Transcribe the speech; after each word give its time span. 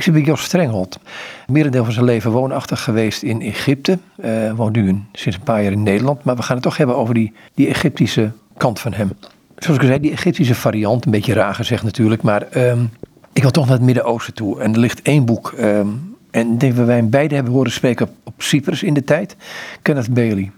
Ik 0.00 0.06
zit 0.06 0.14
bij 0.14 0.24
Jos 0.24 0.42
Strenghold. 0.42 0.98
Merendeel 1.46 1.84
van 1.84 1.92
zijn 1.92 2.04
leven 2.04 2.30
woonachtig 2.30 2.82
geweest 2.82 3.22
in 3.22 3.42
Egypte. 3.42 3.98
Uh, 4.24 4.52
woont 4.52 4.76
nu 4.76 5.02
sinds 5.12 5.38
een 5.38 5.44
paar 5.44 5.62
jaar 5.62 5.72
in 5.72 5.82
Nederland. 5.82 6.24
Maar 6.24 6.36
we 6.36 6.42
gaan 6.42 6.54
het 6.54 6.64
toch 6.64 6.76
hebben 6.76 6.96
over 6.96 7.14
die, 7.14 7.32
die 7.54 7.66
Egyptische 7.66 8.30
kant 8.56 8.80
van 8.80 8.92
hem. 8.92 9.10
Zoals 9.58 9.76
ik 9.76 9.82
al 9.82 9.88
zei, 9.88 10.00
die 10.00 10.10
Egyptische 10.10 10.54
variant. 10.54 11.04
Een 11.04 11.10
beetje 11.10 11.32
raar 11.32 11.54
gezegd 11.54 11.82
natuurlijk. 11.82 12.22
Maar 12.22 12.42
ehm, 12.42 12.84
ik 13.32 13.42
wil 13.42 13.50
toch 13.50 13.64
naar 13.64 13.76
het 13.76 13.84
Midden-Oosten 13.84 14.34
toe. 14.34 14.60
En 14.60 14.72
er 14.72 14.78
ligt 14.78 15.02
één 15.02 15.24
boek. 15.24 15.54
Um, 15.58 16.16
en 16.30 16.58
denk 16.58 16.76
dat 16.76 16.86
wij 16.86 16.96
hem 16.96 17.10
beide 17.10 17.34
hebben 17.34 17.52
horen 17.52 17.72
spreken 17.72 18.08
op, 18.24 18.34
Cyprus 18.42 18.82
in 18.82 18.94
de 18.94 19.04
tijd. 19.04 19.36
Kenneth 19.82 20.14
Bailey. 20.14 20.50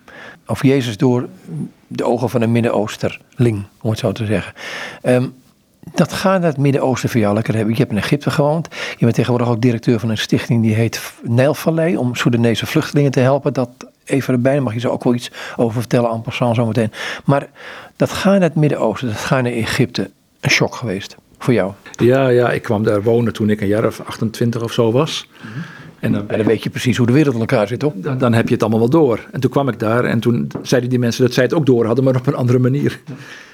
Over 0.47 0.67
Jezus 0.67 0.97
door 0.97 1.29
de 1.87 2.05
ogen 2.05 2.31
van 2.31 2.43
een 2.43 2.53
Midden-Oosterling, 2.53 3.63
om 3.81 3.91
het 3.91 3.99
zo 3.99 4.13
te 4.13 4.27
zeggen. 4.27 4.53
Um, 5.03 5.35
dat 5.95 6.13
gaat 6.13 6.41
naar 6.41 6.51
het 6.51 6.59
Midden-Oosten 6.59 7.09
voor 7.09 7.21
jou 7.21 7.35
lekker 7.35 7.55
hebben. 7.55 7.73
Je 7.73 7.81
hebt 7.81 7.93
in 7.93 7.99
Egypte 7.99 8.31
gewoond. 8.31 8.69
Je 8.91 9.05
bent 9.05 9.15
tegenwoordig 9.15 9.49
ook 9.49 9.61
directeur 9.61 10.01
van 10.01 10.11
een 10.11 10.19
stichting 10.19 10.63
die 10.63 10.75
heet 10.75 11.13
Nijlvallei. 11.23 11.97
Om 11.97 12.15
Soedanese 12.15 12.67
vluchtelingen 12.67 13.11
te 13.11 13.21
helpen. 13.21 13.53
Dat 13.53 13.69
even 14.05 14.35
erbij, 14.35 14.53
daar 14.53 14.63
mag 14.63 14.75
je 14.75 14.81
zo 14.81 14.89
ook 14.89 15.05
wel 15.05 15.15
iets 15.15 15.31
over 15.57 15.81
vertellen 15.81 16.11
en 16.11 16.23
passant 16.23 16.57
zometeen. 16.57 16.93
Maar 17.25 17.49
dat 17.97 18.11
gaat 18.11 18.33
naar 18.33 18.49
het 18.49 18.55
Midden-Oosten, 18.55 19.09
dat 19.09 19.17
gaat 19.17 19.43
naar 19.43 19.53
Egypte. 19.53 20.11
Een 20.41 20.51
shock 20.51 20.75
geweest 20.75 21.17
voor 21.39 21.55
jou? 21.55 21.73
Ja, 21.91 22.29
ja, 22.29 22.51
ik 22.51 22.63
kwam 22.63 22.83
daar 22.83 23.03
wonen 23.03 23.33
toen 23.33 23.51
ik 23.51 23.61
een 23.61 23.67
jaar 23.67 23.87
of 23.87 24.01
28 24.01 24.63
of 24.63 24.73
zo 24.73 24.93
was. 24.93 25.29
En 25.99 26.13
dan, 26.13 26.27
dan, 26.27 26.45
weet 26.45 26.63
je 26.63 26.71
precies 26.71 26.97
hoe 26.97 27.07
de 27.07 27.13
wereld 27.13 27.35
in 27.35 27.41
elkaar 27.41 27.69
zit, 27.69 27.79
toch? 27.79 27.93
Dan, 27.97 28.19
dan, 28.19 28.33
heb 28.33 28.49
je 28.49 28.55
het 28.55 28.63
allemaal 28.63 28.81
wel 28.81 28.91
door. 28.91 29.21
En 29.33 29.41
toen 29.41 29.51
kwam 29.51 29.69
ik 29.69 29.79
daar 29.79 30.05
en 30.05 30.21
toen 30.21 30.51
zeiden 30.63 30.91
die 30.91 30.99
mensen 30.99 31.25
dat 31.25 31.33
zij 31.33 31.45
het 31.45 31.55
ook 31.55 31.67
door 31.67 31.87
hadden, 31.87 32.05
maar 32.05 32.17
op 32.17 32.27
een 32.27 32.35
andere 32.35 32.59
manier. 32.59 33.01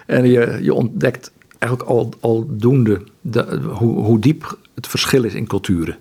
En 0.07 0.31
je, 0.31 0.59
je 0.63 0.75
ontdekt 0.75 1.31
eigenlijk 1.59 1.91
al, 1.91 2.13
aldoende 2.21 3.03
de, 3.21 3.61
hoe, 3.73 4.05
hoe 4.05 4.19
diep 4.19 4.59
het 4.75 4.87
verschil 4.87 5.25
is 5.25 5.35
in 5.35 5.47
culturen. 5.47 5.97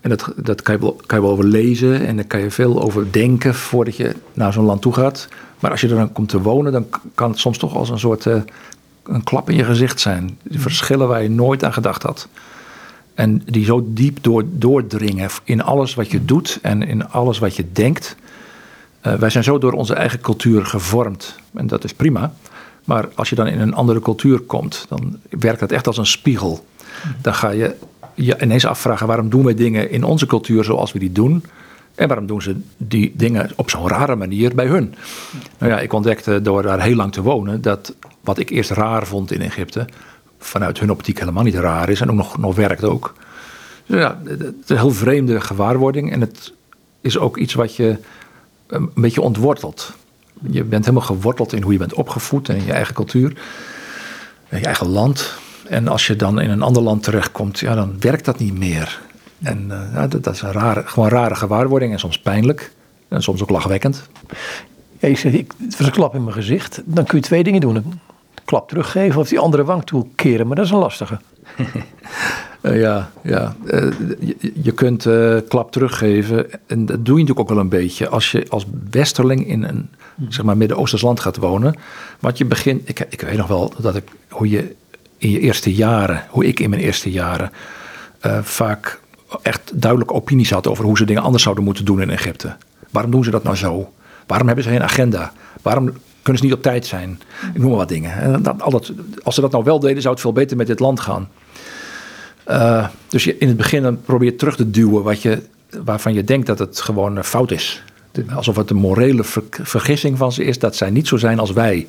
En 0.00 0.10
dat, 0.10 0.32
dat 0.36 0.62
kan, 0.62 0.74
je 0.74 0.80
wel, 0.80 1.00
kan 1.06 1.18
je 1.18 1.24
wel 1.24 1.32
over 1.32 1.44
lezen 1.44 2.06
en 2.06 2.16
daar 2.16 2.24
kan 2.24 2.40
je 2.40 2.50
veel 2.50 2.82
over 2.82 3.12
denken 3.12 3.54
voordat 3.54 3.96
je 3.96 4.14
naar 4.32 4.52
zo'n 4.52 4.64
land 4.64 4.82
toe 4.82 4.92
gaat. 4.92 5.28
Maar 5.60 5.70
als 5.70 5.80
je 5.80 5.88
er 5.88 5.96
dan 5.96 6.12
komt 6.12 6.28
te 6.28 6.40
wonen, 6.40 6.72
dan 6.72 6.86
kan 7.14 7.30
het 7.30 7.38
soms 7.38 7.58
toch 7.58 7.74
als 7.76 7.90
een 7.90 7.98
soort 7.98 8.24
uh, 8.24 8.40
een 9.02 9.24
klap 9.24 9.50
in 9.50 9.56
je 9.56 9.64
gezicht 9.64 10.00
zijn. 10.00 10.38
Die 10.42 10.60
verschillen 10.60 11.08
waar 11.08 11.22
je 11.22 11.30
nooit 11.30 11.64
aan 11.64 11.72
gedacht 11.72 12.02
had. 12.02 12.28
En 13.14 13.42
die 13.44 13.64
zo 13.64 13.86
diep 13.86 14.18
door, 14.20 14.44
doordringen 14.50 15.30
in 15.44 15.62
alles 15.62 15.94
wat 15.94 16.10
je 16.10 16.24
doet 16.24 16.58
en 16.62 16.82
in 16.82 17.08
alles 17.08 17.38
wat 17.38 17.56
je 17.56 17.72
denkt. 17.72 18.16
Uh, 19.06 19.14
wij 19.14 19.30
zijn 19.30 19.44
zo 19.44 19.58
door 19.58 19.72
onze 19.72 19.94
eigen 19.94 20.20
cultuur 20.20 20.66
gevormd. 20.66 21.36
En 21.54 21.66
dat 21.66 21.84
is 21.84 21.94
prima. 21.94 22.32
Maar 22.88 23.08
als 23.14 23.28
je 23.28 23.34
dan 23.34 23.46
in 23.46 23.60
een 23.60 23.74
andere 23.74 24.00
cultuur 24.00 24.40
komt, 24.40 24.86
dan 24.88 25.18
werkt 25.30 25.60
dat 25.60 25.72
echt 25.72 25.86
als 25.86 25.98
een 25.98 26.06
spiegel. 26.06 26.66
Dan 27.22 27.34
ga 27.34 27.50
je 27.50 27.74
je 28.14 28.36
ineens 28.42 28.66
afvragen 28.66 29.06
waarom 29.06 29.28
doen 29.28 29.44
wij 29.44 29.54
dingen 29.54 29.90
in 29.90 30.04
onze 30.04 30.26
cultuur 30.26 30.64
zoals 30.64 30.92
we 30.92 30.98
die 30.98 31.12
doen. 31.12 31.44
En 31.94 32.08
waarom 32.08 32.26
doen 32.26 32.42
ze 32.42 32.56
die 32.76 33.12
dingen 33.16 33.50
op 33.56 33.70
zo'n 33.70 33.88
rare 33.88 34.16
manier 34.16 34.54
bij 34.54 34.66
hun? 34.66 34.94
Nou 35.58 35.72
ja, 35.72 35.78
ik 35.80 35.92
ontdekte 35.92 36.42
door 36.42 36.62
daar 36.62 36.82
heel 36.82 36.94
lang 36.94 37.12
te 37.12 37.22
wonen 37.22 37.62
dat 37.62 37.94
wat 38.20 38.38
ik 38.38 38.50
eerst 38.50 38.70
raar 38.70 39.06
vond 39.06 39.32
in 39.32 39.40
Egypte, 39.40 39.86
vanuit 40.38 40.78
hun 40.78 40.90
optiek 40.90 41.18
helemaal 41.18 41.44
niet 41.44 41.54
raar 41.54 41.88
is 41.88 42.00
en 42.00 42.10
ook 42.10 42.16
nog, 42.16 42.38
nog 42.38 42.54
werkt 42.54 42.84
ook. 42.84 43.14
Dus 43.86 44.00
ja, 44.00 44.20
het 44.24 44.40
is 44.40 44.68
een 44.68 44.76
heel 44.76 44.90
vreemde 44.90 45.40
gewaarwording 45.40 46.12
en 46.12 46.20
het 46.20 46.52
is 47.00 47.18
ook 47.18 47.36
iets 47.36 47.54
wat 47.54 47.76
je 47.76 47.96
een 48.66 48.90
beetje 48.94 49.20
ontwortelt. 49.20 49.92
Je 50.50 50.64
bent 50.64 50.84
helemaal 50.84 51.06
geworteld 51.06 51.52
in 51.52 51.62
hoe 51.62 51.72
je 51.72 51.78
bent 51.78 51.94
opgevoed 51.94 52.48
en 52.48 52.56
in 52.56 52.64
je 52.64 52.72
eigen 52.72 52.94
cultuur, 52.94 53.28
in 54.48 54.58
je 54.58 54.64
eigen 54.64 54.88
land. 54.88 55.34
En 55.68 55.88
als 55.88 56.06
je 56.06 56.16
dan 56.16 56.40
in 56.40 56.50
een 56.50 56.62
ander 56.62 56.82
land 56.82 57.02
terechtkomt, 57.02 57.58
ja, 57.58 57.74
dan 57.74 58.00
werkt 58.00 58.24
dat 58.24 58.38
niet 58.38 58.58
meer. 58.58 59.00
En 59.42 59.64
uh, 59.68 59.80
ja, 59.92 60.06
dat, 60.06 60.34
is 60.34 60.42
een 60.42 60.52
rare, 60.52 60.82
gewoon 60.86 61.08
rare 61.08 61.34
gewaarwording 61.34 61.92
en 61.92 61.98
soms 61.98 62.18
pijnlijk 62.18 62.72
en 63.08 63.22
soms 63.22 63.42
ook 63.42 63.50
lachwekkend. 63.50 64.08
Ja, 64.98 65.14
zegt, 65.14 65.34
ik, 65.34 65.52
het 65.58 65.76
was 65.76 65.86
een 65.86 65.92
klap 65.92 66.14
in 66.14 66.22
mijn 66.22 66.36
gezicht. 66.36 66.82
Dan 66.84 67.04
kun 67.04 67.18
je 67.18 67.24
twee 67.24 67.44
dingen 67.44 67.60
doen. 67.60 67.76
Een 67.76 68.00
klap 68.44 68.68
teruggeven 68.68 69.20
of 69.20 69.28
die 69.28 69.38
andere 69.38 69.64
wang 69.64 69.84
toekeren, 69.84 70.46
maar 70.46 70.56
dat 70.56 70.64
is 70.64 70.70
een 70.70 70.78
lastige. 70.78 71.18
Uh, 72.62 72.80
ja, 72.84 73.10
ja. 73.22 73.56
Uh, 73.64 73.92
je, 74.20 74.52
je, 74.62 74.72
kunt 74.72 75.04
uh, 75.04 75.36
klap 75.48 75.72
teruggeven. 75.72 76.46
En 76.66 76.86
dat 76.86 77.04
doe 77.04 77.18
je 77.18 77.22
natuurlijk 77.22 77.40
ook 77.40 77.48
wel 77.48 77.58
een 77.58 77.68
beetje. 77.68 78.08
Als 78.08 78.30
je 78.30 78.46
als 78.48 78.66
westerling 78.90 79.46
in 79.46 79.62
een 79.62 79.88
zeg 80.28 80.44
maar, 80.44 80.56
Midden-Oosters 80.56 81.02
land 81.02 81.20
gaat 81.20 81.36
wonen. 81.36 81.74
Want 82.20 82.38
je 82.38 82.44
begint. 82.44 82.88
Ik, 82.88 83.06
ik 83.10 83.20
weet 83.20 83.36
nog 83.36 83.46
wel 83.46 83.72
dat 83.78 83.96
ik, 83.96 84.04
hoe 84.28 84.48
je 84.48 84.74
in 85.18 85.30
je 85.30 85.40
eerste 85.40 85.74
jaren, 85.74 86.24
hoe 86.28 86.46
ik 86.46 86.60
in 86.60 86.70
mijn 86.70 86.82
eerste 86.82 87.10
jaren. 87.10 87.52
vaak 88.42 89.00
echt 89.42 89.72
duidelijke 89.74 90.14
opinies 90.14 90.50
had 90.50 90.66
over 90.66 90.84
hoe 90.84 90.96
ze 90.96 91.04
dingen 91.04 91.22
anders 91.22 91.42
zouden 91.42 91.64
moeten 91.64 91.84
doen 91.84 92.00
in 92.00 92.10
Egypte. 92.10 92.56
Waarom 92.90 93.10
doen 93.10 93.24
ze 93.24 93.30
dat 93.30 93.42
nou 93.42 93.56
zo? 93.56 93.92
Waarom 94.26 94.46
hebben 94.46 94.64
ze 94.64 94.70
geen 94.70 94.82
agenda? 94.82 95.32
Waarom 95.62 95.92
kunnen 96.28 96.48
ze 96.48 96.54
niet 96.54 96.66
op 96.66 96.72
tijd 96.72 96.86
zijn? 96.86 97.20
Ik 97.54 97.60
noem 97.60 97.68
maar 97.68 97.78
wat 97.78 97.88
dingen. 97.88 98.12
En 98.12 98.42
dat, 98.42 98.62
al 98.62 98.70
dat, 98.70 98.92
als 99.22 99.34
ze 99.34 99.40
dat 99.40 99.52
nou 99.52 99.64
wel 99.64 99.80
deden, 99.80 100.02
zou 100.02 100.14
het 100.14 100.22
veel 100.22 100.32
beter 100.32 100.56
met 100.56 100.66
dit 100.66 100.80
land 100.80 101.00
gaan. 101.00 101.28
Uh, 102.48 102.86
dus 103.08 103.26
in 103.26 103.48
het 103.48 103.56
begin 103.56 104.00
probeer 104.04 104.30
je 104.30 104.36
terug 104.36 104.56
te 104.56 104.70
duwen 104.70 105.02
wat 105.02 105.22
je, 105.22 105.42
waarvan 105.84 106.14
je 106.14 106.24
denkt 106.24 106.46
dat 106.46 106.58
het 106.58 106.80
gewoon 106.80 107.24
fout 107.24 107.50
is. 107.50 107.82
Alsof 108.34 108.56
het 108.56 108.70
een 108.70 108.76
morele 108.76 109.24
ver, 109.24 109.42
vergissing 109.50 110.18
van 110.18 110.32
ze 110.32 110.44
is 110.44 110.58
dat 110.58 110.76
zij 110.76 110.90
niet 110.90 111.08
zo 111.08 111.16
zijn 111.16 111.38
als 111.38 111.52
wij. 111.52 111.86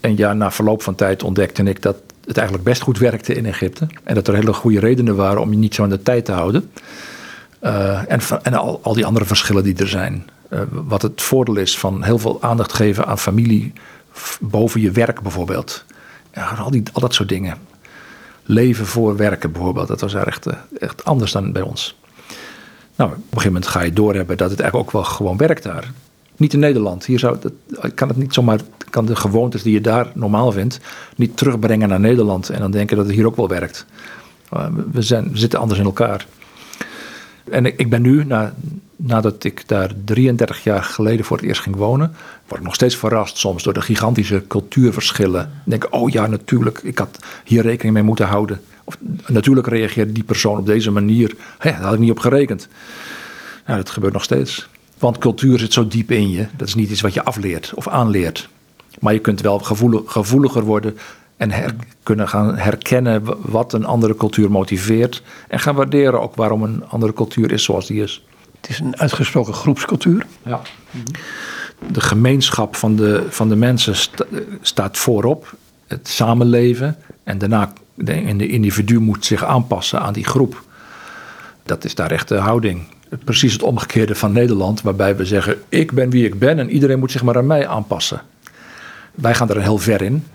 En 0.00 0.16
ja, 0.16 0.32
na 0.32 0.50
verloop 0.50 0.82
van 0.82 0.94
tijd 0.94 1.22
ontdekte 1.22 1.62
ik 1.62 1.82
dat 1.82 1.96
het 2.24 2.36
eigenlijk 2.36 2.68
best 2.68 2.82
goed 2.82 2.98
werkte 2.98 3.34
in 3.34 3.46
Egypte. 3.46 3.86
En 4.04 4.14
dat 4.14 4.28
er 4.28 4.34
hele 4.34 4.52
goede 4.52 4.80
redenen 4.80 5.16
waren 5.16 5.40
om 5.40 5.50
je 5.50 5.58
niet 5.58 5.74
zo 5.74 5.82
aan 5.82 5.88
de 5.88 6.02
tijd 6.02 6.24
te 6.24 6.32
houden. 6.32 6.70
Uh, 7.62 8.12
en 8.12 8.20
en 8.42 8.54
al, 8.54 8.80
al 8.82 8.94
die 8.94 9.06
andere 9.06 9.24
verschillen 9.24 9.62
die 9.62 9.76
er 9.76 9.88
zijn. 9.88 10.24
Uh, 10.50 10.60
wat 10.70 11.02
het 11.02 11.22
voordeel 11.22 11.56
is 11.56 11.78
van 11.78 12.02
heel 12.02 12.18
veel 12.18 12.42
aandacht 12.42 12.72
geven 12.72 13.06
aan 13.06 13.18
familie 13.18 13.72
boven 14.40 14.80
je 14.80 14.90
werk 14.90 15.20
bijvoorbeeld. 15.20 15.84
Ja, 16.34 16.48
al, 16.48 16.70
die, 16.70 16.82
al 16.92 17.00
dat 17.00 17.14
soort 17.14 17.28
dingen 17.28 17.56
leven 18.48 18.86
voor 18.86 19.16
werken 19.16 19.52
bijvoorbeeld. 19.52 19.88
Dat 19.88 20.00
was 20.00 20.14
echt, 20.14 20.46
eh, 20.46 20.56
echt 20.78 21.04
anders 21.04 21.32
dan 21.32 21.52
bij 21.52 21.62
ons. 21.62 21.98
Nou, 22.96 23.10
op 23.10 23.16
een 23.16 23.22
gegeven 23.22 23.52
moment 23.52 23.66
ga 23.66 23.82
je 23.82 23.92
doorhebben 23.92 24.36
dat 24.36 24.50
het 24.50 24.60
eigenlijk 24.60 24.88
ook 24.88 25.02
wel 25.02 25.12
gewoon 25.12 25.36
werkt 25.36 25.62
daar. 25.62 25.92
Niet 26.36 26.52
in 26.52 26.58
Nederland. 26.58 27.04
Hier 27.04 27.18
zou 27.18 27.36
dat, 27.40 27.52
kan 27.94 28.08
het 28.08 28.16
niet 28.16 28.34
zomaar, 28.34 28.60
kan 28.90 29.06
de 29.06 29.16
gewoontes 29.16 29.62
die 29.62 29.72
je 29.72 29.80
daar 29.80 30.10
normaal 30.14 30.52
vindt, 30.52 30.80
niet 31.16 31.36
terugbrengen 31.36 31.88
naar 31.88 32.00
Nederland 32.00 32.48
en 32.48 32.60
dan 32.60 32.70
denken 32.70 32.96
dat 32.96 33.06
het 33.06 33.14
hier 33.14 33.26
ook 33.26 33.36
wel 33.36 33.48
werkt. 33.48 33.86
Eh, 34.50 34.66
we, 34.92 35.02
zijn, 35.02 35.30
we 35.30 35.38
zitten 35.38 35.58
anders 35.58 35.80
in 35.80 35.86
elkaar. 35.86 36.26
En 37.50 37.66
ik, 37.66 37.78
ik 37.78 37.90
ben 37.90 38.02
nu, 38.02 38.24
na, 38.24 38.54
nadat 39.00 39.44
ik 39.44 39.62
daar 39.66 39.90
33 40.04 40.62
jaar 40.62 40.82
geleden 40.82 41.24
voor 41.24 41.36
het 41.36 41.46
eerst 41.46 41.60
ging 41.60 41.76
wonen, 41.76 42.14
word 42.46 42.60
ik 42.60 42.66
nog 42.66 42.74
steeds 42.74 42.96
verrast 42.96 43.36
soms 43.36 43.62
door 43.62 43.72
de 43.72 43.80
gigantische 43.80 44.44
cultuurverschillen. 44.48 45.42
Ik 45.42 45.70
denk, 45.70 45.86
oh 45.90 46.10
ja, 46.10 46.26
natuurlijk, 46.26 46.80
ik 46.82 46.98
had 46.98 47.18
hier 47.44 47.62
rekening 47.62 47.94
mee 47.94 48.04
moeten 48.04 48.26
houden. 48.26 48.60
Of 48.84 48.96
natuurlijk 49.26 49.66
reageert 49.66 50.14
die 50.14 50.24
persoon 50.24 50.58
op 50.58 50.66
deze 50.66 50.90
manier. 50.90 51.34
Daar 51.62 51.82
had 51.82 51.92
ik 51.92 51.98
niet 51.98 52.10
op 52.10 52.18
gerekend. 52.18 52.68
Dat 53.66 53.90
gebeurt 53.90 54.12
nog 54.12 54.22
steeds. 54.22 54.68
Want 54.98 55.18
cultuur 55.18 55.58
zit 55.58 55.72
zo 55.72 55.88
diep 55.88 56.10
in 56.10 56.30
je. 56.30 56.46
Dat 56.56 56.68
is 56.68 56.74
niet 56.74 56.90
iets 56.90 57.00
wat 57.00 57.14
je 57.14 57.24
afleert 57.24 57.72
of 57.74 57.88
aanleert. 57.88 58.48
Maar 59.00 59.12
je 59.12 59.18
kunt 59.18 59.40
wel 59.40 59.58
gevoeliger 60.06 60.62
worden 60.62 60.98
en 61.36 61.76
kunnen 62.02 62.28
gaan 62.28 62.56
herkennen 62.56 63.22
wat 63.50 63.72
een 63.72 63.84
andere 63.84 64.16
cultuur 64.16 64.50
motiveert. 64.50 65.22
En 65.48 65.58
gaan 65.58 65.74
waarderen 65.74 66.20
ook 66.20 66.34
waarom 66.34 66.62
een 66.62 66.84
andere 66.88 67.12
cultuur 67.12 67.52
is 67.52 67.64
zoals 67.64 67.86
die 67.86 68.02
is. 68.02 68.26
Het 68.60 68.70
is 68.70 68.78
een 68.78 68.98
uitgesproken 68.98 69.54
groepscultuur. 69.54 70.26
Ja. 70.42 70.60
De 71.92 72.00
gemeenschap 72.00 72.76
van 72.76 72.96
de, 72.96 73.26
van 73.28 73.48
de 73.48 73.56
mensen 73.56 73.94
staat 74.60 74.96
voorop. 74.96 75.54
Het 75.86 76.08
samenleven. 76.08 76.96
En 77.24 77.38
daarna 77.38 77.72
de, 77.94 78.36
de 78.36 78.48
individu 78.48 78.98
moet 78.98 79.24
zich 79.24 79.44
aanpassen 79.44 80.00
aan 80.00 80.12
die 80.12 80.24
groep. 80.24 80.62
Dat 81.62 81.84
is 81.84 81.94
daar 81.94 82.10
echt 82.10 82.28
de 82.28 82.36
houding. 82.36 82.82
Precies 83.24 83.52
het 83.52 83.62
omgekeerde 83.62 84.14
van 84.14 84.32
Nederland, 84.32 84.82
waarbij 84.82 85.16
we 85.16 85.24
zeggen: 85.24 85.56
Ik 85.68 85.92
ben 85.92 86.10
wie 86.10 86.26
ik 86.26 86.38
ben 86.38 86.58
en 86.58 86.70
iedereen 86.70 86.98
moet 86.98 87.10
zich 87.10 87.22
maar 87.22 87.36
aan 87.36 87.46
mij 87.46 87.66
aanpassen. 87.66 88.20
Wij 89.14 89.34
gaan 89.34 89.50
er 89.50 89.62
heel 89.62 89.78
ver 89.78 90.02
in. 90.02 90.26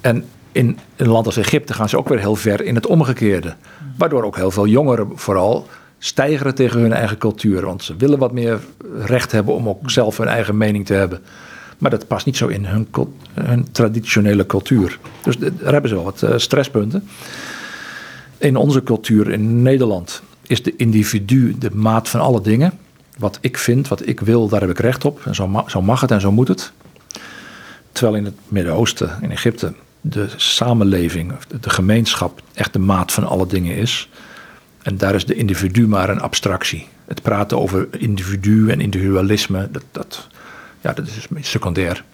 En 0.00 0.24
in 0.52 0.78
een 0.96 1.08
land 1.08 1.26
als 1.26 1.36
Egypte 1.36 1.74
gaan 1.74 1.88
ze 1.88 1.98
ook 1.98 2.08
weer 2.08 2.18
heel 2.18 2.36
ver 2.36 2.64
in 2.64 2.74
het 2.74 2.86
omgekeerde. 2.86 3.54
Waardoor 3.98 4.24
ook 4.24 4.36
heel 4.36 4.50
veel 4.50 4.66
jongeren 4.66 5.10
vooral 5.14 5.68
stijgeren 6.04 6.54
tegen 6.54 6.80
hun 6.80 6.92
eigen 6.92 7.18
cultuur. 7.18 7.64
Want 7.64 7.82
ze 7.82 7.96
willen 7.96 8.18
wat 8.18 8.32
meer 8.32 8.60
recht 8.98 9.32
hebben 9.32 9.54
om 9.54 9.68
ook 9.68 9.90
zelf 9.90 10.16
hun 10.16 10.28
eigen 10.28 10.56
mening 10.56 10.86
te 10.86 10.94
hebben. 10.94 11.20
Maar 11.78 11.90
dat 11.90 12.06
past 12.06 12.26
niet 12.26 12.36
zo 12.36 12.46
in 12.46 12.64
hun, 12.64 12.88
hun 13.34 13.72
traditionele 13.72 14.46
cultuur. 14.46 14.98
Dus 15.22 15.36
daar 15.38 15.72
hebben 15.72 15.88
ze 15.90 15.94
wel 15.94 16.04
wat 16.04 16.22
uh, 16.22 16.30
stresspunten. 16.36 17.08
In 18.38 18.56
onze 18.56 18.82
cultuur 18.82 19.30
in 19.30 19.62
Nederland 19.62 20.22
is 20.42 20.62
de 20.62 20.76
individu 20.76 21.58
de 21.58 21.70
maat 21.70 22.08
van 22.08 22.20
alle 22.20 22.40
dingen. 22.40 22.72
Wat 23.18 23.38
ik 23.40 23.58
vind, 23.58 23.88
wat 23.88 24.06
ik 24.06 24.20
wil, 24.20 24.48
daar 24.48 24.60
heb 24.60 24.70
ik 24.70 24.78
recht 24.78 25.04
op. 25.04 25.20
En 25.26 25.34
zo, 25.34 25.64
zo 25.66 25.82
mag 25.82 26.00
het 26.00 26.10
en 26.10 26.20
zo 26.20 26.32
moet 26.32 26.48
het. 26.48 26.72
Terwijl 27.92 28.16
in 28.16 28.24
het 28.24 28.34
Midden-Oosten, 28.48 29.18
in 29.20 29.30
Egypte, 29.30 29.72
de 30.00 30.28
samenleving, 30.36 31.32
de 31.60 31.70
gemeenschap 31.70 32.42
echt 32.54 32.72
de 32.72 32.78
maat 32.78 33.12
van 33.12 33.24
alle 33.24 33.46
dingen 33.46 33.76
is. 33.76 34.08
En 34.84 34.96
daar 34.96 35.14
is 35.14 35.26
de 35.26 35.34
individu 35.34 35.86
maar 35.86 36.10
een 36.10 36.20
abstractie. 36.20 36.86
Het 37.04 37.22
praten 37.22 37.60
over 37.60 37.88
individu 37.98 38.70
en 38.70 38.80
individualisme, 38.80 39.68
dat, 39.70 39.82
dat, 39.90 40.28
ja, 40.80 40.92
dat 40.92 41.06
is 41.06 41.48
secundair. 41.50 42.04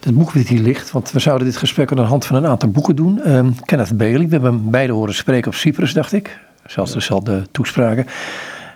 Het 0.00 0.14
boek 0.14 0.32
wat 0.32 0.46
hier 0.46 0.60
ligt, 0.60 0.90
want 0.90 1.12
we 1.12 1.18
zouden 1.18 1.46
dit 1.46 1.56
gesprek 1.56 1.90
aan 1.90 1.96
de 1.96 2.02
hand 2.02 2.26
van 2.26 2.36
een 2.36 2.46
aantal 2.46 2.70
boeken 2.70 2.96
doen. 2.96 3.30
Um, 3.30 3.64
Kenneth 3.64 3.96
Bailey, 3.96 4.26
we 4.26 4.32
hebben 4.32 4.52
hem 4.52 4.70
beide 4.70 4.92
horen 4.92 5.14
spreken 5.14 5.50
op 5.50 5.54
Cyprus, 5.56 5.92
dacht 5.92 6.12
ik. 6.12 6.38
Zelfs 6.66 6.92
dezelfde 6.92 7.46
toespraken. 7.50 8.06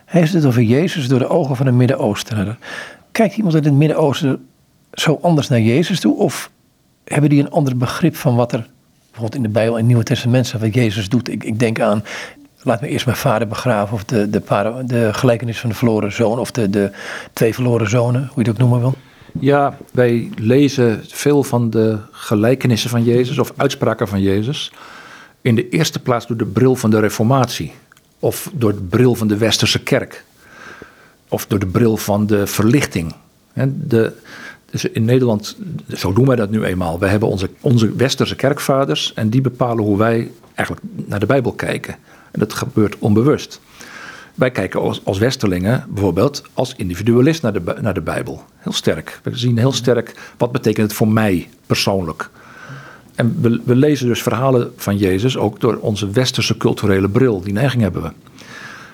Hij 0.05 0.21
heeft 0.21 0.33
het 0.33 0.45
over 0.45 0.63
Jezus 0.63 1.09
door 1.09 1.19
de 1.19 1.29
ogen 1.29 1.57
van 1.57 1.67
een 1.67 1.77
Midden-Oostener. 1.77 2.57
Kijkt 3.11 3.37
iemand 3.37 3.55
uit 3.55 3.65
het 3.65 3.75
Midden-Oosten 3.75 4.47
zo 4.93 5.19
anders 5.23 5.49
naar 5.49 5.61
Jezus 5.61 6.01
toe? 6.01 6.17
Of 6.17 6.51
hebben 7.05 7.31
die 7.31 7.41
een 7.41 7.51
ander 7.51 7.77
begrip 7.77 8.17
van 8.17 8.37
wat 8.37 8.53
er 8.53 8.67
bijvoorbeeld 9.01 9.35
in 9.35 9.43
de 9.43 9.49
Bijbel 9.49 9.79
en 9.79 9.87
Nieuwe 9.87 10.03
Testament 10.03 10.47
staat, 10.47 10.61
wat 10.61 10.75
Jezus 10.75 11.09
doet? 11.09 11.29
Ik, 11.29 11.45
ik 11.45 11.59
denk 11.59 11.81
aan 11.81 12.05
laat 12.63 12.81
me 12.81 12.89
eerst 12.89 13.07
mijn 13.07 13.17
vader 13.17 13.49
begraven. 13.49 13.95
Of 13.95 14.05
de, 14.05 14.31
de, 14.31 14.83
de 14.87 15.15
gelijkenis 15.15 15.61
van 15.61 15.71
de 15.71 15.77
verloren 15.77 16.13
zoon. 16.13 16.39
Of 16.39 16.51
de, 16.51 16.71
de 16.71 16.91
twee 17.33 17.55
verloren 17.55 17.89
zonen, 17.89 18.21
hoe 18.21 18.43
je 18.45 18.51
het 18.51 18.51
ook 18.51 18.59
noemen 18.59 18.81
wil. 18.81 18.95
Ja, 19.41 19.77
wij 19.93 20.31
lezen 20.37 21.01
veel 21.09 21.43
van 21.43 21.71
de 21.71 21.99
gelijkenissen 22.11 22.91
van 22.91 23.05
Jezus 23.05 23.39
of 23.39 23.53
uitspraken 23.57 24.09
van 24.09 24.21
Jezus. 24.21 24.73
In 25.41 25.55
de 25.55 25.69
eerste 25.69 25.99
plaats 25.99 26.27
door 26.27 26.37
de 26.37 26.45
bril 26.45 26.77
van 26.77 26.91
de 26.91 27.01
Reformatie. 27.01 27.73
Of 28.19 28.51
door 28.53 28.75
de 28.75 28.83
bril 28.83 29.15
van 29.15 29.29
de 29.29 29.37
Westerse 29.37 29.83
kerk. 29.83 30.25
Of 31.29 31.47
door 31.47 31.59
de 31.59 31.67
bril 31.67 31.97
van 31.97 32.27
de 32.27 32.47
verlichting. 32.47 33.15
De, 33.75 34.13
dus 34.71 34.85
in 34.85 35.05
Nederland, 35.05 35.57
zo 35.89 36.13
doen 36.13 36.27
wij 36.27 36.37
dat 36.37 36.51
nu 36.51 36.65
eenmaal. 36.65 36.99
Wij 36.99 37.11
hebben 37.11 37.29
onze, 37.29 37.51
onze 37.61 37.93
Westerse 37.97 38.37
kerkvaders 38.37 39.15
en 39.15 39.29
die 39.29 39.41
bepalen 39.41 39.85
hoe 39.85 39.99
wij 39.99 40.31
eigenlijk 40.55 40.87
naar 41.07 41.21
de 41.21 41.27
Bijbel 41.27 41.53
kijken. 41.53 41.97
En 42.33 42.41
dat 42.41 42.53
gebeurt 42.53 42.99
onbewust. 42.99 43.61
Wij 44.35 44.51
kijken 44.51 44.81
als, 45.05 45.19
Westerlingen 45.19 45.85
bijvoorbeeld 45.89 46.43
als 46.55 46.75
individualist 46.77 47.43
naar 47.43 47.53
de, 47.53 47.75
naar 47.81 47.95
de 47.95 48.01
Bijbel. 48.01 48.45
Heel 48.57 48.73
sterk. 48.73 49.21
We 49.23 49.37
zien 49.37 49.59
heel 49.59 49.73
sterk 49.73 50.33
wat 50.37 50.53
betekent 50.53 50.87
het 50.87 50.97
voor 50.97 51.09
mij 51.09 51.49
persoonlijk. 51.67 52.31
En 53.15 53.39
we, 53.41 53.61
we 53.65 53.77
lezen 53.77 54.07
dus 54.07 54.23
verhalen 54.23 54.73
van 54.77 54.97
Jezus 54.97 55.37
ook 55.37 55.61
door 55.61 55.77
onze 55.77 56.11
westerse 56.11 56.57
culturele 56.57 57.09
bril. 57.09 57.41
Die 57.41 57.53
neiging 57.53 57.83
hebben 57.83 58.03
we. 58.03 58.11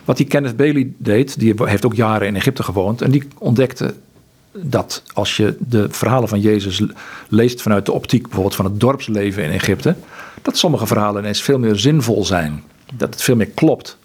Wat 0.04 0.16
die 0.16 0.26
Kenneth 0.26 0.56
Bailey 0.56 0.92
deed, 0.96 1.38
die 1.38 1.54
heeft 1.56 1.86
ook 1.86 1.94
jaren 1.94 2.26
in 2.26 2.36
Egypte 2.36 2.62
gewoond. 2.62 3.02
En 3.02 3.10
die 3.10 3.28
ontdekte 3.38 3.94
dat 4.52 5.02
als 5.12 5.36
je 5.36 5.56
de 5.58 5.86
verhalen 5.90 6.28
van 6.28 6.40
Jezus 6.40 6.82
leest 7.28 7.62
vanuit 7.62 7.86
de 7.86 7.92
optiek 7.92 8.22
bijvoorbeeld 8.22 8.54
van 8.54 8.64
het 8.64 8.80
dorpsleven 8.80 9.44
in 9.44 9.50
Egypte, 9.50 9.96
dat 10.42 10.56
sommige 10.56 10.86
verhalen 10.86 11.22
ineens 11.22 11.42
veel 11.42 11.58
meer 11.58 11.76
zinvol 11.76 12.24
zijn. 12.24 12.62
Dat 12.92 13.10
het 13.10 13.22
veel 13.22 13.36
meer 13.36 13.50
klopt. 13.50 13.96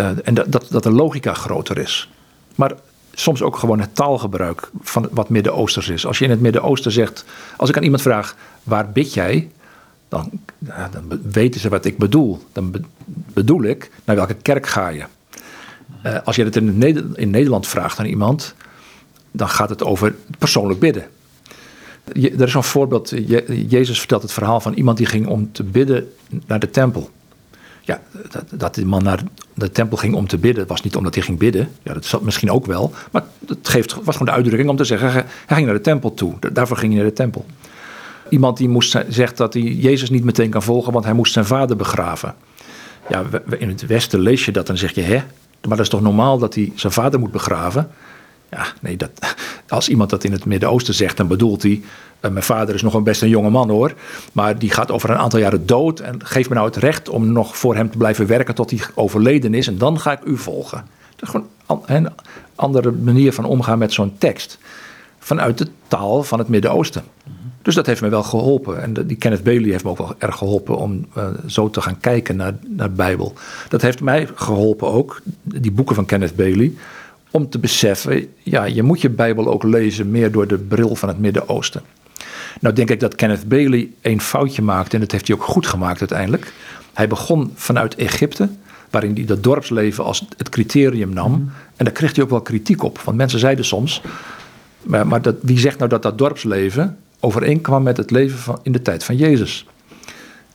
Uh, 0.00 0.10
en 0.24 0.34
dat, 0.34 0.52
dat, 0.52 0.66
dat 0.70 0.82
de 0.82 0.90
logica 0.90 1.34
groter 1.34 1.78
is. 1.78 2.10
Maar 2.54 2.72
soms 3.12 3.42
ook 3.42 3.56
gewoon 3.56 3.80
het 3.80 3.94
taalgebruik 3.94 4.70
van 4.80 5.08
wat 5.10 5.28
Midden-Oosters 5.28 5.88
is. 5.88 6.06
Als 6.06 6.18
je 6.18 6.24
in 6.24 6.30
het 6.30 6.40
Midden-Oosten 6.40 6.92
zegt, 6.92 7.24
als 7.56 7.68
ik 7.68 7.76
aan 7.76 7.82
iemand 7.82 8.02
vraag, 8.02 8.36
waar 8.62 8.90
bid 8.90 9.14
jij? 9.14 9.50
Dan, 10.08 10.30
dan 10.58 11.20
weten 11.22 11.60
ze 11.60 11.68
wat 11.68 11.84
ik 11.84 11.98
bedoel. 11.98 12.42
Dan 12.52 12.74
bedoel 13.06 13.62
ik, 13.62 13.90
naar 14.04 14.16
welke 14.16 14.34
kerk 14.34 14.66
ga 14.66 14.88
je? 14.88 15.04
Uh, 16.06 16.18
als 16.24 16.36
je 16.36 16.44
het 16.44 16.56
in, 16.56 16.82
in, 17.14 17.30
Nederland 17.30 17.66
vraagt 17.66 17.98
aan 17.98 18.06
iemand, 18.06 18.54
dan 19.30 19.48
gaat 19.48 19.68
het 19.68 19.84
over 19.84 20.14
persoonlijk 20.38 20.80
bidden. 20.80 21.06
Je, 22.12 22.30
er 22.30 22.46
is 22.46 22.54
een 22.54 22.62
voorbeeld, 22.62 23.12
Jezus 23.68 23.98
vertelt 23.98 24.22
het 24.22 24.32
verhaal 24.32 24.60
van 24.60 24.74
iemand 24.74 24.96
die 24.96 25.06
ging 25.06 25.26
om 25.26 25.52
te 25.52 25.64
bidden 25.64 26.12
naar 26.46 26.58
de 26.58 26.70
tempel 26.70 27.10
ja, 27.88 28.00
dat, 28.30 28.44
dat 28.54 28.74
die 28.74 28.86
man 28.86 29.02
naar 29.02 29.22
de 29.54 29.70
tempel 29.70 29.96
ging 29.96 30.14
om 30.14 30.26
te 30.26 30.38
bidden, 30.38 30.66
was 30.66 30.82
niet 30.82 30.96
omdat 30.96 31.14
hij 31.14 31.22
ging 31.22 31.38
bidden. 31.38 31.70
Ja, 31.82 31.94
dat 31.94 32.04
zat 32.04 32.22
misschien 32.22 32.50
ook 32.50 32.66
wel. 32.66 32.92
Maar 33.12 33.24
het 33.46 33.68
geeft, 33.68 33.94
was 33.94 34.16
gewoon 34.16 34.26
de 34.26 34.32
uitdrukking 34.32 34.70
om 34.70 34.76
te 34.76 34.84
zeggen, 34.84 35.12
hij 35.12 35.24
ging 35.46 35.66
naar 35.66 35.74
de 35.74 35.80
tempel 35.80 36.14
toe. 36.14 36.34
Daarvoor 36.52 36.76
ging 36.76 36.92
hij 36.92 37.00
naar 37.00 37.10
de 37.10 37.16
tempel. 37.16 37.46
Iemand 38.28 38.56
die 38.56 38.68
moest, 38.68 39.04
zegt 39.08 39.36
dat 39.36 39.52
hij 39.52 39.62
Jezus 39.62 40.10
niet 40.10 40.24
meteen 40.24 40.50
kan 40.50 40.62
volgen, 40.62 40.92
want 40.92 41.04
hij 41.04 41.14
moest 41.14 41.32
zijn 41.32 41.44
vader 41.44 41.76
begraven. 41.76 42.34
Ja, 43.08 43.24
in 43.58 43.68
het 43.68 43.86
Westen 43.86 44.20
lees 44.20 44.44
je 44.44 44.52
dat 44.52 44.68
en 44.68 44.78
zeg 44.78 44.94
je, 44.94 45.02
hè? 45.02 45.22
Maar 45.60 45.76
dat 45.76 45.86
is 45.86 45.88
toch 45.88 46.00
normaal 46.00 46.38
dat 46.38 46.54
hij 46.54 46.72
zijn 46.74 46.92
vader 46.92 47.20
moet 47.20 47.32
begraven? 47.32 47.90
Ja, 48.50 48.66
nee, 48.80 48.96
dat, 48.96 49.10
als 49.68 49.88
iemand 49.88 50.10
dat 50.10 50.24
in 50.24 50.32
het 50.32 50.44
Midden-Oosten 50.44 50.94
zegt, 50.94 51.16
dan 51.16 51.28
bedoelt 51.28 51.62
hij. 51.62 51.82
Uh, 52.20 52.30
mijn 52.30 52.44
vader 52.44 52.74
is 52.74 52.82
nog 52.82 52.94
een 52.94 53.02
best 53.02 53.22
een 53.22 53.28
jonge 53.28 53.50
man 53.50 53.70
hoor. 53.70 53.94
Maar 54.32 54.58
die 54.58 54.70
gaat 54.70 54.90
over 54.90 55.10
een 55.10 55.16
aantal 55.16 55.38
jaren 55.38 55.66
dood. 55.66 56.00
En 56.00 56.26
geef 56.26 56.48
me 56.48 56.54
nou 56.54 56.66
het 56.66 56.76
recht 56.76 57.08
om 57.08 57.32
nog 57.32 57.56
voor 57.56 57.76
hem 57.76 57.90
te 57.90 57.98
blijven 57.98 58.26
werken 58.26 58.54
tot 58.54 58.70
hij 58.70 58.80
overleden 58.94 59.54
is. 59.54 59.66
En 59.66 59.78
dan 59.78 60.00
ga 60.00 60.12
ik 60.12 60.24
u 60.24 60.36
volgen. 60.36 60.84
Dat 61.16 61.22
is 61.22 61.28
gewoon 61.28 61.82
een 61.86 62.08
andere 62.54 62.90
manier 62.90 63.32
van 63.32 63.44
omgaan 63.44 63.78
met 63.78 63.92
zo'n 63.92 64.14
tekst. 64.18 64.58
Vanuit 65.18 65.58
de 65.58 65.68
taal 65.88 66.22
van 66.22 66.38
het 66.38 66.48
Midden-Oosten. 66.48 67.02
Dus 67.62 67.74
dat 67.74 67.86
heeft 67.86 68.00
me 68.00 68.08
wel 68.08 68.22
geholpen. 68.22 68.82
En 68.82 69.06
die 69.06 69.16
Kenneth 69.16 69.42
Bailey 69.42 69.70
heeft 69.70 69.84
me 69.84 69.90
ook 69.90 69.98
wel 69.98 70.14
erg 70.18 70.36
geholpen 70.36 70.76
om 70.76 71.06
uh, 71.16 71.28
zo 71.46 71.70
te 71.70 71.80
gaan 71.80 72.00
kijken 72.00 72.36
naar, 72.36 72.54
naar 72.66 72.88
de 72.88 72.94
Bijbel. 72.94 73.32
Dat 73.68 73.82
heeft 73.82 74.00
mij 74.00 74.28
geholpen 74.34 74.88
ook, 74.88 75.20
die 75.42 75.72
boeken 75.72 75.94
van 75.94 76.06
Kenneth 76.06 76.36
Bailey 76.36 76.72
om 77.30 77.48
te 77.48 77.58
beseffen, 77.58 78.26
ja, 78.42 78.64
je 78.64 78.82
moet 78.82 79.00
je 79.00 79.10
Bijbel 79.10 79.46
ook 79.46 79.62
lezen 79.62 80.10
meer 80.10 80.32
door 80.32 80.46
de 80.46 80.58
bril 80.58 80.94
van 80.94 81.08
het 81.08 81.18
Midden-Oosten. 81.18 81.82
Nou 82.60 82.74
denk 82.74 82.90
ik 82.90 83.00
dat 83.00 83.14
Kenneth 83.14 83.48
Bailey 83.48 83.90
een 84.00 84.20
foutje 84.20 84.62
maakte 84.62 84.94
en 84.94 85.00
dat 85.00 85.12
heeft 85.12 85.28
hij 85.28 85.36
ook 85.36 85.44
goed 85.44 85.66
gemaakt 85.66 86.00
uiteindelijk. 86.00 86.52
Hij 86.92 87.08
begon 87.08 87.52
vanuit 87.54 87.94
Egypte, 87.94 88.48
waarin 88.90 89.14
hij 89.14 89.24
dat 89.24 89.42
dorpsleven 89.42 90.04
als 90.04 90.26
het 90.36 90.48
criterium 90.48 91.12
nam. 91.12 91.30
Mhm. 91.30 91.40
En 91.76 91.84
daar 91.84 91.94
kreeg 91.94 92.14
hij 92.14 92.24
ook 92.24 92.30
wel 92.30 92.40
kritiek 92.40 92.82
op, 92.82 92.98
want 92.98 93.16
mensen 93.16 93.38
zeiden 93.38 93.64
soms, 93.64 94.02
maar, 94.82 95.06
maar 95.06 95.22
dat, 95.22 95.34
wie 95.40 95.58
zegt 95.58 95.78
nou 95.78 95.90
dat 95.90 96.02
dat 96.02 96.18
dorpsleven 96.18 96.96
overeenkwam 97.20 97.82
met 97.82 97.96
het 97.96 98.10
leven 98.10 98.38
van, 98.38 98.58
in 98.62 98.72
de 98.72 98.82
tijd 98.82 99.04
van 99.04 99.16
Jezus? 99.16 99.66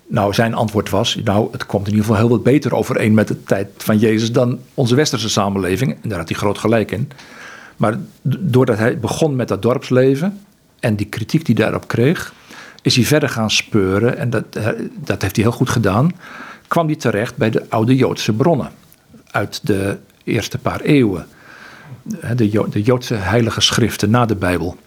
Nou, 0.08 0.34
zijn 0.34 0.54
antwoord 0.54 0.90
was, 0.90 1.20
nou, 1.24 1.48
het 1.52 1.66
komt 1.66 1.88
in 1.88 1.92
ieder 1.92 2.06
geval 2.06 2.22
heel 2.22 2.36
wat 2.36 2.44
beter 2.44 2.76
overeen 2.76 3.14
met 3.14 3.28
de 3.28 3.44
tijd 3.44 3.68
van 3.78 3.98
Jezus 3.98 4.32
dan 4.32 4.60
onze 4.74 4.96
westerse 4.96 5.30
samenleving. 5.30 5.98
En 6.02 6.10
daar 6.10 6.18
had 6.18 6.30
hij 6.30 6.38
groot 6.38 6.58
gelijk 6.58 6.92
in. 6.92 7.12
Maar 7.78 7.98
doordat 8.22 8.78
hij 8.78 9.00
begon 9.00 9.36
met 9.36 9.48
dat 9.48 9.62
dorpsleven 9.62 10.40
en 10.84 10.96
die 10.96 11.08
kritiek 11.08 11.46
die 11.46 11.56
daarop 11.56 11.88
kreeg, 11.88 12.34
is 12.82 12.96
hij 12.96 13.06
verder 13.06 13.30
gaan 13.30 13.52
speuren 13.52 14.18
en 14.18 14.30
dat, 14.30 14.46
dat 14.96 15.22
heeft 15.22 15.36
hij 15.36 15.46
heel 15.46 15.52
goed 15.52 15.70
gedaan. 15.70 16.12
Kwam 16.68 16.86
hij 16.86 16.96
terecht 16.96 17.38
bij 17.38 17.50
de 17.50 17.66
oude 17.70 17.96
Joodse 17.96 18.34
bronnen 18.34 18.72
uit 19.32 19.60
de 19.64 19.98
eerste 20.24 20.58
paar 20.58 20.82
eeuwen. 20.82 21.28
De, 22.36 22.68
de 22.70 22.82
Joodse 22.82 23.14
heilige 23.14 23.62
schriften 23.62 24.10
na 24.10 24.26
de 24.26 24.36
Bijbel. 24.36 24.78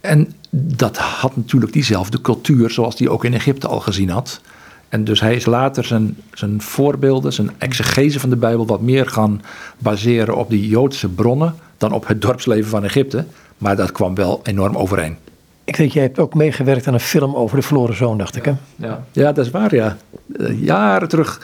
En 0.00 0.34
dat 0.50 0.96
had 0.96 1.36
natuurlijk 1.36 1.72
diezelfde 1.72 2.20
cultuur 2.20 2.70
zoals 2.70 2.96
die 2.96 3.10
ook 3.10 3.24
in 3.24 3.34
Egypte 3.34 3.68
al 3.68 3.80
gezien 3.80 4.10
had. 4.10 4.40
En 4.88 5.04
dus 5.04 5.20
hij 5.20 5.34
is 5.34 5.46
later 5.46 5.84
zijn, 5.84 6.16
zijn 6.34 6.60
voorbeelden, 6.62 7.32
zijn 7.32 7.50
exegese 7.58 8.20
van 8.20 8.30
de 8.30 8.36
Bijbel, 8.36 8.66
wat 8.66 8.80
meer 8.80 9.06
gaan 9.06 9.42
baseren 9.78 10.36
op 10.36 10.50
die 10.50 10.68
Joodse 10.68 11.08
bronnen 11.08 11.54
dan 11.76 11.92
op 11.92 12.06
het 12.06 12.22
dorpsleven 12.22 12.70
van 12.70 12.84
Egypte. 12.84 13.24
Maar 13.58 13.76
dat 13.76 13.92
kwam 13.92 14.14
wel 14.14 14.40
enorm 14.42 14.76
overeen. 14.76 15.16
Ik 15.64 15.76
weet, 15.76 15.92
jij 15.92 16.02
hebt 16.02 16.18
ook 16.18 16.34
meegewerkt 16.34 16.86
aan 16.86 16.94
een 16.94 17.00
film 17.00 17.34
over 17.34 17.56
de 17.56 17.62
verloren 17.62 17.96
zoon, 17.96 18.18
dacht 18.18 18.36
ik. 18.36 18.44
Hè? 18.44 18.52
Ja, 18.76 19.04
ja 19.12 19.32
dat 19.32 19.44
is 19.44 19.50
waar, 19.50 19.74
ja. 19.74 19.96
Uh, 20.36 20.62
jaren 20.62 21.08
terug 21.08 21.40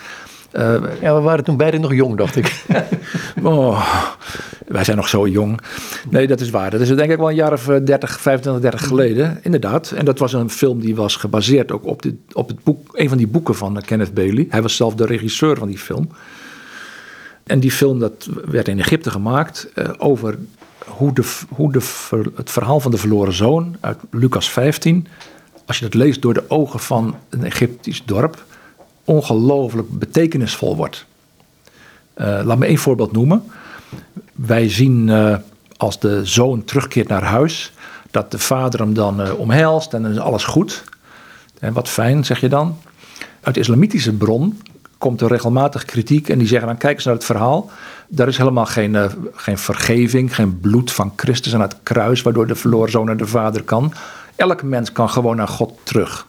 uh, 0.56 0.82
ja, 1.00 1.14
we 1.14 1.20
waren 1.20 1.44
toen 1.44 1.56
beiden 1.56 1.80
nog 1.80 1.94
jong, 1.94 2.16
dacht 2.16 2.36
ik. 2.36 2.64
oh, 3.42 3.88
wij 4.66 4.84
zijn 4.84 4.96
nog 4.96 5.08
zo 5.08 5.28
jong. 5.28 5.60
Nee, 6.10 6.26
dat 6.26 6.40
is 6.40 6.50
waar. 6.50 6.70
Dat 6.70 6.80
is 6.80 6.88
denk 6.88 7.10
ik 7.10 7.16
wel 7.16 7.28
een 7.28 7.34
jaar 7.34 7.52
of 7.52 7.64
30, 7.64 8.20
25, 8.20 8.62
30 8.62 8.88
geleden. 8.88 9.38
Inderdaad. 9.42 9.90
En 9.90 10.04
dat 10.04 10.18
was 10.18 10.32
een 10.32 10.50
film 10.50 10.80
die 10.80 10.94
was 10.94 11.16
gebaseerd 11.16 11.72
ook 11.72 11.86
op, 11.86 12.02
dit, 12.02 12.14
op 12.32 12.48
het 12.48 12.62
boek, 12.64 12.88
een 12.92 13.08
van 13.08 13.18
die 13.18 13.26
boeken 13.26 13.54
van 13.54 13.80
Kenneth 13.84 14.14
Bailey. 14.14 14.46
Hij 14.48 14.62
was 14.62 14.76
zelf 14.76 14.94
de 14.94 15.06
regisseur 15.06 15.56
van 15.56 15.68
die 15.68 15.78
film. 15.78 16.08
En 17.44 17.60
die 17.60 17.72
film 17.72 17.98
dat 17.98 18.28
werd 18.44 18.68
in 18.68 18.78
Egypte 18.78 19.10
gemaakt 19.10 19.68
uh, 19.74 19.88
over 19.98 20.38
hoe, 20.96 21.12
de, 21.12 21.32
hoe 21.48 21.72
de, 21.72 21.80
het 22.34 22.50
verhaal 22.50 22.80
van 22.80 22.90
de 22.90 22.96
verloren 22.96 23.32
zoon 23.32 23.76
uit 23.80 23.98
Lucas 24.10 24.50
15... 24.50 25.06
als 25.66 25.78
je 25.78 25.84
dat 25.84 25.94
leest 25.94 26.22
door 26.22 26.34
de 26.34 26.50
ogen 26.50 26.80
van 26.80 27.16
een 27.28 27.44
Egyptisch 27.44 28.02
dorp 28.04 28.44
ongelooflijk 29.04 29.98
betekenisvol 29.98 30.76
wordt. 30.76 31.06
Uh, 32.16 32.40
laat 32.44 32.58
me 32.58 32.66
één 32.66 32.78
voorbeeld 32.78 33.12
noemen. 33.12 33.44
Wij 34.32 34.68
zien 34.68 35.08
uh, 35.08 35.36
als 35.76 36.00
de 36.00 36.24
zoon 36.24 36.64
terugkeert 36.64 37.08
naar 37.08 37.22
huis, 37.22 37.72
dat 38.10 38.30
de 38.30 38.38
vader 38.38 38.80
hem 38.80 38.94
dan 38.94 39.20
uh, 39.20 39.38
omhelst 39.38 39.94
en 39.94 40.02
dan 40.02 40.10
is 40.10 40.18
alles 40.18 40.44
goed. 40.44 40.84
En 41.58 41.72
wat 41.72 41.88
fijn, 41.88 42.24
zeg 42.24 42.40
je 42.40 42.48
dan. 42.48 42.78
Uit 43.40 43.54
de 43.54 43.60
islamitische 43.60 44.12
bron 44.12 44.60
komt 44.98 45.20
er 45.20 45.28
regelmatig 45.28 45.84
kritiek 45.84 46.28
en 46.28 46.38
die 46.38 46.48
zeggen 46.48 46.68
dan 46.68 46.76
kijk 46.76 46.94
eens 46.94 47.04
naar 47.04 47.14
het 47.14 47.24
verhaal. 47.24 47.70
Daar 48.08 48.28
is 48.28 48.38
helemaal 48.38 48.66
geen, 48.66 49.10
geen 49.34 49.58
vergeving, 49.58 50.34
geen 50.34 50.60
bloed 50.60 50.92
van 50.92 51.12
Christus 51.16 51.54
aan 51.54 51.60
het 51.60 51.76
kruis 51.82 52.22
waardoor 52.22 52.46
de 52.46 52.54
verloren 52.54 52.90
zoon 52.90 53.06
naar 53.06 53.16
de 53.16 53.26
vader 53.26 53.62
kan. 53.62 53.92
Elke 54.36 54.66
mens 54.66 54.92
kan 54.92 55.10
gewoon 55.10 55.36
naar 55.36 55.48
God 55.48 55.78
terug. 55.82 56.26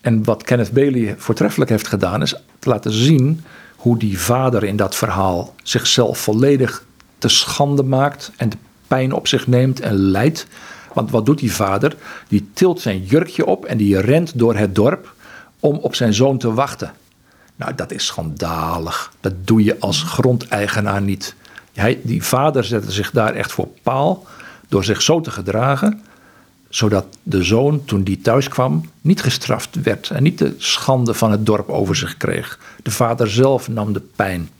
En 0.00 0.24
wat 0.24 0.42
Kenneth 0.42 0.72
Bailey 0.72 1.14
voortreffelijk 1.18 1.70
heeft 1.70 1.88
gedaan, 1.88 2.22
is 2.22 2.34
te 2.58 2.68
laten 2.68 2.92
zien 2.92 3.44
hoe 3.76 3.98
die 3.98 4.20
vader 4.20 4.64
in 4.64 4.76
dat 4.76 4.96
verhaal 4.96 5.54
zichzelf 5.62 6.18
volledig 6.18 6.84
te 7.18 7.28
schande 7.28 7.82
maakt 7.82 8.32
en 8.36 8.48
de 8.48 8.56
pijn 8.86 9.12
op 9.12 9.28
zich 9.28 9.46
neemt 9.46 9.80
en 9.80 9.94
lijdt. 9.94 10.46
Want 10.92 11.10
wat 11.10 11.26
doet 11.26 11.38
die 11.38 11.52
vader? 11.52 11.96
Die 12.28 12.48
tilt 12.52 12.80
zijn 12.80 13.04
jurkje 13.04 13.46
op 13.46 13.64
en 13.64 13.76
die 13.76 14.00
rent 14.00 14.38
door 14.38 14.56
het 14.56 14.74
dorp 14.74 15.14
om 15.60 15.76
op 15.76 15.94
zijn 15.94 16.14
zoon 16.14 16.38
te 16.38 16.54
wachten. 16.54 16.92
Nou, 17.60 17.74
dat 17.74 17.92
is 17.92 18.06
schandalig. 18.06 19.12
Dat 19.20 19.32
doe 19.44 19.64
je 19.64 19.76
als 19.80 20.02
grondeigenaar 20.02 21.02
niet. 21.02 21.34
Hij, 21.74 22.00
die 22.02 22.22
vader 22.22 22.64
zette 22.64 22.90
zich 22.90 23.10
daar 23.10 23.34
echt 23.34 23.52
voor 23.52 23.68
paal 23.82 24.26
door 24.68 24.84
zich 24.84 25.02
zo 25.02 25.20
te 25.20 25.30
gedragen, 25.30 26.02
zodat 26.68 27.04
de 27.22 27.42
zoon, 27.42 27.84
toen 27.84 28.02
die 28.02 28.20
thuis 28.20 28.48
kwam, 28.48 28.90
niet 29.00 29.22
gestraft 29.22 29.82
werd 29.82 30.10
en 30.10 30.22
niet 30.22 30.38
de 30.38 30.54
schande 30.58 31.14
van 31.14 31.30
het 31.30 31.46
dorp 31.46 31.68
over 31.68 31.96
zich 31.96 32.16
kreeg. 32.16 32.58
De 32.82 32.90
vader 32.90 33.30
zelf 33.30 33.68
nam 33.68 33.92
de 33.92 34.02
pijn. 34.16 34.50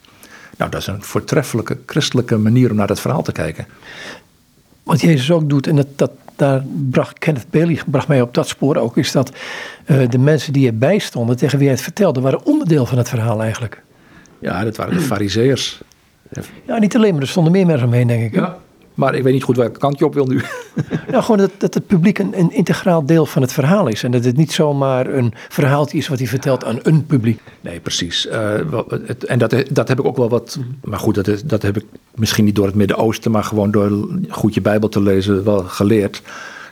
Nou, 0.57 0.71
dat 0.71 0.81
is 0.81 0.87
een 0.87 1.03
voortreffelijke 1.03 1.79
christelijke 1.87 2.37
manier 2.37 2.71
om 2.71 2.77
naar 2.77 2.87
dat 2.87 3.01
verhaal 3.01 3.23
te 3.23 3.33
kijken. 3.33 3.67
Wat 4.83 5.01
Jezus 5.01 5.31
ook 5.31 5.49
doet, 5.49 5.67
en 5.67 5.77
dat, 5.77 5.87
dat, 5.97 6.11
daar 6.37 6.65
bracht 6.91 7.19
Kenneth 7.19 7.51
Bailey 7.51 7.81
bracht 7.87 8.09
mij 8.09 8.23
op 8.23 8.35
dat 8.35 8.49
spoor 8.49 8.77
ook, 8.77 8.97
is 8.97 9.13
dat 9.13 9.33
uh, 9.87 10.09
de 10.09 10.19
mensen 10.19 10.53
die 10.53 10.67
erbij 10.67 10.99
stonden, 10.99 11.37
tegen 11.37 11.59
wie 11.59 11.67
hij 11.67 11.77
het 11.77 11.85
vertelde, 11.85 12.21
waren 12.21 12.45
onderdeel 12.45 12.87
van 12.87 12.99
het 12.99 13.09
verhaal 13.09 13.43
eigenlijk. 13.43 13.83
Ja, 14.39 14.65
dat 14.65 14.77
waren 14.77 14.95
de 14.95 15.01
fariseërs. 15.01 15.81
Ja, 16.67 16.79
niet 16.79 16.97
alleen, 16.97 17.13
maar 17.13 17.23
er 17.23 17.29
stonden 17.29 17.53
meer 17.53 17.67
mensen 17.67 17.87
omheen, 17.87 18.07
denk 18.07 18.23
ik. 18.23 18.35
Ja. 18.35 18.59
Maar 19.01 19.15
ik 19.15 19.23
weet 19.23 19.33
niet 19.33 19.43
goed 19.43 19.57
welke 19.57 19.79
kant 19.79 19.99
je 19.99 20.05
op 20.05 20.15
wil 20.15 20.27
nu. 20.27 20.43
Nou, 21.11 21.23
gewoon 21.23 21.39
dat, 21.39 21.51
dat 21.59 21.75
het 21.75 21.87
publiek 21.87 22.19
een, 22.19 22.39
een, 22.39 22.53
integraal 22.53 23.07
deel 23.07 23.27
van 23.27 23.43
het 23.43 23.53
verhaal 23.53 23.89
is. 23.89 24.03
En 24.03 24.11
dat 24.11 24.25
het 24.25 24.37
niet 24.37 24.53
zomaar 24.53 25.07
een 25.07 25.33
verhaaltje 25.49 25.99
is 25.99 26.09
wat 26.09 26.19
hij 26.19 26.27
vertelt 26.27 26.65
aan 26.65 26.79
een 26.83 27.07
publiek. 27.07 27.41
Nee, 27.61 27.81
precies. 27.81 28.27
Uh, 28.27 28.55
het, 29.07 29.25
en 29.25 29.39
dat, 29.39 29.55
dat 29.71 29.89
heb 29.89 29.99
ik 29.99 30.05
ook 30.05 30.17
wel 30.17 30.29
wat. 30.29 30.59
Maar 30.85 30.99
goed, 30.99 31.15
dat, 31.15 31.43
dat 31.45 31.63
heb 31.63 31.77
ik 31.77 31.85
misschien 32.15 32.45
niet 32.45 32.55
door 32.55 32.67
het 32.67 32.75
Midden-Oosten, 32.75 33.31
maar 33.31 33.45
gewoon 33.45 33.71
door 33.71 34.09
goed 34.29 34.55
je 34.55 34.61
Bijbel 34.61 34.89
te 34.89 35.01
lezen 35.01 35.45
wel 35.45 35.59
geleerd. 35.59 36.23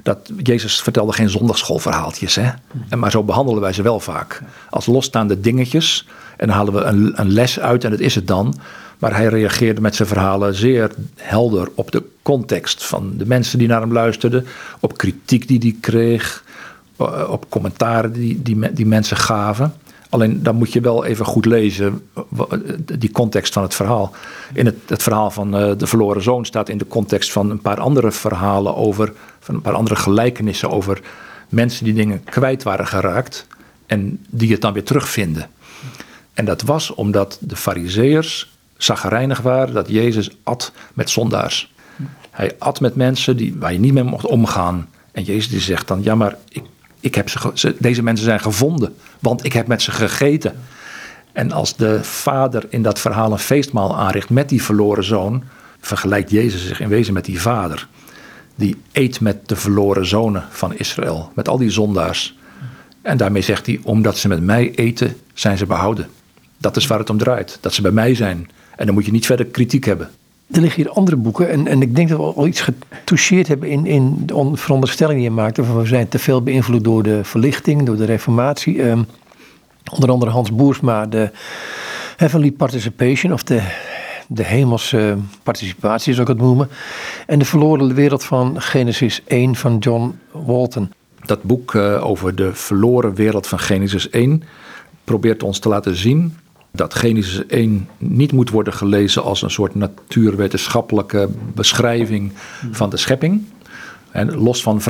Dat 0.03 0.31
Jezus 0.43 0.81
vertelde 0.81 1.13
geen 1.13 1.31
zondagschoolverhaaltjes. 1.31 2.35
Hè? 2.35 2.51
En, 2.89 2.99
maar 2.99 3.11
zo 3.11 3.23
behandelen 3.23 3.61
wij 3.61 3.73
ze 3.73 3.83
wel 3.83 4.01
vaak. 4.01 4.43
Als 4.71 4.87
losstaande 4.87 5.41
dingetjes. 5.41 6.07
En 6.37 6.47
dan 6.47 6.57
halen 6.57 6.73
we 6.73 6.81
een, 6.81 7.13
een 7.15 7.33
les 7.33 7.61
uit 7.61 7.85
en 7.85 7.91
dat 7.91 8.01
is 8.01 8.15
het 8.15 8.27
dan. 8.27 8.55
Maar 8.99 9.17
hij 9.17 9.27
reageerde 9.27 9.81
met 9.81 9.95
zijn 9.95 10.09
verhalen 10.09 10.55
zeer 10.55 10.91
helder 11.17 11.69
op 11.75 11.91
de 11.91 12.03
context 12.23 12.85
van 12.85 13.13
de 13.17 13.27
mensen 13.27 13.59
die 13.59 13.69
naar 13.69 13.81
hem 13.81 13.93
luisterden, 13.93 14.47
op 14.81 14.97
kritiek 14.97 15.49
die 15.49 15.59
hij 15.59 15.77
kreeg, 15.81 16.45
eh, 16.97 17.29
op 17.31 17.47
commentaren 17.49 18.13
die, 18.13 18.43
die, 18.73 18.87
mensen 18.87 19.17
gaven. 19.17 19.75
Alleen 20.11 20.43
dan 20.43 20.57
moet 20.57 20.73
je 20.73 20.81
wel 20.81 21.05
even 21.05 21.25
goed 21.25 21.45
lezen, 21.45 22.03
die 22.99 23.11
context 23.11 23.53
van 23.53 23.63
het 23.63 23.75
verhaal. 23.75 24.13
In 24.53 24.67
het, 24.67 24.77
het 24.87 25.03
verhaal 25.03 25.31
van 25.31 25.57
eh, 25.57 25.73
de 25.77 25.87
verloren 25.87 26.23
zoon 26.23 26.45
staat 26.45 26.69
in 26.69 26.79
de 26.79 26.87
context 26.87 27.33
van 27.33 27.51
een 27.51 27.61
paar 27.61 27.81
andere 27.81 28.13
verhalen 28.13 28.77
over, 28.77 29.13
van 29.41 29.55
een 29.55 29.61
paar 29.61 29.75
andere 29.75 29.97
gelijkenissen 29.97 30.71
over 30.71 31.01
mensen 31.49 31.85
die 31.85 31.95
dingen 31.95 32.25
kwijt 32.25 32.63
waren 32.63 32.87
geraakt 32.87 33.47
en 33.87 34.25
die 34.29 34.53
het 34.53 34.61
dan 34.61 34.73
weer 34.73 34.85
terugvinden. 34.85 35.51
En 36.35 36.45
dat 36.45 36.63
was 36.63 36.95
omdat 36.95 37.39
de 37.41 37.57
Fariseërs 37.57 38.58
zagrijnig 38.79 39.41
waren 39.41 39.75
dat 39.75 39.89
Jezus 39.89 40.31
at 40.43 40.73
met 40.95 41.11
zondaars. 41.11 41.73
Hij 42.31 42.57
at 42.59 42.81
met 42.81 42.95
mensen 42.95 43.37
die, 43.37 43.55
waar 43.59 43.73
je 43.73 43.79
niet 43.79 43.93
mee 43.93 44.03
mocht 44.03 44.27
omgaan. 44.27 44.89
En 45.13 45.23
Jezus 45.23 45.49
die 45.49 45.61
zegt 45.61 45.89
dan, 45.89 46.03
ja 46.03 46.15
maar 46.15 46.37
ik, 46.49 46.63
ik 47.01 47.15
heb 47.15 47.29
ze, 47.55 47.77
deze 47.79 48.03
mensen 48.03 48.25
zijn 48.25 48.41
gevonden, 48.41 48.95
want 49.19 49.45
ik 49.45 49.53
heb 49.53 49.67
met 49.67 49.83
ze 49.83 49.91
gegeten. 49.91 50.55
En 51.33 51.53
als 51.53 51.77
de 51.77 52.05
vader 52.05 52.67
in 52.69 52.83
dat 52.83 52.99
verhaal 52.99 53.33
een 53.33 53.39
feestmaal 53.39 53.97
aanricht 53.97 54.31
met 54.31 54.49
die 54.49 54.63
verloren 54.63 55.05
zoon, 55.05 55.43
vergelijkt 55.81 56.31
Jezus 56.31 56.67
zich 56.67 56.81
in 56.81 56.89
wezen 56.89 57.15
met 57.15 57.25
die 57.25 57.41
vader. 57.41 57.89
Die 58.55 58.77
eet 58.93 59.21
met 59.21 59.49
de 59.49 59.57
verloren 59.57 60.07
zonen 60.07 60.45
van 60.51 60.75
Israël, 60.75 61.33
met 61.35 61.49
al 61.49 61.59
die 61.59 61.71
zondaars. 61.71 62.37
En 63.03 63.17
daarmee 63.17 63.43
zegt 63.43 63.67
hij, 63.67 63.81
omdat 63.83 64.19
ze 64.19 64.29
met 64.29 64.43
mij 64.43 64.75
eten, 64.75 65.17
zijn 65.35 65.59
ze 65.59 65.67
behouden. 65.67 66.09
Dat 66.59 66.77
is 66.77 66.87
waar 66.87 66.99
het 66.99 67.11
om 67.11 67.19
draait, 67.19 67.59
dat 67.61 67.75
ze 67.75 67.83
bij 67.83 67.91
mij 67.91 68.15
zijn. 68.15 68.51
En 68.79 68.87
dan 68.87 68.95
moet 68.95 69.07
je 69.07 69.13
niet 69.13 69.27
verder 69.27 69.47
kritiek 69.47 69.85
hebben. 69.85 70.11
Er 70.51 70.61
liggen 70.61 70.83
hier 70.83 70.93
andere 70.93 71.17
boeken 71.17 71.51
en, 71.51 71.67
en 71.67 71.83
ik 71.83 71.97
denk 71.97 72.09
dat 72.09 72.19
we 72.19 72.25
al 72.25 72.47
iets 72.47 72.61
getoucheerd 72.61 73.49
hebben 73.49 73.69
in, 73.69 73.87
in 73.87 74.23
de 74.27 74.51
veronderstelling 74.55 75.19
die 75.19 75.29
je 75.29 75.35
maakte. 75.35 75.65
Van 75.65 75.79
we 75.79 75.87
zijn 75.87 76.09
te 76.09 76.19
veel 76.19 76.43
beïnvloed 76.43 76.85
door 76.85 77.03
de 77.03 77.25
verlichting, 77.25 77.83
door 77.83 77.97
de 77.97 78.05
reformatie. 78.05 78.83
Um, 78.83 79.07
onder 79.93 80.11
andere 80.11 80.31
Hans 80.31 80.53
Boersma, 80.53 81.07
de 81.07 81.31
Heavenly 82.17 82.53
Participation 82.53 83.33
of 83.33 83.43
de, 83.43 83.63
de 84.29 84.45
hemelse 84.45 85.17
participatie 85.43 86.15
zou 86.15 86.31
ik 86.31 86.37
het 86.37 86.47
noemen. 86.47 86.69
En 87.27 87.39
de 87.39 87.45
verloren 87.45 87.95
wereld 87.95 88.25
van 88.25 88.61
Genesis 88.61 89.23
1 89.27 89.57
van 89.57 89.79
John 89.79 90.19
Walton. 90.33 90.93
Dat 91.25 91.43
boek 91.43 91.75
uh, 91.75 92.07
over 92.07 92.35
de 92.35 92.55
verloren 92.55 93.15
wereld 93.15 93.47
van 93.47 93.59
Genesis 93.59 94.11
1 94.11 94.43
probeert 95.05 95.43
ons 95.43 95.59
te 95.59 95.69
laten 95.69 95.97
zien 95.97 96.37
dat 96.79 96.95
Genesis 96.95 97.47
1 97.47 97.89
niet 97.99 98.33
moet 98.33 98.51
worden 98.51 98.73
gelezen 98.73 99.23
als 99.23 99.43
een 99.43 99.51
soort 99.51 99.75
natuurwetenschappelijke 99.75 101.29
beschrijving 101.55 102.33
van 102.71 102.91
de 102.91 102.97
schepping. 102.97 103.45
En, 104.11 104.35
los 104.35 104.63
van 104.63 104.83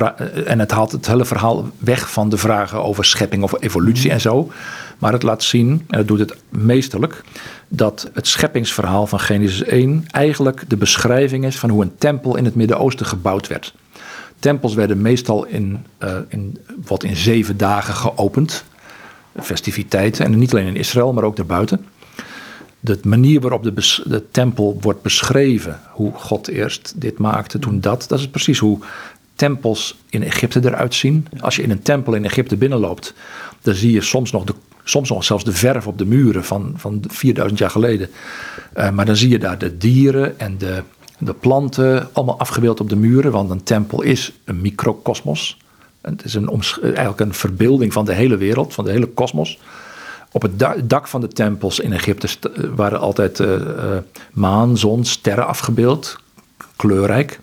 en 0.45 0.59
het 0.59 0.71
haalt 0.71 0.93
het 0.93 1.07
hele 1.07 1.25
verhaal 1.25 1.71
weg 1.79 2.11
van 2.11 2.29
de 2.29 2.37
vragen 2.37 2.83
over 2.83 3.05
schepping 3.05 3.43
of 3.43 3.63
evolutie 3.63 4.11
en 4.11 4.21
zo. 4.21 4.51
Maar 4.99 5.13
het 5.13 5.23
laat 5.23 5.43
zien, 5.43 5.71
en 5.71 5.99
dat 5.99 6.09
doet 6.09 6.19
het 6.19 6.37
meesterlijk, 6.49 7.23
dat 7.69 8.11
het 8.13 8.27
scheppingsverhaal 8.27 9.07
van 9.07 9.21
Genesis 9.21 9.63
1 9.63 10.05
eigenlijk 10.11 10.65
de 10.69 10.77
beschrijving 10.77 11.45
is 11.45 11.59
van 11.59 11.71
hoe 11.71 11.83
een 11.83 11.97
tempel 11.99 12.37
in 12.37 12.45
het 12.45 12.55
Midden-Oosten 12.55 13.07
gebouwd 13.07 13.47
werd. 13.47 13.75
Tempels 14.39 14.75
werden 14.75 15.03
meestal 15.03 15.47
in, 15.47 15.85
uh, 16.03 16.11
in, 16.29 16.59
wat 16.87 17.03
in 17.05 17.17
zeven 17.17 17.57
dagen 17.57 17.95
geopend 17.95 18.65
festiviteiten. 19.43 20.25
En 20.25 20.39
niet 20.39 20.53
alleen 20.53 20.67
in 20.67 20.77
Israël, 20.77 21.13
maar 21.13 21.25
ook 21.25 21.37
daarbuiten. 21.37 21.87
De 22.81 22.99
manier 23.03 23.41
waarop 23.41 23.63
de, 23.63 24.03
de 24.05 24.31
tempel 24.31 24.79
wordt 24.81 25.03
beschreven, 25.03 25.81
hoe 25.91 26.13
God 26.15 26.49
eerst 26.49 26.93
dit 26.97 27.19
maakte, 27.19 27.59
toen 27.59 27.81
dat, 27.81 28.05
dat 28.09 28.19
is 28.19 28.29
precies 28.29 28.59
hoe 28.59 28.79
tempels 29.35 29.97
in 30.09 30.23
Egypte 30.23 30.61
eruit 30.65 30.95
zien. 30.95 31.27
Als 31.41 31.57
je 31.57 31.63
in 31.63 31.71
een 31.71 31.83
tempel 31.83 32.15
in 32.15 32.25
Egypte 32.25 32.57
binnenloopt, 32.57 33.15
dan 33.63 33.75
zie 33.75 33.93
je 33.93 34.01
soms 34.01 34.33
nog, 34.33 34.45
de, 34.45 34.55
soms 34.85 35.09
nog 35.09 35.25
zelfs 35.25 35.45
de 35.45 35.53
verf 35.53 35.87
op 35.87 35.99
de 35.99 36.07
muren 36.07 36.45
van, 36.45 36.73
van 36.77 37.05
4000 37.09 37.59
jaar 37.59 37.71
geleden. 37.71 38.09
Uh, 38.77 38.91
maar 38.91 39.07
dan 39.07 39.17
zie 39.17 39.29
je 39.29 39.39
daar 39.39 39.59
de 39.59 39.77
dieren 39.77 40.39
en 40.39 40.59
de, 40.59 40.83
de 41.19 41.35
planten 41.35 42.09
allemaal 42.13 42.39
afgebeeld 42.39 42.81
op 42.81 42.89
de 42.89 42.97
muren, 42.97 43.33
want 43.33 43.51
een 43.51 43.63
tempel 43.63 44.03
is 44.03 44.33
een 44.45 44.61
microcosmos. 44.61 45.59
Het 46.01 46.25
is 46.25 46.35
een, 46.35 46.63
eigenlijk 46.83 47.21
een 47.21 47.35
verbeelding 47.35 47.93
van 47.93 48.05
de 48.05 48.13
hele 48.13 48.37
wereld, 48.37 48.75
van 48.75 48.85
de 48.85 48.91
hele 48.91 49.07
kosmos. 49.07 49.59
Op 50.33 50.43
het 50.43 50.89
dak 50.91 51.09
van 51.09 51.21
de 51.21 51.29
tempels 51.29 51.81
in 51.81 51.93
Egypte 51.93 52.29
waren 52.75 53.01
altijd 53.01 53.39
uh, 53.39 53.57
maan, 54.33 54.79
zon, 54.79 55.05
sterren 55.05 55.47
afgebeeld, 55.47 56.17
kleurrijk. 56.77 57.41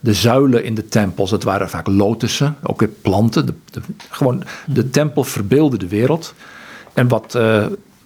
De 0.00 0.14
zuilen 0.14 0.64
in 0.64 0.74
de 0.74 0.88
tempels, 0.88 1.30
dat 1.30 1.42
waren 1.42 1.70
vaak 1.70 1.86
lotussen, 1.86 2.56
ook 2.62 2.80
weer 2.80 2.88
planten. 2.88 3.46
De, 3.46 3.80
gewoon, 4.10 4.42
de 4.66 4.90
tempel 4.90 5.24
verbeelde 5.24 5.78
de 5.78 5.88
wereld. 5.88 6.34
En 6.92 7.08
wat 7.08 7.38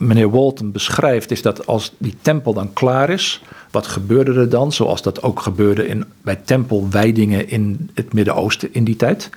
meneer 0.01 0.31
Walton 0.31 0.73
beschrijft, 0.73 1.31
is 1.31 1.43
dat 1.43 1.67
als 1.67 1.93
die 1.99 2.17
tempel 2.23 2.53
dan 2.55 2.73
klaar 2.73 3.11
is, 3.11 3.43
wat 3.71 3.87
gebeurde 3.87 4.33
er 4.33 4.49
dan? 4.49 4.73
Zoals 4.73 5.03
dat 5.03 5.23
ook 5.23 5.41
gebeurde 5.41 5.87
in, 5.87 6.05
bij 6.23 6.37
tempelwijdingen 6.45 7.49
in 7.49 7.91
het 7.95 8.13
Midden-Oosten 8.13 8.75
in 8.75 8.85
die 8.85 8.97
tijd 8.97 9.31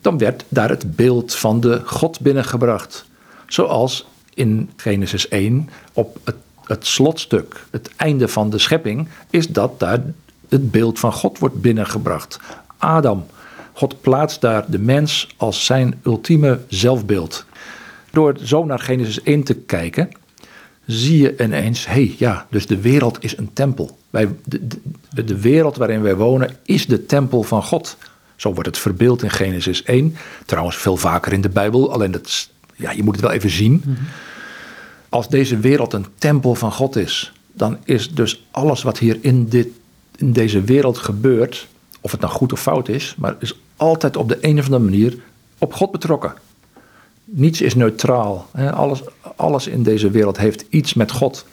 dan 0.00 0.18
werd 0.18 0.44
daar 0.48 0.68
het 0.68 0.96
beeld 0.96 1.34
van 1.34 1.60
de 1.60 1.82
God 1.84 2.20
binnengebracht. 2.20 3.04
Zoals 3.46 4.06
in 4.34 4.70
Genesis 4.76 5.28
1 5.28 5.68
op 5.92 6.18
het, 6.24 6.36
het 6.64 6.86
slotstuk, 6.86 7.66
het 7.70 7.90
einde 7.96 8.28
van 8.28 8.50
de 8.50 8.58
schepping, 8.58 9.08
is 9.30 9.48
dat 9.48 9.80
daar 9.80 10.02
het 10.48 10.70
beeld 10.70 10.98
van 10.98 11.12
God 11.12 11.38
wordt 11.38 11.60
binnengebracht. 11.60 12.40
Adam. 12.76 13.26
God 13.72 14.00
plaatst 14.00 14.40
daar 14.40 14.70
de 14.70 14.78
mens 14.78 15.28
als 15.36 15.64
zijn 15.64 16.00
ultieme 16.04 16.60
zelfbeeld. 16.68 17.44
Door 18.10 18.36
zo 18.42 18.64
naar 18.64 18.78
Genesis 18.78 19.22
1 19.22 19.42
te 19.42 19.54
kijken, 19.54 20.08
zie 20.86 21.18
je 21.22 21.44
ineens, 21.44 21.86
hé 21.86 21.92
hey, 21.92 22.14
ja, 22.18 22.46
dus 22.50 22.66
de 22.66 22.80
wereld 22.80 23.24
is 23.24 23.36
een 23.36 23.52
tempel. 23.52 23.98
Wij, 24.10 24.28
de, 24.44 24.66
de, 25.10 25.24
de 25.24 25.40
wereld 25.40 25.76
waarin 25.76 26.02
wij 26.02 26.16
wonen 26.16 26.56
is 26.64 26.86
de 26.86 27.06
tempel 27.06 27.42
van 27.42 27.62
God. 27.62 27.96
Zo 28.36 28.52
wordt 28.52 28.68
het 28.68 28.78
verbeeld 28.78 29.22
in 29.22 29.30
Genesis 29.30 29.82
1. 29.82 30.16
Trouwens, 30.46 30.76
veel 30.76 30.96
vaker 30.96 31.32
in 31.32 31.40
de 31.40 31.48
Bijbel. 31.48 31.92
Alleen 31.92 32.10
dat, 32.10 32.48
ja, 32.76 32.90
je 32.90 33.02
moet 33.02 33.14
het 33.14 33.24
wel 33.24 33.32
even 33.32 33.50
zien. 33.50 33.82
Mhm. 33.84 34.02
Als 35.08 35.28
deze 35.28 35.58
wereld 35.58 35.92
een 35.92 36.06
tempel 36.18 36.54
van 36.54 36.72
God 36.72 36.96
is, 36.96 37.32
dan 37.52 37.78
is 37.84 38.14
dus 38.14 38.46
alles 38.50 38.82
wat 38.82 38.98
hier 38.98 39.18
in, 39.20 39.48
dit, 39.48 39.68
in 40.16 40.32
deze 40.32 40.62
wereld 40.62 40.98
gebeurt, 40.98 41.66
of 42.00 42.10
het 42.10 42.20
nou 42.20 42.32
goed 42.32 42.52
of 42.52 42.60
fout 42.60 42.88
is, 42.88 43.14
maar 43.18 43.36
is 43.38 43.58
altijd 43.76 44.16
op 44.16 44.28
de 44.28 44.38
een 44.40 44.58
of 44.58 44.64
andere 44.64 44.84
manier 44.84 45.18
op 45.58 45.74
God 45.74 45.90
betrokken. 45.90 46.34
Niets 47.30 47.60
is 47.60 47.74
neutraal. 47.74 48.46
Alles, 48.72 49.02
alles 49.36 49.66
in 49.66 49.82
deze 49.82 50.10
wereld 50.10 50.36
heeft 50.36 50.64
iets 50.68 50.94
met 50.94 51.12
God. 51.12 51.46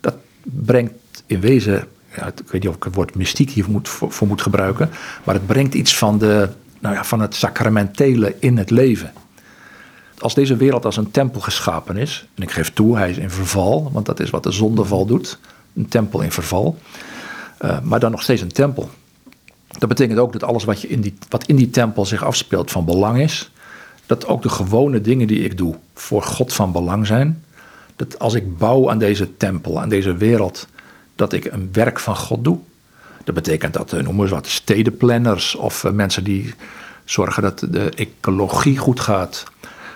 Dat 0.00 0.14
brengt 0.42 0.92
in 1.26 1.40
wezen, 1.40 1.84
ja, 2.16 2.26
ik 2.26 2.50
weet 2.50 2.62
niet 2.62 2.68
of 2.68 2.76
ik 2.76 2.84
het 2.84 2.94
woord 2.94 3.14
mystiek 3.14 3.50
hier 3.50 3.70
moet, 3.70 3.88
voor, 3.88 4.26
moet 4.26 4.42
gebruiken, 4.42 4.90
maar 5.24 5.34
het 5.34 5.46
brengt 5.46 5.74
iets 5.74 5.98
van, 5.98 6.18
de, 6.18 6.48
nou 6.78 6.94
ja, 6.94 7.04
van 7.04 7.20
het 7.20 7.34
sacramentele 7.34 8.36
in 8.38 8.56
het 8.56 8.70
leven. 8.70 9.12
Als 10.18 10.34
deze 10.34 10.56
wereld 10.56 10.84
als 10.84 10.96
een 10.96 11.10
tempel 11.10 11.40
geschapen 11.40 11.96
is, 11.96 12.26
en 12.34 12.42
ik 12.42 12.50
geef 12.50 12.72
toe, 12.72 12.96
hij 12.96 13.10
is 13.10 13.18
in 13.18 13.30
verval, 13.30 13.90
want 13.92 14.06
dat 14.06 14.20
is 14.20 14.30
wat 14.30 14.42
de 14.42 14.50
zondeval 14.50 15.06
doet, 15.06 15.38
een 15.74 15.88
tempel 15.88 16.20
in 16.20 16.32
verval, 16.32 16.78
uh, 17.60 17.80
maar 17.80 18.00
dan 18.00 18.10
nog 18.10 18.22
steeds 18.22 18.42
een 18.42 18.52
tempel. 18.52 18.90
Dat 19.78 19.88
betekent 19.88 20.18
ook 20.18 20.32
dat 20.32 20.44
alles 20.44 20.64
wat, 20.64 20.80
je 20.80 20.88
in 20.88 21.00
die, 21.00 21.14
wat 21.28 21.46
in 21.46 21.56
die 21.56 21.70
tempel 21.70 22.06
zich 22.06 22.24
afspeelt 22.24 22.70
van 22.70 22.84
belang 22.84 23.18
is. 23.18 23.50
Dat 24.10 24.26
ook 24.26 24.42
de 24.42 24.48
gewone 24.48 25.00
dingen 25.00 25.26
die 25.26 25.38
ik 25.38 25.56
doe 25.56 25.74
voor 25.94 26.22
God 26.22 26.52
van 26.52 26.72
belang 26.72 27.06
zijn. 27.06 27.44
Dat 27.96 28.18
als 28.18 28.34
ik 28.34 28.58
bouw 28.58 28.90
aan 28.90 28.98
deze 28.98 29.36
tempel, 29.36 29.80
aan 29.80 29.88
deze 29.88 30.16
wereld, 30.16 30.68
dat 31.14 31.32
ik 31.32 31.44
een 31.44 31.68
werk 31.72 32.00
van 32.00 32.16
God 32.16 32.44
doe. 32.44 32.58
Dat 33.24 33.34
betekent 33.34 33.74
dat, 33.74 33.92
uh, 33.92 34.02
noemen 34.02 34.24
we 34.24 34.30
wat, 34.30 34.46
stedenplanners 34.46 35.54
of 35.54 35.84
uh, 35.84 35.92
mensen 35.92 36.24
die 36.24 36.54
zorgen 37.04 37.42
dat 37.42 37.66
de 37.70 37.90
ecologie 37.90 38.78
goed 38.78 39.00
gaat. 39.00 39.44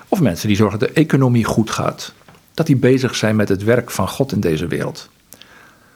Of 0.09 0.21
mensen 0.21 0.49
die 0.49 0.56
zorgen 0.56 0.78
dat 0.78 0.88
de 0.88 0.94
economie 0.94 1.44
goed 1.44 1.71
gaat. 1.71 2.12
Dat 2.54 2.66
die 2.66 2.76
bezig 2.76 3.14
zijn 3.14 3.37
met 3.37 3.49
het 3.49 3.64
werk 3.64 3.90
van 3.90 4.09
God 4.09 4.33
in 4.33 4.40
deze 4.40 4.66
wereld. 4.66 5.09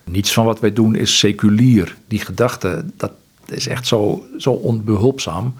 Niets 0.04 0.32
van 0.32 0.44
wat 0.44 0.60
wij 0.60 0.72
doen 0.72 0.94
is 0.94 1.18
seculier. 1.18 1.96
Die 2.08 2.20
gedachte, 2.20 2.84
dat, 2.96 3.12
is 3.46 3.68
echt 3.68 3.86
zo, 3.86 4.26
zo 4.38 4.50
onbehulpzaam. 4.50 5.54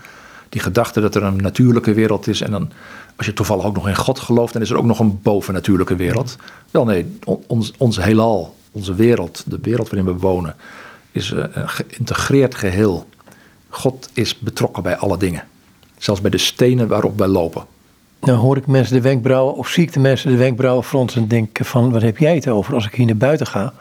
Die 0.49 0.61
gedachte 0.61 1.01
dat 1.01 1.15
er 1.15 1.23
een 1.23 1.37
natuurlijke 1.37 1.93
wereld 1.93 2.27
is 2.27 2.41
en 2.41 2.51
dan, 2.51 2.71
als 3.17 3.27
je 3.27 3.33
toevallig 3.33 3.65
ook 3.65 3.75
nog 3.75 3.89
in 3.89 3.97
God 3.97 4.19
gelooft, 4.19 4.53
dan 4.53 4.63
is 4.63 4.71
er 4.71 4.77
ook 4.77 4.85
nog 4.85 4.99
een 4.99 5.19
bovennatuurlijke 5.23 5.97
wereld. 5.97 6.37
Wel 6.71 6.85
nee, 6.85 7.19
ons, 7.47 7.73
ons 7.79 8.03
heelal, 8.03 8.57
onze 8.73 8.95
wereld, 8.95 9.45
de 9.47 9.59
wereld 9.63 9.91
waarin 9.91 10.13
we 10.13 10.19
wonen, 10.19 10.55
is 11.13 11.31
een 11.31 11.69
geïntegreerd 11.69 12.55
geheel. 12.55 13.09
God 13.69 14.11
is 14.13 14.39
betrokken 14.39 14.83
bij 14.83 14.97
alle 14.97 15.17
dingen. 15.17 15.45
Zelfs 15.99 16.21
bij 16.21 16.31
de 16.31 16.39
stenen 16.39 16.89
waarop 16.89 17.19
wij 17.19 17.29
lopen. 17.29 17.65
Nou 18.21 18.39
hoor 18.39 18.57
ik 18.57 18.67
mensen 18.67 18.95
de 18.95 19.01
wenkbrauwen, 19.01 19.55
of 19.55 19.69
zie 19.69 19.83
ik 19.83 19.93
de 19.93 20.01
mensen 20.01 20.31
de 20.31 20.37
wenkbrauwen 20.37 20.85
fronsen 20.85 21.23
en 21.23 21.29
denken 21.29 21.65
van, 21.65 21.91
wat 21.91 22.03
heb 22.03 22.19
jij 22.19 22.35
het 22.35 22.49
over 22.49 22.75
als 22.75 22.87
ik 22.87 22.95
hier 22.95 23.07
naar 23.07 23.17
buiten 23.17 23.47
ga? 23.47 23.73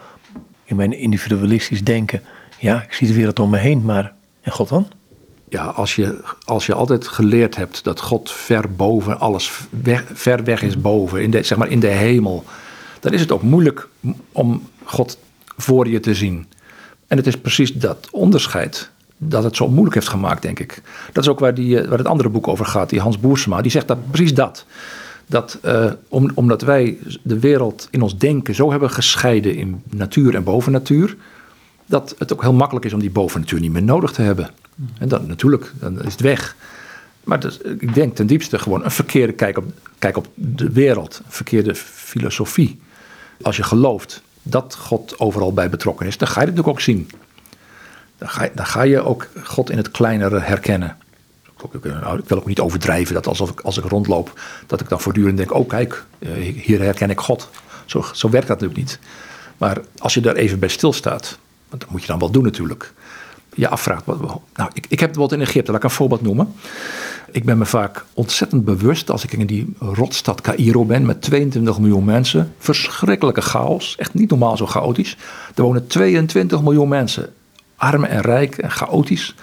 In 0.64 0.76
mijn 0.76 0.92
individualistisch 0.92 1.84
denken 1.84 2.22
ja, 2.58 2.82
ik 2.82 2.92
zie 2.92 3.06
de 3.06 3.14
wereld 3.14 3.38
om 3.38 3.50
me 3.50 3.58
heen, 3.58 3.84
maar 3.84 4.12
en 4.40 4.52
God 4.52 4.68
dan? 4.68 4.88
Ja, 5.48 5.64
als 5.64 5.96
je, 5.96 6.20
als 6.44 6.66
je 6.66 6.74
altijd 6.74 7.08
geleerd 7.08 7.56
hebt 7.56 7.84
dat 7.84 8.00
God 8.00 8.30
ver 8.30 8.72
boven 8.72 9.20
alles, 9.20 9.52
ver 10.12 10.44
weg 10.44 10.62
is 10.62 10.80
boven, 10.80 11.22
in 11.22 11.44
zeg 11.44 11.58
maar 11.58 11.68
in 11.68 11.80
de 11.80 11.86
hemel, 11.86 12.44
dan 13.00 13.12
is 13.12 13.20
het 13.20 13.32
ook 13.32 13.42
moeilijk 13.42 13.88
om 14.32 14.68
God 14.84 15.18
voor 15.56 15.88
je 15.88 16.00
te 16.00 16.14
zien. 16.14 16.46
En 17.06 17.16
het 17.16 17.26
is 17.26 17.36
precies 17.38 17.72
dat 17.72 18.08
onderscheid 18.10 18.90
dat 19.16 19.44
het 19.44 19.56
zo 19.56 19.68
moeilijk 19.68 19.94
heeft 19.94 20.08
gemaakt, 20.08 20.42
denk 20.42 20.58
ik. 20.58 20.82
Dat 21.12 21.24
is 21.24 21.30
ook 21.30 21.38
waar, 21.38 21.54
die, 21.54 21.80
eh, 21.80 21.88
waar 21.88 21.98
het 21.98 22.06
andere 22.06 22.28
boek 22.28 22.48
over 22.48 22.66
gaat, 22.66 22.90
die 22.90 23.00
Hans 23.00 23.20
Boersma. 23.20 23.60
Die 23.62 23.70
zegt 23.70 23.88
dat, 23.88 24.10
precies 24.10 24.34
dat. 24.34 24.64
Dat 25.26 25.58
om, 26.08 26.30
omdat 26.34 26.62
wij 26.62 26.98
de 27.22 27.38
wereld 27.38 27.88
in 27.90 28.02
ons 28.02 28.18
denken 28.18 28.54
zo 28.54 28.70
hebben 28.70 28.90
gescheiden 28.90 29.54
in 29.54 29.82
natuur 29.90 30.34
en 30.34 30.44
bovennatuur 30.44 31.16
dat 31.86 32.14
het 32.18 32.32
ook 32.32 32.42
heel 32.42 32.52
makkelijk 32.52 32.86
is 32.86 32.92
om 32.92 33.00
die 33.00 33.10
bovennatuur 33.10 33.60
niet 33.60 33.72
meer 33.72 33.82
nodig 33.82 34.12
te 34.12 34.22
hebben. 34.22 34.50
En 34.98 35.08
dan 35.08 35.26
natuurlijk, 35.26 35.72
dan 35.74 36.02
is 36.02 36.12
het 36.12 36.20
weg. 36.20 36.56
Maar 37.24 37.44
ik 37.78 37.94
denk 37.94 38.14
ten 38.14 38.26
diepste 38.26 38.58
gewoon 38.58 38.84
een 38.84 38.90
verkeerde 38.90 39.32
kijk 39.32 39.58
op, 39.58 39.64
kijk 39.98 40.16
op 40.16 40.26
de 40.34 40.70
wereld, 40.70 41.20
een 41.24 41.32
verkeerde 41.32 41.74
filosofie. 41.74 42.80
Als 43.42 43.56
je 43.56 43.62
gelooft 43.62 44.22
dat 44.42 44.76
God 44.78 45.18
overal 45.18 45.52
bij 45.52 45.70
betrokken 45.70 46.06
is, 46.06 46.18
dan 46.18 46.28
ga 46.28 46.40
je 46.40 46.46
het 46.46 46.54
natuurlijk 46.56 46.78
ook 46.78 46.84
zien. 46.84 47.10
Dan 48.18 48.28
ga, 48.28 48.44
je, 48.44 48.50
dan 48.54 48.66
ga 48.66 48.82
je 48.82 49.00
ook 49.00 49.28
God 49.42 49.70
in 49.70 49.76
het 49.76 49.90
kleinere 49.90 50.38
herkennen. 50.38 50.96
Nou, 51.82 52.18
ik 52.18 52.28
wil 52.28 52.38
ook 52.38 52.46
niet 52.46 52.60
overdrijven 52.60 53.14
dat 53.14 53.26
alsof 53.26 53.50
ik, 53.50 53.60
als 53.60 53.78
ik 53.78 53.84
rondloop, 53.84 54.40
dat 54.66 54.80
ik 54.80 54.88
dan 54.88 55.00
voortdurend 55.00 55.36
denk: 55.36 55.54
oh 55.54 55.68
kijk, 55.68 56.04
eh, 56.18 56.30
hier 56.32 56.80
herken 56.80 57.10
ik 57.10 57.20
God. 57.20 57.50
Zo, 57.84 58.04
zo 58.12 58.30
werkt 58.30 58.48
dat 58.48 58.60
natuurlijk 58.60 58.88
niet. 58.88 58.98
Maar 59.56 59.80
als 59.98 60.14
je 60.14 60.20
daar 60.20 60.34
even 60.34 60.58
bij 60.58 60.68
stilstaat, 60.68 61.38
want 61.68 61.80
dat 61.82 61.90
moet 61.90 62.00
je 62.00 62.06
dan 62.06 62.18
wel 62.18 62.30
doen 62.30 62.42
natuurlijk. 62.42 62.92
Je 63.58 63.68
afvraagt. 63.68 64.06
Nou, 64.06 64.70
ik, 64.72 64.86
ik 64.88 65.00
heb 65.00 65.12
bijvoorbeeld 65.12 65.40
in 65.40 65.46
Egypte, 65.46 65.70
laat 65.70 65.80
ik 65.80 65.88
een 65.88 65.96
voorbeeld 65.96 66.22
noemen. 66.22 66.54
Ik 67.32 67.44
ben 67.44 67.58
me 67.58 67.64
vaak 67.64 68.04
ontzettend 68.14 68.64
bewust 68.64 69.10
als 69.10 69.24
ik 69.24 69.32
in 69.32 69.46
die 69.46 69.74
rotstad 69.78 70.40
Cairo 70.40 70.84
ben 70.84 71.06
met 71.06 71.22
22 71.22 71.78
miljoen 71.78 72.04
mensen. 72.04 72.52
Verschrikkelijke 72.58 73.40
chaos, 73.40 73.96
echt 73.96 74.14
niet 74.14 74.30
normaal 74.30 74.56
zo 74.56 74.66
chaotisch. 74.66 75.16
Er 75.54 75.62
wonen 75.62 75.86
22 75.86 76.62
miljoen 76.62 76.88
mensen, 76.88 77.32
arm 77.76 78.04
en 78.04 78.20
rijk 78.20 78.58
en 78.58 78.70
chaotisch. 78.70 79.34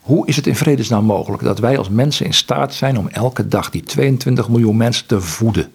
Hoe 0.00 0.26
is 0.26 0.36
het 0.36 0.46
in 0.46 0.56
vredesnaam 0.56 1.04
mogelijk 1.04 1.42
dat 1.42 1.58
wij 1.58 1.78
als 1.78 1.88
mensen 1.88 2.26
in 2.26 2.34
staat 2.34 2.74
zijn 2.74 2.98
om 2.98 3.08
elke 3.08 3.48
dag 3.48 3.70
die 3.70 3.82
22 3.82 4.48
miljoen 4.48 4.76
mensen 4.76 5.06
te 5.06 5.20
voeden? 5.20 5.72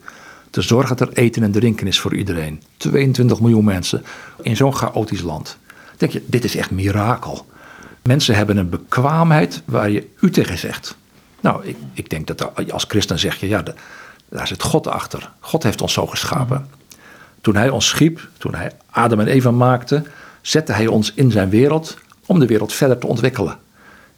Te 0.49 0.61
zorgen 0.61 0.97
dat 0.97 1.07
er 1.07 1.17
eten 1.17 1.43
en 1.43 1.51
drinken 1.51 1.87
is 1.87 1.99
voor 1.99 2.15
iedereen. 2.15 2.61
22 2.77 3.41
miljoen 3.41 3.65
mensen 3.65 4.03
in 4.41 4.55
zo'n 4.55 4.75
chaotisch 4.75 5.21
land 5.21 5.57
denk 5.99 6.11
je, 6.11 6.23
dit 6.25 6.43
is 6.43 6.55
echt 6.55 6.71
mirakel. 6.71 7.45
Mensen 8.09 8.35
hebben 8.35 8.57
een 8.57 8.69
bekwaamheid 8.69 9.61
waar 9.65 9.89
je 9.89 10.07
u 10.19 10.29
tegen 10.29 10.57
zegt. 10.57 10.97
Nou, 11.39 11.65
ik, 11.65 11.77
ik 11.93 12.09
denk 12.09 12.27
dat 12.27 12.71
als 12.71 12.85
christen 12.87 13.19
zeg 13.19 13.35
je, 13.35 13.47
ja, 13.47 13.63
daar 14.29 14.47
zit 14.47 14.63
God 14.63 14.87
achter. 14.87 15.31
God 15.39 15.63
heeft 15.63 15.81
ons 15.81 15.93
zo 15.93 16.05
geschapen. 16.05 16.67
Toen 17.41 17.55
hij 17.55 17.69
ons 17.69 17.87
schiep, 17.87 18.27
toen 18.37 18.55
hij 18.55 18.71
Adam 18.89 19.19
en 19.19 19.27
Eva 19.27 19.51
maakte, 19.51 20.03
zette 20.41 20.71
hij 20.71 20.87
ons 20.87 21.13
in 21.13 21.31
zijn 21.31 21.49
wereld 21.49 21.97
om 22.25 22.39
de 22.39 22.45
wereld 22.45 22.73
verder 22.73 22.97
te 22.97 23.07
ontwikkelen. 23.07 23.57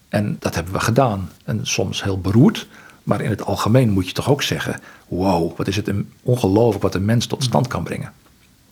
En 0.10 0.38
dat 0.40 0.56
hebben 0.56 0.74
we 0.74 0.80
gedaan. 0.80 1.30
En 1.46 1.60
soms 1.64 2.04
heel 2.04 2.20
beroerd, 2.20 2.68
maar 3.04 3.22
in 3.22 3.30
het 3.30 3.46
algemeen 3.46 3.90
moet 3.90 4.08
je 4.08 4.14
toch 4.14 4.30
ook 4.30 4.42
zeggen: 4.42 4.80
wow, 5.08 5.58
wat 5.58 5.68
is 5.68 5.76
het 5.76 5.92
ongelooflijk 6.24 6.84
wat 6.84 6.96
een 6.96 7.06
mens 7.06 7.26
tot 7.26 7.44
stand 7.44 7.68
kan 7.68 7.84
brengen. 7.84 8.12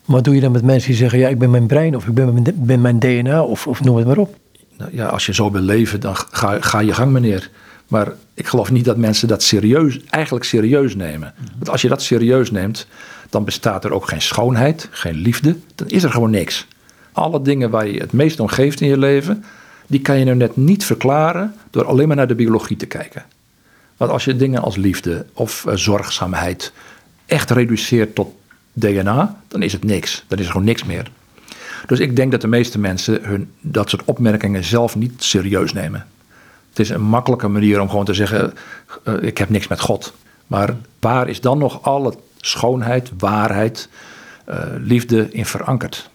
Wat 0.04 0.24
doe 0.24 0.34
je 0.34 0.40
dan 0.40 0.52
met 0.52 0.64
mensen 0.64 0.88
die 0.88 0.98
zeggen, 0.98 1.18
ja, 1.18 1.28
ik 1.28 1.38
ben 1.38 1.50
mijn 1.50 1.66
brein 1.66 1.96
of 1.96 2.06
ik 2.06 2.14
ben 2.14 2.42
mijn, 2.66 2.80
mijn 2.80 2.98
DNA 2.98 3.42
of, 3.42 3.66
of 3.66 3.80
noem 3.80 3.96
het 3.96 4.06
maar 4.06 4.18
op? 4.18 4.38
Nou, 4.80 4.92
ja, 4.94 5.06
als 5.06 5.26
je 5.26 5.34
zo 5.34 5.50
wil 5.50 5.62
leven, 5.62 6.00
dan 6.00 6.16
ga, 6.16 6.56
ga 6.60 6.78
je 6.78 6.92
gang 6.92 7.12
meneer. 7.12 7.50
Maar 7.88 8.12
ik 8.34 8.46
geloof 8.46 8.70
niet 8.70 8.84
dat 8.84 8.96
mensen 8.96 9.28
dat 9.28 9.42
serieus, 9.42 10.00
eigenlijk 10.04 10.44
serieus 10.44 10.94
nemen. 10.94 11.34
Want 11.54 11.68
als 11.68 11.82
je 11.82 11.88
dat 11.88 12.02
serieus 12.02 12.50
neemt, 12.50 12.86
dan 13.30 13.44
bestaat 13.44 13.84
er 13.84 13.92
ook 13.92 14.08
geen 14.08 14.22
schoonheid, 14.22 14.88
geen 14.90 15.14
liefde. 15.14 15.56
Dan 15.74 15.88
is 15.88 16.02
er 16.02 16.10
gewoon 16.10 16.30
niks. 16.30 16.66
Alle 17.12 17.42
dingen 17.42 17.70
waar 17.70 17.88
je 17.88 18.00
het 18.00 18.12
meest 18.12 18.40
om 18.40 18.48
geeft 18.48 18.80
in 18.80 18.88
je 18.88 18.98
leven, 18.98 19.44
die 19.86 20.00
kan 20.00 20.18
je 20.18 20.24
nou 20.24 20.36
net 20.36 20.56
niet 20.56 20.84
verklaren 20.84 21.54
door 21.70 21.84
alleen 21.84 22.08
maar 22.08 22.16
naar 22.16 22.26
de 22.26 22.34
biologie 22.34 22.76
te 22.76 22.86
kijken. 22.86 23.24
Want 23.96 24.10
als 24.10 24.24
je 24.24 24.36
dingen 24.36 24.62
als 24.62 24.76
liefde 24.76 25.26
of 25.32 25.64
uh, 25.68 25.74
zorgzaamheid 25.74 26.72
echt 27.26 27.50
reduceert 27.50 28.14
tot 28.14 28.34
DNA, 28.72 29.40
dan 29.48 29.62
is 29.62 29.72
het 29.72 29.84
niks. 29.84 30.24
Dan 30.28 30.38
is 30.38 30.44
er 30.44 30.50
gewoon 30.50 30.66
niks 30.66 30.84
meer. 30.84 31.10
Dus 31.86 32.00
ik 32.00 32.16
denk 32.16 32.30
dat 32.30 32.40
de 32.40 32.48
meeste 32.48 32.78
mensen 32.78 33.24
hun, 33.24 33.50
dat 33.60 33.90
soort 33.90 34.04
opmerkingen 34.04 34.64
zelf 34.64 34.96
niet 34.96 35.22
serieus 35.22 35.72
nemen. 35.72 36.06
Het 36.68 36.78
is 36.78 36.90
een 36.90 37.02
makkelijke 37.02 37.48
manier 37.48 37.80
om 37.80 37.88
gewoon 37.88 38.04
te 38.04 38.14
zeggen: 38.14 38.54
uh, 39.04 39.14
ik 39.22 39.38
heb 39.38 39.48
niks 39.48 39.68
met 39.68 39.80
God. 39.80 40.12
Maar 40.46 40.76
waar 40.98 41.28
is 41.28 41.40
dan 41.40 41.58
nog 41.58 41.82
alle 41.82 42.14
schoonheid, 42.36 43.10
waarheid, 43.18 43.88
uh, 44.48 44.56
liefde 44.78 45.28
in 45.32 45.46
verankerd? 45.46 46.10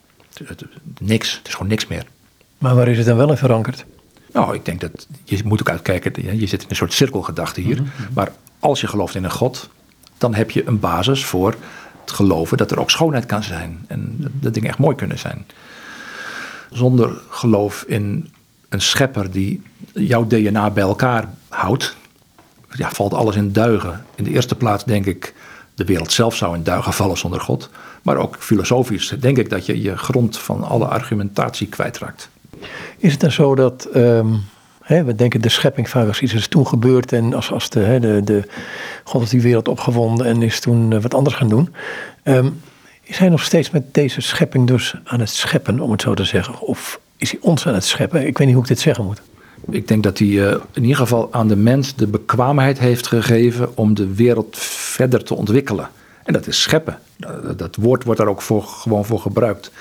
Niks. 1.00 1.36
Het 1.38 1.48
is 1.48 1.54
gewoon 1.54 1.68
niks 1.70 1.88
meer. 1.88 2.06
Maar 2.58 2.76
waar 2.76 2.88
is 2.88 2.98
het 2.98 3.06
dan 3.06 3.18
wel 3.18 3.30
in 3.30 3.38
verankerd? 3.38 3.86
Nou, 4.34 4.56
ik 4.56 4.66
denk 4.66 4.82
dat 4.82 5.08
je 5.24 5.42
moet 5.46 5.60
ook 5.60 5.70
uitkijken. 5.70 6.40
Je 6.40 6.48
zit 6.48 6.62
in 6.62 6.70
een 6.70 6.76
soort 6.76 6.94
cirkelgedachte 6.94 7.62
hier. 7.62 7.82
Mhm, 7.82 8.02
mhm. 8.02 8.14
Maar 8.14 8.32
als 8.60 8.82
je 8.82 8.88
gelooft 8.88 9.16
in 9.16 9.24
een 9.24 9.32
God, 9.32 9.70
dan 10.18 10.34
heb 10.34 10.52
je 10.52 10.68
een 10.68 10.80
basis 10.80 11.26
voor 11.26 11.56
geloven 12.12 12.58
dat 12.58 12.72
er 12.72 12.80
ook 12.80 12.92
schoonheid 12.92 13.26
kan 13.26 13.44
zijn. 13.44 13.86
En 13.88 14.18
dat, 14.32 14.54
dingen 14.54 14.70
echt 14.70 14.78
mooi 14.78 14.96
kunnen 14.96 15.20
zijn. 15.20 15.46
Zonder 16.72 17.22
geloof 17.30 17.84
in 17.88 18.32
een 18.70 18.82
schepper 18.82 19.32
die 19.32 19.62
jouw 19.94 20.28
DNA 20.28 20.70
bij 20.70 20.84
elkaar 20.84 21.30
houdt, 21.50 21.96
ja, 22.70 22.92
valt 22.92 23.14
alles 23.14 23.36
in 23.36 23.52
duigen. 23.52 24.06
In 24.16 24.24
de 24.24 24.30
eerste 24.30 24.56
plaats 24.56 24.84
denk 24.86 25.06
ik, 25.06 25.34
de 25.76 25.86
wereld 25.86 26.12
zelf 26.12 26.36
zou 26.36 26.56
in 26.56 26.64
duigen 26.64 26.94
vallen 26.94 27.18
zonder 27.18 27.40
God. 27.40 27.70
Maar 28.02 28.18
ook 28.18 28.36
filosofisch 28.40 29.16
denk 29.20 29.38
ik 29.38 29.50
dat 29.50 29.66
je 29.66 29.82
je 29.82 29.98
grond 29.98 30.38
van 30.38 30.64
alle 30.64 30.86
argumentatie 30.86 31.68
kwijtraakt. 31.68 32.30
Is 32.98 33.12
het 33.12 33.22
dan 33.22 33.32
zo 33.32 33.56
dat 33.56 33.88
ehm, 34.88 35.06
we 35.06 35.16
denken 35.16 35.42
de 35.42 35.50
schepping 35.50 35.90
vaak 35.90 36.08
als 36.08 36.22
iets 36.22 36.34
is 36.34 36.48
toen 36.48 36.68
gebeurd 36.68 37.12
en 37.12 37.34
als, 37.34 37.52
als 37.52 37.70
de, 37.70 37.98
de, 38.00 38.22
de, 38.24 38.44
God 39.04 39.20
heeft 39.20 39.32
die 39.32 39.42
wereld 39.42 39.68
opgewonden 39.68 40.26
en 40.26 40.42
is 40.42 40.60
toen 40.60 40.94
eh, 40.94 41.02
wat 41.02 41.14
anders 41.14 41.36
gaan 41.36 41.50
doen. 41.50 41.74
Um, 42.24 42.62
is 43.06 43.18
hij 43.18 43.30
nog 43.30 43.44
steeds 43.44 43.70
met 43.70 43.94
deze 43.94 44.22
schepping 44.22 44.68
dus 44.68 44.96
aan 45.04 45.20
het 45.20 45.30
scheppen, 45.30 45.80
om 45.80 45.92
het 45.92 46.02
zo 46.02 46.14
te 46.14 46.24
zeggen? 46.24 46.60
Of 46.60 47.00
is 47.18 47.32
hij 47.32 47.40
ons 47.42 47.68
aan 47.68 47.74
het 47.74 47.86
scheppen? 47.86 48.28
Ik 48.28 48.38
weet 48.38 48.48
niet 48.48 48.56
hoe 48.56 48.64
ik 48.64 48.70
dit 48.70 48.80
zeggen 48.80 49.06
moet. 49.06 49.22
Ik 49.70 49.88
denk 49.88 50.04
dat 50.04 50.18
hij 50.18 50.28
uh, 50.28 50.56
in 50.74 50.82
ieder 50.82 50.98
geval 50.98 51.34
aan 51.34 51.48
de 51.48 51.56
mens 51.56 51.96
de 51.96 52.08
bekwaamheid 52.08 52.80
heeft 52.80 53.08
gegeven 53.08 53.78
om 53.78 53.94
de 53.94 54.14
wereld 54.14 54.58
verder 54.58 55.24
te 55.24 55.36
ontwikkelen. 55.36 55.90
En 56.24 56.34
dat 56.34 56.48
is 56.48 56.62
scheppen. 56.62 57.00
Dat, 57.18 57.60
dat 57.60 57.76
woord 57.76 58.04
wordt 58.04 58.20
daar 58.20 58.30
ook 58.30 58.42
voor, 58.42 58.64
gewoon 58.64 59.06
voor 59.06 59.20
gebruikt. 59.20 59.72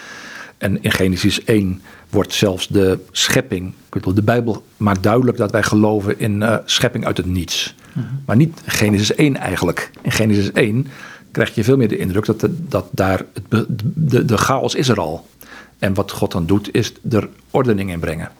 En 0.59 0.83
in 0.83 0.93
Genesis 0.93 1.45
1 1.45 1.83
wordt 2.14 2.33
zelfs 2.33 2.68
de 2.68 2.98
schepping. 3.11 3.72
De 4.14 4.22
Bijbel 4.22 4.64
maakt 4.77 5.03
duidelijk 5.03 5.37
dat 5.37 5.50
wij 5.50 5.62
geloven 5.62 6.18
in 6.18 6.40
uh, 6.40 6.57
schepping 6.64 7.07
uit 7.07 7.16
het 7.16 7.27
niets. 7.27 7.74
Mhm. 7.92 8.07
Maar 8.27 8.37
niet 8.37 8.61
Genesis 8.66 9.14
1 9.14 9.37
eigenlijk. 9.37 9.90
In 10.03 10.11
Genesis 10.11 10.53
1 10.53 10.87
krijg 11.31 11.55
je 11.55 11.64
veel 11.64 11.77
meer 11.77 11.88
de 11.88 11.96
indruk 11.96 12.24
dat, 12.24 12.40
de, 12.40 12.68
dat 12.68 12.87
daar 12.90 13.24
het, 13.33 13.66
de, 13.94 14.24
de 14.24 14.37
chaos 14.37 14.74
is 14.74 14.88
er 14.88 15.00
al. 15.00 15.27
En 15.79 15.94
wat 15.94 16.11
God 16.11 16.33
dan 16.33 16.46
doet, 16.46 16.74
is 16.74 16.92
er 17.11 17.29
ordening 17.50 17.90
in 17.90 18.00
brengen. 18.00 18.31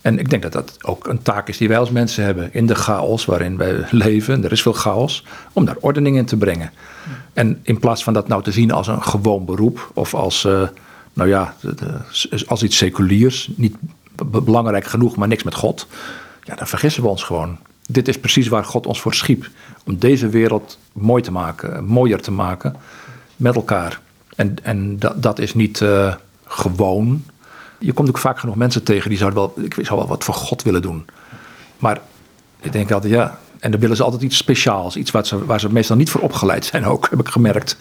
En 0.00 0.18
ik 0.18 0.30
denk 0.30 0.42
dat 0.42 0.52
dat 0.52 0.76
ook 0.84 1.06
een 1.06 1.22
taak 1.22 1.48
is 1.48 1.56
die 1.56 1.68
wij 1.68 1.78
als 1.78 1.90
mensen 1.90 2.24
hebben. 2.24 2.48
In 2.52 2.66
de 2.66 2.74
chaos 2.74 3.24
waarin 3.24 3.56
wij 3.56 3.84
leven, 3.90 4.44
er 4.44 4.52
is 4.52 4.62
veel 4.62 4.72
chaos, 4.72 5.24
om 5.52 5.64
daar 5.64 5.76
ordening 5.80 6.16
in 6.16 6.24
te 6.24 6.36
brengen. 6.36 6.72
En 7.32 7.58
in 7.62 7.78
plaats 7.78 8.02
van 8.02 8.12
dat 8.12 8.28
nou 8.28 8.42
te 8.42 8.52
zien 8.52 8.70
als 8.70 8.86
een 8.86 9.02
gewoon 9.02 9.44
beroep 9.44 9.90
of 9.94 10.14
als, 10.14 10.44
uh, 10.44 10.62
nou 11.20 11.32
ja, 11.32 11.54
als 12.46 12.62
iets 12.62 12.76
seculiers, 12.76 13.50
niet 13.54 13.76
belangrijk 14.26 14.84
genoeg, 14.84 15.16
maar 15.16 15.28
niks 15.28 15.42
met 15.42 15.54
God. 15.54 15.86
Ja, 16.42 16.54
dan 16.54 16.66
vergissen 16.66 17.02
we 17.02 17.08
ons 17.08 17.22
gewoon. 17.22 17.58
Dit 17.86 18.08
is 18.08 18.18
precies 18.18 18.48
waar 18.48 18.64
God 18.64 18.86
ons 18.86 19.00
voor 19.00 19.14
schiep. 19.14 19.48
Om 19.86 19.98
deze 19.98 20.28
wereld 20.28 20.78
mooi 20.92 21.22
te 21.22 21.32
maken, 21.32 21.84
mooier 21.84 22.20
te 22.20 22.30
maken 22.30 22.76
met 23.36 23.54
elkaar. 23.54 24.00
En, 24.36 24.56
en 24.62 24.98
dat, 24.98 25.22
dat 25.22 25.38
is 25.38 25.54
niet 25.54 25.80
uh, 25.80 26.14
gewoon. 26.46 27.24
Je 27.78 27.92
komt 27.92 28.08
ook 28.08 28.18
vaak 28.18 28.38
genoeg 28.38 28.56
mensen 28.56 28.82
tegen 28.82 29.08
die 29.08 29.18
zouden 29.18 29.40
wel, 29.40 29.64
ik 29.64 29.74
zou 29.74 29.98
wel 29.98 30.08
wat 30.08 30.24
voor 30.24 30.34
God 30.34 30.62
willen 30.62 30.82
doen. 30.82 31.04
Maar 31.78 32.00
ik 32.60 32.72
denk 32.72 32.90
altijd, 32.90 33.12
ja, 33.12 33.38
en 33.60 33.70
dan 33.70 33.80
willen 33.80 33.96
ze 33.96 34.02
altijd 34.02 34.22
iets 34.22 34.36
speciaals. 34.36 34.96
Iets 34.96 35.10
waar 35.10 35.26
ze, 35.26 35.44
waar 35.44 35.60
ze 35.60 35.72
meestal 35.72 35.96
niet 35.96 36.10
voor 36.10 36.20
opgeleid 36.20 36.64
zijn 36.64 36.84
ook, 36.84 37.06
heb 37.10 37.20
ik 37.20 37.28
gemerkt. 37.28 37.76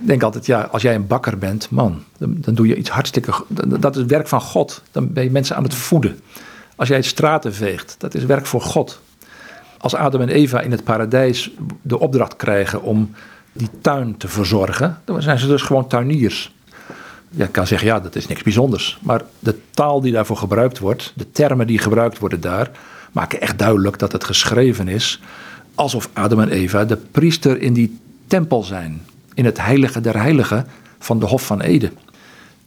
Ik 0.00 0.06
denk 0.06 0.22
altijd, 0.22 0.46
ja, 0.46 0.68
als 0.70 0.82
jij 0.82 0.94
een 0.94 1.06
bakker 1.06 1.38
bent, 1.38 1.70
man, 1.70 2.02
dan, 2.18 2.54
doe 2.54 2.66
je 2.66 2.76
iets 2.76 2.90
hartstikke... 2.90 3.32
Dat 3.64 3.96
is 3.96 4.04
werk 4.04 4.28
van 4.28 4.40
God. 4.40 4.82
Dan 4.90 5.12
ben 5.12 5.24
je 5.24 5.30
mensen 5.30 5.56
aan 5.56 5.62
het 5.62 5.74
voeden. 5.74 6.20
Als 6.76 6.88
jij 6.88 7.02
straten 7.02 7.54
veegt, 7.54 7.94
dat 7.98 8.14
is 8.14 8.24
werk 8.24 8.46
voor 8.46 8.60
God. 8.60 9.00
Als 9.78 9.94
Adam 9.94 10.20
en 10.20 10.28
Eva 10.28 10.60
in 10.60 10.70
het 10.70 10.84
paradijs 10.84 11.50
de 11.82 11.98
opdracht 11.98 12.36
krijgen 12.36 12.82
om 12.82 13.10
die 13.52 13.68
tuin 13.80 14.16
te 14.16 14.28
verzorgen, 14.28 15.00
dan 15.04 15.22
zijn 15.22 15.38
ze 15.38 15.46
dus 15.46 15.62
gewoon 15.62 15.86
tuiniers. 15.86 16.54
Je 17.30 17.46
kan 17.46 17.66
zeggen, 17.66 17.88
ja, 17.88 18.00
dat 18.00 18.16
is 18.16 18.26
niks 18.26 18.42
bijzonders. 18.42 18.98
Maar 19.02 19.22
de 19.38 19.58
taal 19.70 20.00
die 20.00 20.12
daarvoor 20.12 20.36
gebruikt 20.36 20.78
wordt, 20.78 21.12
de 21.16 21.30
termen 21.30 21.66
die 21.66 21.78
gebruikt 21.78 22.18
worden 22.18 22.40
daar, 22.40 22.70
maken 23.12 23.40
echt 23.40 23.58
duidelijk 23.58 23.98
dat 23.98 24.12
het 24.12 24.24
geschreven 24.24 24.88
is 24.88 25.20
alsof 25.74 26.10
Adam 26.12 26.40
en 26.40 26.48
Eva 26.48 26.84
de 26.84 26.96
priester 26.96 27.60
in 27.60 27.72
die 27.72 27.98
tempel 28.26 28.62
zijn. 28.62 29.02
In 29.34 29.44
het 29.44 29.60
heilige 29.60 30.00
der 30.00 30.20
heiligen 30.20 30.66
van 30.98 31.20
de 31.20 31.26
Hof 31.26 31.46
van 31.46 31.60
Eden. 31.60 31.92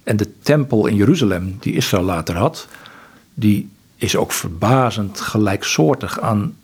En 0.04 0.18
de 0.18 0.28
tempel 0.42 0.88
in 0.88 0.96
Jeruzalem, 0.96 1.58
die 1.60 1.74
Israël 1.74 2.04
later 2.04 2.38
had, 2.38 2.68
die 3.34 3.70
is 3.96 4.16
ook 4.16 4.32
verbazend 4.32 5.22
gelijksoortig 5.22 6.20
aan. 6.20 6.56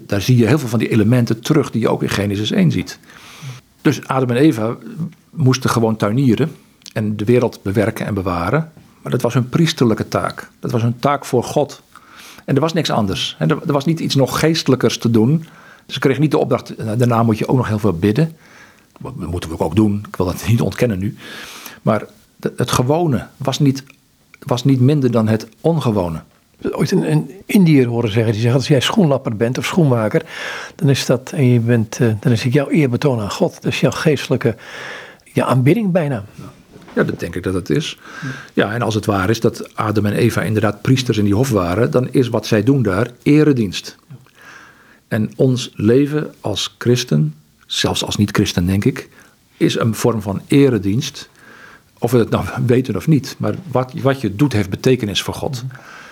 Daar 0.00 0.20
zie 0.20 0.36
je 0.36 0.46
heel 0.46 0.58
veel 0.58 0.68
van 0.68 0.78
die 0.78 0.88
elementen 0.88 1.40
terug 1.40 1.70
die 1.70 1.80
je 1.80 1.88
ook 1.88 2.02
in 2.02 2.08
Genesis 2.08 2.50
1 2.50 2.70
ziet. 2.70 2.98
Dus 3.82 4.06
Adam 4.06 4.30
en 4.30 4.36
Eva 4.36 4.76
moesten 5.30 5.70
gewoon 5.70 5.96
tuinieren 5.96 6.56
en 6.92 7.16
de 7.16 7.24
wereld 7.24 7.62
bewerken 7.62 8.06
en 8.06 8.14
bewaren. 8.14 8.72
Maar 9.02 9.12
dat 9.12 9.22
was 9.22 9.34
hun 9.34 9.48
priesterlijke 9.48 10.08
taak. 10.08 10.50
Dat 10.60 10.70
was 10.70 10.82
hun 10.82 10.98
taak 10.98 11.24
voor 11.24 11.44
God. 11.44 11.82
En 12.48 12.54
er 12.54 12.60
was 12.60 12.72
niks 12.72 12.90
anders. 12.90 13.36
En 13.38 13.50
er, 13.50 13.58
was 13.64 13.84
niet 13.84 14.00
iets 14.00 14.14
nog 14.14 14.38
geestelijkers 14.38 14.98
te 14.98 15.10
doen. 15.10 15.44
Ze 15.86 15.98
kregen 15.98 16.20
niet 16.20 16.30
de 16.30 16.38
opdracht, 16.38 16.74
eh, 16.74 16.86
daarna 16.96 17.22
moet 17.22 17.38
je 17.38 17.48
ook 17.48 17.56
nog 17.56 17.68
heel 17.68 17.78
veel 17.78 17.92
bidden. 17.92 18.36
Dat 19.00 19.16
moeten 19.16 19.50
we 19.50 19.58
ook 19.58 19.76
doen. 19.76 20.04
Ik 20.08 20.16
wil 20.16 20.26
dat 20.26 20.46
niet 20.48 20.60
ontkennen 20.60 20.98
nu. 20.98 21.16
Maar 21.82 22.04
het 22.56 22.70
gewone 22.70 23.26
was 23.36 23.58
niet, 23.58 23.84
was 24.38 24.64
niet 24.64 24.80
minder 24.80 25.10
dan 25.10 25.28
het 25.28 25.48
ongewone. 25.60 26.22
Ooit 26.70 26.90
een, 26.90 27.10
een 27.10 27.30
Indiër 27.46 27.86
horen 27.86 28.12
zeggen, 28.12 28.32
die 28.32 28.42
zegt 28.42 28.54
als 28.54 28.68
jij 28.68 28.80
schoenlapper 28.80 29.36
bent 29.36 29.58
of 29.58 29.64
schoenmaker, 29.64 30.26
dan 30.74 30.88
is 30.88 31.06
dat, 31.06 31.32
en 31.32 31.44
je 31.44 31.60
bent, 31.60 32.00
eh, 32.00 32.08
dan 32.20 32.32
is 32.32 32.42
het 32.42 32.52
jouw 32.52 32.68
eerbetoon 32.68 33.20
aan 33.20 33.30
God. 33.30 33.54
Dat 33.54 33.72
is 33.72 33.80
jouw 33.80 33.90
geestelijke 33.90 34.56
ja, 35.32 35.44
aanbidding 35.44 35.92
bijna. 35.92 36.24
Ja, 36.34 36.52
dat 36.94 37.20
denk 37.20 37.34
ik 37.34 37.42
dat 37.42 37.54
het 37.54 37.70
is. 37.70 37.98
Ja, 38.52 38.72
en 38.72 38.82
als 38.82 38.94
het 38.94 39.06
waar 39.06 39.30
is 39.30 39.40
dat 39.40 39.74
Adam 39.74 40.06
en 40.06 40.12
Eva 40.12 40.42
inderdaad 40.42 40.82
priesters 40.82 41.18
in 41.18 41.24
die 41.24 41.34
hof 41.34 41.50
waren, 41.50 41.90
dan 41.90 42.08
is 42.10 42.28
wat 42.28 42.46
zij 42.46 42.62
doen 42.62 42.82
daar 42.82 43.10
eredienst. 43.22 43.96
En 45.08 45.30
ons 45.36 45.70
leven 45.74 46.34
als 46.40 46.74
christen, 46.78 47.34
zelfs 47.66 48.04
als 48.04 48.16
niet-christen 48.16 48.66
denk 48.66 48.84
ik, 48.84 49.08
is 49.56 49.78
een 49.78 49.94
vorm 49.94 50.22
van 50.22 50.40
eredienst. 50.46 51.28
Of 51.98 52.10
we 52.10 52.18
het 52.18 52.30
nou 52.30 52.44
weten 52.66 52.96
of 52.96 53.06
niet, 53.06 53.36
maar 53.38 53.54
wat, 53.70 53.92
wat 54.02 54.20
je 54.20 54.36
doet 54.36 54.52
heeft 54.52 54.70
betekenis 54.70 55.22
voor 55.22 55.34
God. 55.34 55.64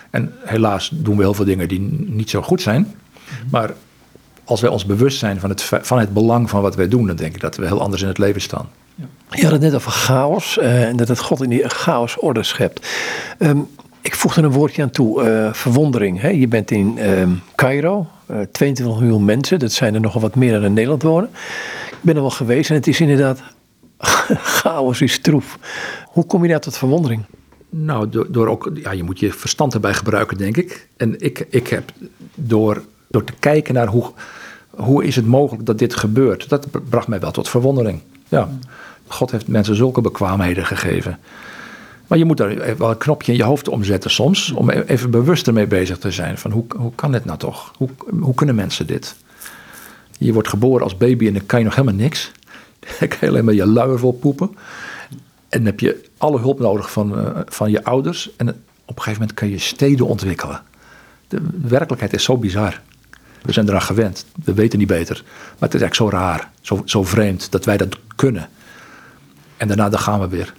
En 0.09 0.33
helaas 0.43 0.89
doen 0.93 1.17
we 1.17 1.23
heel 1.23 1.33
veel 1.33 1.45
dingen 1.45 1.67
die 1.67 1.79
niet 2.07 2.29
zo 2.29 2.41
goed 2.41 2.61
zijn. 2.61 2.95
Maar 3.49 3.73
als 4.43 4.61
wij 4.61 4.69
ons 4.69 4.85
bewust 4.85 5.17
zijn 5.17 5.39
van 5.39 5.49
het, 5.49 5.63
van 5.63 5.99
het 5.99 6.13
belang 6.13 6.49
van 6.49 6.61
wat 6.61 6.75
wij 6.75 6.87
doen, 6.87 7.07
dan 7.07 7.15
denk 7.15 7.35
ik 7.35 7.41
dat 7.41 7.55
we 7.55 7.65
heel 7.65 7.81
anders 7.81 8.01
in 8.01 8.07
het 8.07 8.17
leven 8.17 8.41
staan. 8.41 8.69
Je 9.29 9.43
had 9.43 9.51
het 9.51 9.61
net 9.61 9.75
over 9.75 9.91
chaos 9.91 10.57
eh, 10.57 10.87
en 10.87 10.95
dat 10.95 11.07
het 11.07 11.19
God 11.19 11.41
in 11.41 11.49
die 11.49 11.69
chaos 11.69 12.19
orde 12.19 12.43
schept. 12.43 12.87
Um, 13.39 13.67
ik 14.01 14.15
voeg 14.15 14.37
er 14.37 14.43
een 14.43 14.51
woordje 14.51 14.81
aan 14.81 14.89
toe, 14.89 15.29
uh, 15.29 15.53
verwondering. 15.53 16.21
Hè? 16.21 16.29
Je 16.29 16.47
bent 16.47 16.71
in 16.71 17.09
um, 17.09 17.41
Cairo, 17.55 18.07
uh, 18.31 18.37
22 18.51 18.99
miljoen 18.99 19.25
mensen, 19.25 19.59
dat 19.59 19.71
zijn 19.71 19.93
er 19.93 20.01
nogal 20.01 20.21
wat 20.21 20.35
meer 20.35 20.51
dan 20.51 20.63
in 20.63 20.73
Nederland 20.73 21.01
wonen. 21.01 21.29
Ik 21.91 21.97
ben 22.01 22.15
er 22.15 22.21
wel 22.21 22.29
geweest 22.29 22.69
en 22.69 22.75
het 22.75 22.87
is 22.87 22.99
inderdaad, 22.99 23.41
chaos 24.61 25.01
is 25.01 25.19
troef. 25.19 25.59
Hoe 26.05 26.25
kom 26.25 26.43
je 26.43 26.49
daar 26.49 26.59
tot 26.59 26.77
verwondering? 26.77 27.23
Nou, 27.69 28.09
door, 28.09 28.31
door, 28.31 28.47
ook, 28.47 28.71
ja, 28.73 28.91
je 28.91 29.03
moet 29.03 29.19
je 29.19 29.33
verstand 29.33 29.73
erbij 29.73 29.93
gebruiken, 29.93 30.37
denk 30.37 30.57
ik. 30.57 30.87
En 30.97 31.21
ik, 31.21 31.47
ik 31.49 31.67
heb 31.67 31.91
door, 32.35 32.83
door 33.07 33.23
te 33.23 33.33
kijken 33.39 33.73
naar 33.73 33.87
hoe, 33.87 34.11
hoe 34.69 35.05
is 35.05 35.15
het 35.15 35.25
mogelijk 35.25 35.65
dat 35.65 35.79
dit 35.79 35.95
gebeurt, 35.95 36.49
dat 36.49 36.67
bracht 36.89 37.07
mij 37.07 37.19
wel 37.19 37.31
tot 37.31 37.49
verwondering. 37.49 38.01
Ja. 38.27 38.49
God 39.07 39.31
heeft 39.31 39.47
mensen 39.47 39.75
zulke 39.75 40.01
bekwaamheden 40.01 40.65
gegeven. 40.65 41.19
Maar 42.07 42.17
je 42.17 42.25
moet 42.25 42.37
daar 42.37 42.77
wel 42.77 42.89
een 42.89 42.97
knopje 42.97 43.31
in 43.31 43.37
je 43.37 43.43
hoofd 43.43 43.67
omzetten 43.67 44.11
soms. 44.11 44.51
Om 44.51 44.69
e-, 44.69 44.81
even 44.81 45.11
bewuster 45.11 45.53
mee 45.53 45.67
bezig 45.67 45.97
te 45.97 46.11
zijn. 46.11 46.37
Van 46.37 46.51
hoe, 46.51 46.65
hoe 46.75 46.91
kan 46.95 47.11
dit 47.11 47.25
nou 47.25 47.37
toch? 47.37 47.73
Hoe, 47.77 47.89
hoe 48.19 48.33
kunnen 48.33 48.55
mensen 48.55 48.87
dit? 48.87 49.15
Je 50.17 50.33
wordt 50.33 50.47
geboren 50.47 50.83
als 50.83 50.97
baby 50.97 51.27
en 51.27 51.33
dan 51.33 51.45
kan 51.45 51.59
je 51.59 51.65
nog 51.65 51.75
helemaal 51.75 51.99
niks. 51.99 52.31
Dan 52.99 53.07
kan 53.07 53.17
je 53.21 53.27
alleen 53.27 53.45
maar 53.45 53.53
je 53.53 53.67
luier 53.67 53.99
vol 53.99 54.11
poepen. 54.11 54.49
En 55.49 55.57
dan 55.57 55.65
heb 55.65 55.79
je 55.79 56.03
alle 56.17 56.39
hulp 56.39 56.59
nodig 56.59 56.91
van, 56.91 57.19
uh, 57.19 57.39
van 57.45 57.71
je 57.71 57.83
ouders. 57.83 58.29
En 58.37 58.49
op 58.49 58.55
een 58.95 59.03
gegeven 59.03 59.19
moment 59.19 59.33
kan 59.33 59.49
je 59.49 59.57
steden 59.57 60.07
ontwikkelen. 60.07 60.61
De 61.27 61.41
werkelijkheid 61.61 62.13
is 62.13 62.23
zo 62.23 62.37
bizar. 62.37 62.81
We 63.41 63.51
zijn 63.51 63.67
eraan 63.67 63.81
gewend. 63.81 64.25
We 64.43 64.53
weten 64.53 64.79
niet 64.79 64.87
beter. 64.87 65.23
Maar 65.23 65.69
het 65.69 65.73
is 65.73 65.81
eigenlijk 65.81 66.13
zo 66.13 66.17
raar, 66.17 66.51
zo, 66.61 66.81
zo 66.85 67.03
vreemd 67.03 67.51
dat 67.51 67.65
wij 67.65 67.77
dat 67.77 67.97
kunnen. 68.15 68.49
En 69.57 69.67
daarna 69.67 69.89
dan 69.89 69.99
gaan 69.99 70.19
we 70.19 70.27
weer. 70.27 70.53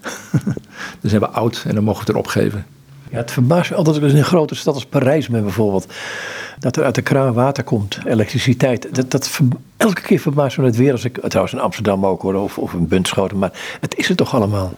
dan 1.00 1.10
zijn 1.10 1.20
we 1.20 1.28
oud 1.28 1.64
en 1.66 1.74
dan 1.74 1.84
mogen 1.84 2.00
we 2.00 2.06
het 2.06 2.16
erop 2.16 2.26
geven. 2.26 2.66
Ja, 3.10 3.16
het 3.16 3.30
verbaast 3.30 3.70
me 3.70 3.76
altijd 3.76 3.96
als 3.96 4.04
ik 4.04 4.10
in 4.12 4.18
een 4.18 4.24
grote 4.24 4.54
stad 4.54 4.74
als 4.74 4.86
Parijs 4.86 5.28
ben 5.28 5.42
bijvoorbeeld. 5.42 5.86
Dat 6.58 6.76
er 6.76 6.84
uit 6.84 6.94
de 6.94 7.02
kraan 7.02 7.32
water 7.32 7.64
komt, 7.64 7.98
elektriciteit. 8.04 8.94
Dat, 8.94 9.10
dat 9.10 9.40
elke 9.76 10.00
keer 10.00 10.18
verbaast 10.18 10.58
me 10.58 10.64
het 10.64 10.76
weer 10.76 10.92
als 10.92 11.04
ik, 11.04 11.20
trouwens 11.28 11.54
in 11.54 11.60
Amsterdam 11.60 12.06
ook 12.06 12.22
hoor, 12.22 12.34
of, 12.34 12.58
of 12.58 12.72
in 12.72 12.88
Bunschoten. 12.88 13.38
Maar 13.38 13.52
het 13.80 13.96
is 13.96 14.08
het 14.08 14.16
toch 14.16 14.34
allemaal. 14.34 14.72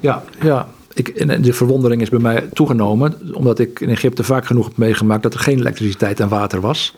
Ja, 0.00 0.22
ja. 0.40 0.68
Ik, 0.94 1.08
en 1.08 1.42
de 1.42 1.52
verwondering 1.52 2.02
is 2.02 2.08
bij 2.08 2.18
mij 2.18 2.48
toegenomen, 2.52 3.34
omdat 3.34 3.58
ik 3.58 3.80
in 3.80 3.88
Egypte 3.88 4.24
vaak 4.24 4.46
genoeg 4.46 4.64
heb 4.64 4.76
meegemaakt 4.76 5.22
dat 5.22 5.34
er 5.34 5.40
geen 5.40 5.58
elektriciteit 5.58 6.20
en 6.20 6.28
water 6.28 6.60
was. 6.60 6.94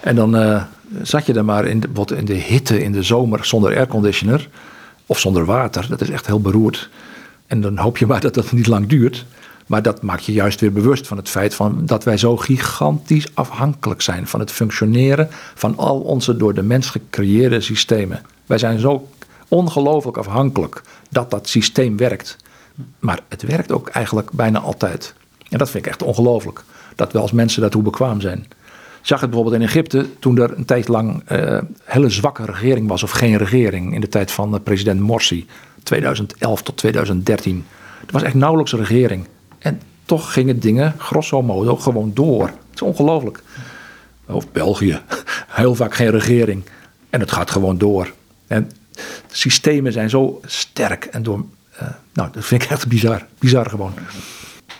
En 0.00 0.14
dan 0.14 0.36
uh, 0.36 0.62
zat 1.02 1.26
je 1.26 1.32
er 1.32 1.44
maar 1.44 1.66
in 1.66 1.80
de, 1.80 1.88
in 2.16 2.24
de 2.24 2.34
hitte 2.34 2.82
in 2.82 2.92
de 2.92 3.02
zomer 3.02 3.44
zonder 3.44 3.76
airconditioner. 3.76 4.48
Of 5.06 5.18
zonder 5.18 5.44
water. 5.44 5.86
Dat 5.88 6.00
is 6.00 6.10
echt 6.10 6.26
heel 6.26 6.40
beroerd. 6.40 6.88
En 7.46 7.60
dan 7.60 7.78
hoop 7.78 7.98
je 7.98 8.06
maar 8.06 8.20
dat 8.20 8.34
dat 8.34 8.52
niet 8.52 8.66
lang 8.66 8.86
duurt. 8.86 9.24
Maar 9.66 9.82
dat 9.82 10.02
maakt 10.02 10.24
je 10.24 10.32
juist 10.32 10.60
weer 10.60 10.72
bewust 10.72 11.06
van 11.06 11.16
het 11.16 11.28
feit 11.28 11.54
van 11.54 11.86
dat 11.86 12.04
wij 12.04 12.16
zo 12.16 12.36
gigantisch 12.36 13.26
afhankelijk 13.34 14.00
zijn 14.00 14.26
van 14.26 14.40
het 14.40 14.50
functioneren 14.50 15.28
van 15.54 15.76
al 15.76 16.00
onze 16.00 16.36
door 16.36 16.54
de 16.54 16.62
mens 16.62 16.90
gecreëerde 16.90 17.60
systemen. 17.60 18.22
Wij 18.46 18.58
zijn 18.58 18.78
zo 18.78 19.08
ongelooflijk 19.48 20.16
afhankelijk 20.16 20.82
dat 21.10 21.30
dat 21.30 21.48
systeem 21.48 21.96
werkt. 21.96 22.36
Maar 22.98 23.20
het 23.28 23.42
werkt 23.42 23.72
ook 23.72 23.88
eigenlijk 23.88 24.30
bijna 24.32 24.58
altijd. 24.58 25.14
En 25.48 25.58
dat 25.58 25.70
vind 25.70 25.84
ik 25.84 25.90
echt 25.90 26.02
ongelooflijk. 26.02 26.64
Dat 26.94 27.12
we 27.12 27.18
als 27.18 27.32
mensen 27.32 27.60
daartoe 27.60 27.82
bekwaam 27.82 28.20
zijn 28.20 28.46
zag 29.02 29.20
het 29.20 29.30
bijvoorbeeld 29.30 29.62
in 29.62 29.68
Egypte 29.68 30.06
toen 30.18 30.38
er 30.38 30.56
een 30.56 30.64
tijd 30.64 30.88
lang 30.88 31.30
uh, 31.32 31.58
hele 31.84 32.10
zwakke 32.10 32.44
regering 32.44 32.88
was 32.88 33.02
of 33.02 33.10
geen 33.10 33.36
regering 33.36 33.94
in 33.94 34.00
de 34.00 34.08
tijd 34.08 34.30
van 34.30 34.62
president 34.62 35.00
Morsi, 35.00 35.46
2011 35.82 36.62
tot 36.62 36.76
2013. 36.76 37.64
Er 38.06 38.12
was 38.12 38.22
echt 38.22 38.34
nauwelijks 38.34 38.72
een 38.72 38.78
regering. 38.78 39.26
En 39.58 39.80
toch 40.04 40.32
gingen 40.32 40.60
dingen 40.60 40.94
grosso 40.98 41.42
modo 41.42 41.76
gewoon 41.76 42.10
door. 42.14 42.46
Het 42.46 42.74
is 42.74 42.82
ongelooflijk. 42.82 43.42
Of 44.26 44.50
België, 44.52 45.00
heel 45.48 45.74
vaak 45.74 45.94
geen 45.94 46.10
regering. 46.10 46.64
En 47.10 47.20
het 47.20 47.32
gaat 47.32 47.50
gewoon 47.50 47.78
door. 47.78 48.12
En 48.46 48.70
systemen 49.30 49.92
zijn 49.92 50.10
zo 50.10 50.40
sterk 50.44 51.04
en 51.04 51.22
door. 51.22 51.44
Uh, 51.82 51.88
nou, 52.12 52.28
dat 52.32 52.44
vind 52.44 52.62
ik 52.62 52.70
echt 52.70 52.88
bizar. 52.88 53.26
Bizar 53.38 53.70
gewoon. 53.70 53.92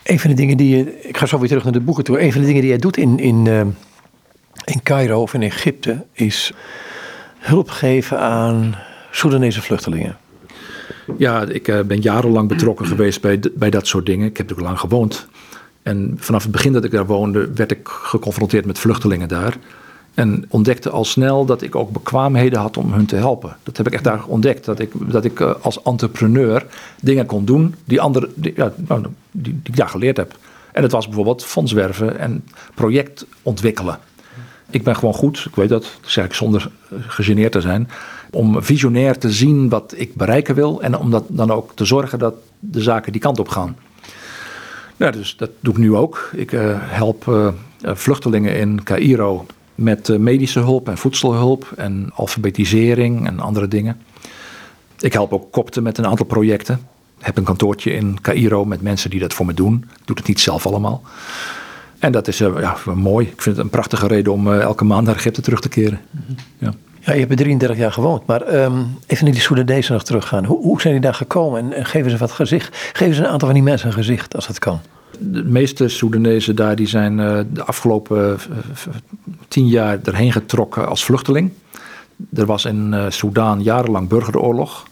Een 0.03 0.19
van 0.19 0.31
de 0.31 0.37
dingen 0.37 0.57
die 0.57 0.77
je. 0.77 1.03
Ik 1.03 1.17
ga 1.17 1.27
zo 1.27 1.39
weer 1.39 1.49
terug 1.49 1.65
naar 1.65 1.73
de 1.73 1.81
boeken 1.81 2.05
toe. 2.05 2.21
Een 2.21 2.33
van 2.33 2.41
de 2.41 2.47
dingen 2.47 2.61
die 2.61 2.71
jij 2.71 2.79
doet 2.79 2.97
in, 2.97 3.19
in, 3.19 3.47
in 4.65 4.83
Cairo 4.83 5.23
of 5.23 5.35
in 5.35 5.43
Egypte 5.43 6.05
is 6.13 6.53
hulp 7.39 7.71
geven 7.71 8.19
aan 8.19 8.75
Soedanese 9.11 9.63
vluchtelingen. 9.63 10.17
Ja, 11.19 11.43
ik 11.43 11.69
uh, 11.69 11.81
ben 11.81 12.01
jarenlang 12.01 12.49
betrokken 12.49 12.87
geweest 12.87 13.21
bij, 13.21 13.41
bij 13.55 13.71
dat 13.71 13.87
soort 13.87 14.07
dingen. 14.07 14.27
Ik 14.27 14.37
heb 14.37 14.49
natuurlijk 14.49 14.69
lang 14.69 14.81
gewoond. 14.81 15.27
En 15.83 16.17
vanaf 16.17 16.43
het 16.43 16.53
begin 16.53 16.73
dat 16.73 16.85
ik 16.85 16.91
daar 16.91 17.07
woonde, 17.07 17.53
werd 17.55 17.71
ik 17.71 17.89
geconfronteerd 17.89 18.65
met 18.65 18.79
vluchtelingen 18.79 19.29
daar. 19.29 19.57
En 20.15 20.45
ontdekte 20.49 20.91
al 20.91 21.05
snel 21.05 21.45
dat 21.45 21.63
ik 21.63 21.75
ook 21.75 21.91
bekwaamheden 21.91 22.61
had 22.61 22.77
om 22.77 22.93
hun 22.93 23.07
te 23.07 23.17
helpen. 23.17 23.57
Dat 23.63 23.77
heb 23.77 23.87
ik 23.87 23.93
echt 23.93 24.05
daar 24.05 24.25
ontdekt. 24.27 24.65
Dat 24.65 24.79
ik, 24.79 24.93
dat 25.11 25.25
ik 25.25 25.41
uh, 25.41 25.55
als 25.61 25.83
entrepreneur 25.83 26.67
dingen 27.01 27.27
kon 27.27 27.45
doen 27.45 27.75
die, 27.85 28.01
andere, 28.01 28.29
die, 28.35 28.53
ja, 28.57 28.73
nou, 28.77 29.03
die, 29.31 29.53
die 29.63 29.73
ik 29.73 29.77
daar 29.77 29.89
geleerd 29.89 30.17
heb. 30.17 30.37
En 30.73 30.83
het 30.83 30.93
was 30.93 31.07
bijvoorbeeld 31.07 31.45
fondswerven 31.45 32.19
en 32.19 32.45
project 32.75 33.27
ontwikkelen. 33.43 33.99
Ik 34.73 34.83
ben 34.83 34.97
gewoon 34.97 35.15
goed, 35.15 35.45
ik 35.49 35.55
weet 35.55 35.69
dat, 35.69 35.83
dat 35.83 36.11
zeg 36.11 36.25
ik 36.25 36.33
zonder 36.33 36.71
gegeneerd 37.07 37.53
te 37.53 37.61
zijn, 37.61 37.89
om 38.31 38.63
visionair 38.63 39.19
te 39.19 39.31
zien 39.31 39.69
wat 39.69 39.95
ik 39.97 40.15
bereiken 40.15 40.55
wil 40.55 40.83
en 40.83 40.99
om 40.99 41.11
dat 41.11 41.25
dan 41.29 41.51
ook 41.51 41.73
te 41.75 41.85
zorgen 41.85 42.19
dat 42.19 42.35
de 42.59 42.83
zaken 42.83 43.13
die 43.13 43.21
kant 43.21 43.39
op 43.39 43.49
gaan. 43.49 43.77
Ja, 44.97 45.11
dus 45.11 45.37
dat 45.37 45.51
doe 45.61 45.73
ik 45.73 45.79
nu 45.79 45.95
ook. 45.95 46.31
Ik 46.33 46.53
uh, 46.53 46.77
help 46.77 47.27
uh, 47.27 47.49
vluchtelingen 47.81 48.57
in 48.57 48.83
Cairo 48.83 49.47
met 49.75 50.19
medische 50.19 50.61
hulp 50.61 50.89
en 50.89 50.99
voedselhulp 50.99 51.73
en 51.77 52.11
alfabetisering 52.15 53.27
en 53.27 53.41
andere 53.41 53.69
dingen. 53.69 54.03
Ik 54.99 55.13
help 55.13 55.33
ook 55.33 55.53
kopten 55.53 55.83
met 55.83 55.99
een 55.99 56.07
aantal 56.07 56.27
projecten. 56.27 56.75
Ik 57.19 57.27
heb 57.27 57.37
een 57.37 57.45
kantoortje 57.45 57.93
in 57.93 58.21
Cairo 58.21 58.65
met 58.65 58.83
mensen 58.83 59.11
die 59.11 59.21
dat 59.21 59.35
voor 59.35 59.47
me 59.47 59.55
doen. 59.55 59.85
Ik 60.01 60.07
doe 60.07 60.17
het 60.17 60.27
niet 60.27 60.41
zelf 60.41 60.67
allemaal. 60.67 61.03
En 62.03 62.13
dat 62.13 62.29
is 62.29 62.39
ja, 62.39 62.77
mooi. 62.95 63.27
Ik 63.27 63.43
vind 63.43 63.57
het 63.57 63.65
een 63.65 63.71
prachtige 63.71 64.07
reden 64.07 64.33
om 64.33 64.53
elke 64.53 64.85
maand 64.85 65.07
naar 65.07 65.15
Egypte 65.15 65.41
terug 65.41 65.61
te 65.61 65.69
keren. 65.69 66.01
Ja. 66.59 66.73
Ja, 67.01 67.13
je 67.13 67.19
hebt 67.19 67.31
er 67.31 67.37
33 67.37 67.77
jaar 67.77 67.93
gewoond, 67.93 68.27
maar 68.27 68.55
um, 68.55 68.99
even 69.07 69.25
naar 69.25 69.33
die 69.33 69.43
Soedanezen 69.43 69.93
nog 69.93 70.05
teruggaan. 70.05 70.45
Hoe, 70.45 70.63
hoe 70.63 70.81
zijn 70.81 70.93
die 70.93 71.03
daar 71.03 71.15
gekomen 71.15 71.61
en, 71.61 71.73
en, 71.73 71.87
geven 71.87 72.11
ze 72.11 72.17
wat 72.17 72.31
gezicht? 72.31 72.91
Geven 72.93 73.15
ze 73.15 73.21
een 73.21 73.29
aantal 73.29 73.49
van 73.49 73.57
die 73.57 73.63
mensen 73.63 73.89
een 73.89 73.95
gezicht 73.95 74.35
als 74.35 74.47
dat 74.47 74.59
kan? 74.59 74.81
De 75.19 75.45
meeste 75.45 75.89
Soedanezen 75.89 76.57
daar 76.57 76.77
die 76.77 76.87
zijn 76.87 77.19
uh, 77.19 77.41
de 77.53 77.65
afgelopen 77.65 78.39
uh, 78.51 78.95
tien 79.49 79.69
jaar 79.69 79.99
erheen 80.05 80.33
getrokken 80.33 80.89
als 80.89 81.05
vluchteling. 81.05 81.51
Er 82.35 82.47
was 82.47 82.65
in 82.65 82.93
uh, 82.93 83.05
Soedan 83.09 83.63
jarenlang 83.63 84.09
burgeroorlog. 84.09 84.87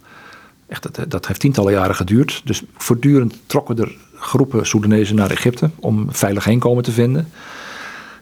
Echt, 0.69 0.83
dat, 0.83 1.11
dat 1.11 1.27
heeft 1.27 1.41
tientallen 1.41 1.73
jaren 1.73 1.95
geduurd. 1.95 2.43
Dus 2.45 2.63
voortdurend 2.77 3.39
trokken 3.47 3.79
er 3.79 3.97
groepen 4.21 4.67
Soedanezen 4.67 5.17
naar 5.17 5.31
Egypte 5.31 5.71
om 5.79 6.07
veilig 6.11 6.45
heenkomen 6.45 6.83
te 6.83 6.93
vinden. 6.93 7.29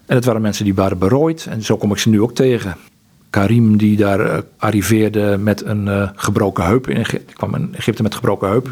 En 0.07 0.15
het 0.17 0.25
waren 0.25 0.43
mensen 0.43 0.65
die 0.65 0.75
waren 0.75 0.99
berooid 0.99 1.47
en 1.47 1.63
zo 1.63 1.77
kom 1.77 1.91
ik 1.91 1.99
ze 1.99 2.09
nu 2.09 2.21
ook 2.21 2.35
tegen. 2.35 2.77
Karim 3.31 3.77
die 3.77 3.97
daar 3.97 4.21
uh, 4.21 4.39
arriveerde 4.57 5.37
met 5.39 5.65
een 5.65 5.87
uh, 5.87 6.09
gebroken 6.15 6.65
heup. 6.65 6.89
In 6.89 6.97
Egypte, 6.97 7.35
kwam 7.35 7.55
in 7.55 7.75
Egypte 7.75 8.03
met 8.03 8.15
gebroken 8.15 8.49
heup. 8.49 8.67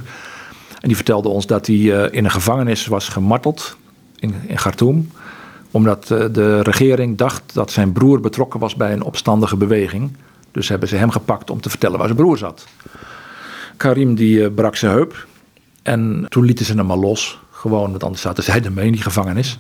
En 0.81 0.89
die 0.89 0.97
vertelde 0.97 1.29
ons 1.29 1.47
dat 1.47 1.67
hij 1.67 1.77
uh, 1.77 2.05
in 2.11 2.25
een 2.25 2.31
gevangenis 2.31 2.87
was 2.87 3.09
gemarteld 3.09 3.77
in, 4.17 4.35
in 4.47 4.57
Khartoum. 4.57 5.11
Omdat 5.71 6.07
de 6.07 6.63
regering 6.63 7.19
dacht 7.19 7.43
dat 7.53 7.71
zijn 7.71 7.93
broer 7.93 8.21
betrokken 8.21 8.61
was 8.61 8.75
bij 8.75 8.93
een 8.93 9.03
opstandige 9.03 9.57
beweging. 9.57 10.17
Dus 10.51 10.69
hebben 10.69 10.89
ze 10.89 10.97
hem 10.97 11.11
gepakt 11.11 11.51
om 11.51 11.61
te 11.61 11.71
vertellen 11.71 11.99
waar 11.99 12.07
zijn 12.07 12.19
broer 12.19 12.39
zat. 12.39 12.67
Karim 13.77 14.15
die 14.15 14.51
brak 14.51 14.77
zijn 14.77 14.93
heup. 14.93 15.27
En 15.87 16.27
toen 16.29 16.45
lieten 16.45 16.65
ze 16.65 16.75
hem 16.75 16.87
maar 16.87 16.97
los. 16.97 17.39
Gewoon, 17.51 17.91
want 17.91 18.05
anders 18.05 18.23
zaten 18.23 18.45
zij 18.45 18.63
ermee 18.63 18.87
in 18.87 18.93
die 18.93 19.03
gevangenis. 19.03 19.59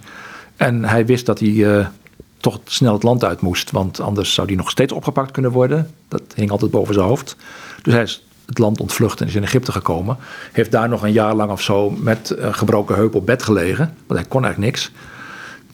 En 0.56 0.84
hij 0.84 1.06
wist 1.06 1.26
dat 1.26 1.38
hij 1.38 1.88
toch 2.36 2.60
snel 2.64 2.92
het 2.92 3.02
land 3.02 3.24
uit 3.24 3.40
moest. 3.40 3.70
Want 3.70 4.00
anders 4.00 4.34
zou 4.34 4.46
hij 4.46 4.56
nog 4.56 4.70
steeds 4.70 4.92
opgepakt 4.92 5.30
kunnen 5.30 5.50
worden. 5.50 5.90
Dat 6.08 6.22
hing 6.34 6.50
altijd 6.50 6.70
boven 6.70 6.94
zijn 6.94 7.06
hoofd. 7.06 7.36
Dus 7.82 7.92
hij 7.92 8.02
is 8.02 8.26
het 8.46 8.58
land 8.58 8.80
ontvlucht 8.80 9.20
en 9.20 9.26
is 9.26 9.34
in 9.34 9.42
Egypte 9.42 9.72
gekomen. 9.72 10.16
Heeft 10.52 10.70
daar 10.70 10.88
nog 10.88 11.02
een 11.02 11.12
jaar 11.12 11.34
lang 11.34 11.50
of 11.50 11.62
zo 11.62 11.90
met 11.90 12.34
een 12.38 12.54
gebroken 12.54 12.94
heup 12.96 13.14
op 13.14 13.26
bed 13.26 13.42
gelegen. 13.42 13.94
Want 14.06 14.20
hij 14.20 14.28
kon 14.28 14.44
eigenlijk 14.44 14.72
niks. 14.72 14.92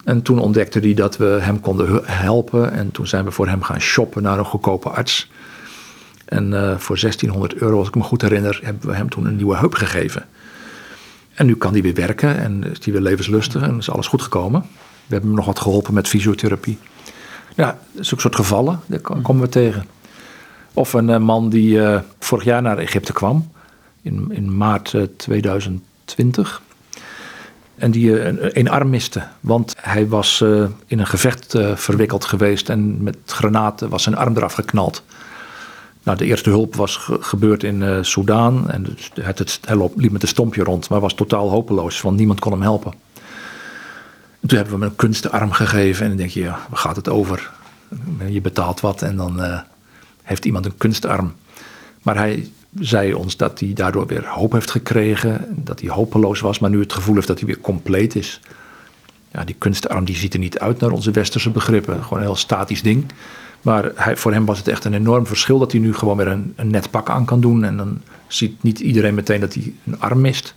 En 0.05 0.23
toen 0.23 0.39
ontdekte 0.39 0.79
hij 0.79 0.95
dat 0.95 1.17
we 1.17 1.39
hem 1.41 1.61
konden 1.61 2.01
helpen. 2.05 2.73
En 2.73 2.91
toen 2.91 3.07
zijn 3.07 3.25
we 3.25 3.31
voor 3.31 3.49
hem 3.49 3.63
gaan 3.63 3.81
shoppen 3.81 4.23
naar 4.23 4.39
een 4.39 4.45
goedkope 4.45 4.89
arts. 4.89 5.31
En 6.25 6.53
uh, 6.53 6.77
voor 6.79 7.01
1600 7.01 7.55
euro, 7.55 7.79
als 7.79 7.89
ik 7.89 7.95
me 7.95 8.03
goed 8.03 8.23
herinner, 8.23 8.61
hebben 8.63 8.89
we 8.89 8.97
hem 8.97 9.09
toen 9.09 9.27
een 9.27 9.37
nieuwe 9.37 9.57
heup 9.57 9.75
gegeven. 9.75 10.27
En 11.35 11.47
nu 11.47 11.55
kan 11.55 11.73
hij 11.73 11.83
weer 11.83 11.95
werken 11.95 12.39
en 12.39 12.65
is 12.71 12.85
hij 12.85 12.93
weer 12.93 13.03
levenslustig 13.03 13.63
en 13.63 13.79
is 13.79 13.91
alles 13.91 14.07
goed 14.07 14.23
gekomen. 14.23 14.61
We 15.07 15.19
hebben 15.19 15.29
hem 15.29 15.37
nog 15.37 15.47
wat 15.47 15.61
geholpen 15.61 15.95
met 15.95 16.09
fysiotherapie. 16.09 16.79
Ja, 17.57 17.79
zulke 17.95 18.23
soort 18.23 18.35
gevallen, 18.35 18.81
daar 18.87 19.01
komen 19.01 19.43
we 19.43 19.49
tegen. 19.49 19.87
Of 20.73 20.93
een 20.93 21.09
uh, 21.09 21.19
man 21.19 21.49
die 21.49 21.77
uh, 21.77 22.01
vorig 22.19 22.45
jaar 22.45 22.63
naar 22.63 22.79
Egypte 22.79 23.13
kwam, 23.13 23.51
in, 24.03 24.27
in 24.31 24.57
maart 24.57 24.93
uh, 24.93 25.03
2020. 25.17 26.63
En 27.75 27.91
die 27.91 28.25
een, 28.25 28.59
een, 28.59 28.69
arm 28.69 28.91
miste, 28.91 29.23
want 29.41 29.75
hij 29.79 30.09
was 30.09 30.41
in 30.87 30.99
een 30.99 31.07
gevecht 31.07 31.59
verwikkeld 31.75 32.25
geweest 32.25 32.69
en 32.69 33.03
met 33.03 33.17
granaten 33.27 33.89
was 33.89 34.03
zijn 34.03 34.17
arm 34.17 34.37
eraf 34.37 34.53
geknald. 34.53 35.03
Nou, 36.03 36.19
de 36.19 36.25
eerste 36.25 36.51
hulp 36.51 36.75
was 36.75 36.97
ge 36.97 37.17
gebeurd 37.21 37.63
in 37.63 38.05
uh. 38.05 38.71
En 38.71 38.97
het, 39.21 39.39
het, 39.39 39.59
hij 39.65 39.91
liep 39.97 40.13
met 40.13 40.23
een 40.23 40.29
stompje 40.29 40.65
rond, 40.65 40.89
maar 40.89 41.01
was 41.01 41.15
totaal 41.15 41.51
hopeloos, 41.51 42.01
want 42.01 42.17
niemand 42.17 42.41
kon 42.41 42.53
hem 42.53 42.63
helpen. 42.63 42.93
En 44.41 44.49
toen 44.49 44.59
hebben 44.59 44.75
we 44.75 44.81
hem 44.81 44.91
een 44.91 44.97
kunstenarm 44.97 45.53
gegeven. 45.53 46.03
En 46.03 46.09
dan 46.09 46.19
denk 46.19 46.31
je, 46.31 46.41
ja, 46.41 46.67
waar 46.69 46.79
gaat 46.79 46.97
het 46.97 47.09
over? 47.09 47.51
Je 48.29 48.41
betaalt 48.41 48.81
wat 48.81 49.03
en 49.03 49.17
dan 49.17 49.41
uh, 49.41 49.61
heeft 50.23 50.45
iemand 50.45 50.65
een 50.65 50.77
kunstarm. 50.77 51.35
Maar 52.03 52.17
hij 52.17 52.51
zei 52.79 53.15
ons 53.15 53.37
dat 53.37 53.61
hij 53.61 53.73
daardoor 53.73 54.07
weer 54.07 54.27
hoop 54.29 54.53
heeft 54.53 54.71
gekregen. 54.71 55.47
Dat 55.49 55.81
hij 55.81 55.91
hopeloos 55.91 56.41
was, 56.41 56.59
maar 56.59 56.71
nu 56.71 56.81
het 56.81 56.93
gevoel 56.93 57.15
heeft 57.15 57.27
dat 57.27 57.39
hij 57.39 57.47
weer 57.47 57.61
compleet 57.61 58.15
is. 58.15 58.41
Ja, 59.33 59.45
die 59.45 59.55
kunstarm 59.59 60.05
die 60.05 60.17
ziet 60.17 60.33
er 60.33 60.39
niet 60.39 60.59
uit 60.59 60.81
naar 60.81 60.91
onze 60.91 61.11
westerse 61.11 61.51
begrippen. 61.51 62.03
Gewoon 62.03 62.19
een 62.19 62.25
heel 62.25 62.37
statisch 62.37 62.83
ding. 62.83 63.05
Maar 63.63 63.91
hij, 63.95 64.17
voor 64.17 64.33
hem 64.33 64.45
was 64.45 64.59
het 64.59 64.69
echt 64.69 64.85
een 64.85 64.95
enorm 64.95 65.27
verschil 65.27 65.59
dat 65.59 65.73
hij 65.73 65.81
nu 65.81 65.95
gewoon 65.95 66.17
weer 66.17 66.27
een, 66.27 66.55
net 66.63 66.91
pak 66.91 67.11
aan 67.11 67.25
kan 67.25 67.41
doen. 67.41 67.65
En 67.65 67.77
dan 67.77 68.01
ziet 68.27 68.63
niet 68.63 68.81
iedereen 68.81 69.15
meteen 69.15 69.41
dat 69.41 69.55
hij 69.55 69.73
een 69.87 70.01
arm 70.01 70.21
mist. 70.21 70.55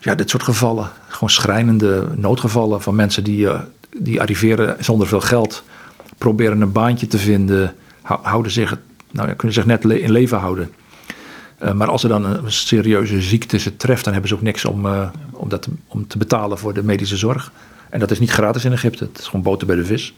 Ja, 0.00 0.14
dit 0.14 0.30
soort 0.30 0.42
gevallen. 0.42 0.90
Gewoon 1.08 1.30
schrijnende 1.30 2.08
noodgevallen 2.16 2.82
van 2.82 2.94
mensen 2.94 3.24
die, 3.24 3.44
uh, 3.44 3.60
die 3.96 4.20
arriveren 4.20 4.84
zonder 4.84 5.06
veel 5.06 5.20
geld. 5.20 5.64
Proberen 6.18 6.60
een 6.60 6.72
baantje 6.72 7.06
te 7.06 7.18
vinden. 7.18 7.74
Houden 8.02 8.52
zich, 8.52 8.78
nou 9.10 9.32
kunnen 9.32 9.56
zich 9.56 9.66
net 9.66 9.84
in 9.84 10.12
leven 10.12 10.38
houden. 10.38 10.70
Uh, 11.62 11.72
maar 11.72 11.88
als 11.88 12.02
er 12.02 12.08
dan 12.08 12.24
een 12.24 12.52
serieuze 12.52 13.22
ziekte 13.22 13.58
ze 13.58 13.76
treft, 13.76 14.04
dan 14.04 14.12
hebben 14.12 14.30
ze 14.30 14.36
ook 14.36 14.42
niks 14.42 14.64
om, 14.64 14.86
uh, 14.86 15.08
om, 15.30 15.48
dat 15.48 15.62
te, 15.62 15.70
om 15.86 16.06
te 16.06 16.18
betalen 16.18 16.58
voor 16.58 16.74
de 16.74 16.82
medische 16.82 17.16
zorg. 17.16 17.52
En 17.90 18.00
dat 18.00 18.10
is 18.10 18.18
niet 18.18 18.30
gratis 18.30 18.64
in 18.64 18.72
Egypte. 18.72 19.04
Het 19.04 19.18
is 19.18 19.26
gewoon 19.26 19.42
boter 19.42 19.66
bij 19.66 19.76
de 19.76 19.84
vis. 19.84 20.14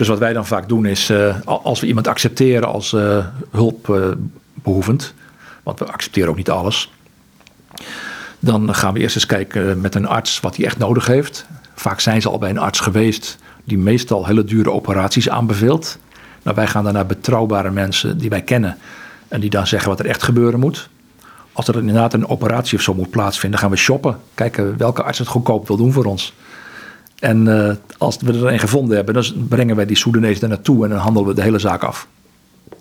Dus 0.00 0.08
wat 0.08 0.18
wij 0.18 0.32
dan 0.32 0.46
vaak 0.46 0.68
doen 0.68 0.86
is, 0.86 1.10
uh, 1.10 1.36
als 1.44 1.80
we 1.80 1.86
iemand 1.86 2.06
accepteren 2.06 2.68
als 2.68 2.92
uh, 2.92 3.26
hulpbehoevend, 3.50 5.14
want 5.62 5.78
we 5.78 5.84
accepteren 5.84 6.28
ook 6.28 6.36
niet 6.36 6.50
alles, 6.50 6.92
dan 8.38 8.74
gaan 8.74 8.92
we 8.92 9.00
eerst 9.00 9.14
eens 9.14 9.26
kijken 9.26 9.80
met 9.80 9.94
een 9.94 10.06
arts 10.06 10.40
wat 10.40 10.56
hij 10.56 10.64
echt 10.64 10.78
nodig 10.78 11.06
heeft. 11.06 11.46
Vaak 11.74 12.00
zijn 12.00 12.22
ze 12.22 12.28
al 12.28 12.38
bij 12.38 12.50
een 12.50 12.58
arts 12.58 12.80
geweest 12.80 13.38
die 13.64 13.78
meestal 13.78 14.26
hele 14.26 14.44
dure 14.44 14.70
operaties 14.70 15.28
aanbeveelt. 15.28 15.98
Nou, 16.42 16.56
wij 16.56 16.66
gaan 16.66 16.84
dan 16.84 16.92
naar 16.92 17.06
betrouwbare 17.06 17.70
mensen 17.70 18.18
die 18.18 18.30
wij 18.30 18.42
kennen 18.42 18.78
en 19.28 19.40
die 19.40 19.50
dan 19.50 19.66
zeggen 19.66 19.88
wat 19.88 20.00
er 20.00 20.06
echt 20.06 20.22
gebeuren 20.22 20.60
moet. 20.60 20.88
Als 21.52 21.68
er 21.68 21.78
inderdaad 21.78 22.12
een 22.14 22.28
operatie 22.28 22.78
of 22.78 22.84
zo 22.84 22.94
moet 22.94 23.10
plaatsvinden, 23.10 23.60
gaan 23.60 23.70
we 23.70 23.76
shoppen. 23.76 24.18
Kijken 24.34 24.76
welke 24.78 25.02
arts 25.02 25.18
het 25.18 25.28
goedkoop 25.28 25.66
wil 25.66 25.76
doen 25.76 25.92
voor 25.92 26.04
ons. 26.04 26.32
En 27.20 27.46
uh, 27.46 27.70
als 27.98 28.16
we 28.16 28.32
er 28.32 28.46
een 28.46 28.58
gevonden 28.58 28.96
hebben, 28.96 29.14
dan 29.14 29.24
brengen 29.48 29.76
wij 29.76 29.86
die 29.86 29.96
Soedanezen 29.96 30.40
daar 30.40 30.48
naartoe 30.48 30.84
en 30.84 30.90
dan 30.90 30.98
handelen 30.98 31.28
we 31.28 31.34
de 31.34 31.42
hele 31.42 31.58
zaak 31.58 31.82
af. 31.82 32.08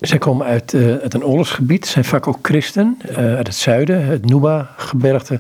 Zij 0.02 0.18
komen 0.18 0.46
uit, 0.46 0.74
uh, 0.74 0.96
uit 0.96 1.14
een 1.14 1.24
oorlogsgebied, 1.24 1.86
zijn 1.86 2.06
vaak 2.06 2.28
ook 2.28 2.40
christen, 2.42 2.98
uh, 3.10 3.18
uit 3.18 3.48
het 3.48 3.56
zuiden, 3.56 4.06
het 4.06 4.26
Nuba-gebergte. 4.26 5.40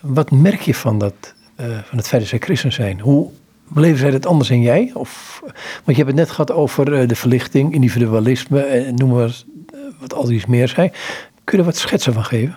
Wat 0.00 0.30
merk 0.30 0.60
je 0.60 0.74
van, 0.74 0.98
dat, 0.98 1.34
van 1.56 1.96
het 1.98 2.08
feit 2.08 2.20
dat 2.20 2.30
zij 2.30 2.38
christen 2.38 2.72
zijn? 2.72 3.00
Hoe 3.00 3.30
beleven 3.68 3.98
zij 3.98 4.10
dat 4.10 4.26
anders 4.26 4.48
dan 4.48 4.60
jij? 4.60 4.90
Of, 4.94 5.40
want 5.84 5.96
je 5.96 6.04
hebt 6.04 6.06
het 6.06 6.14
net 6.16 6.30
gehad 6.30 6.52
over 6.52 7.08
de 7.08 7.14
verlichting, 7.14 7.74
individualisme, 7.74 8.60
en 8.60 8.94
noem 8.94 9.10
maar 9.10 9.42
wat 10.00 10.14
al 10.14 10.30
iets 10.30 10.46
meer 10.46 10.68
zijn. 10.68 10.90
Kun 11.44 11.58
je 11.58 11.58
er 11.58 11.70
wat 11.70 11.76
schetsen 11.76 12.12
van 12.12 12.24
geven? 12.24 12.56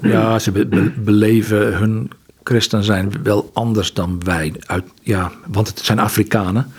Ja, 0.00 0.38
ze 0.38 0.52
be 0.52 0.66
be 0.66 0.90
beleven 0.90 1.76
hun 1.76 2.10
christen 2.46 2.84
zijn 2.84 3.12
wel 3.22 3.50
anders 3.52 3.92
dan 3.92 4.20
wij. 4.24 4.54
Uit, 4.66 4.84
ja, 5.02 5.32
want 5.46 5.68
het 5.68 5.80
zijn 5.80 5.98
Afrikanen. 5.98 6.72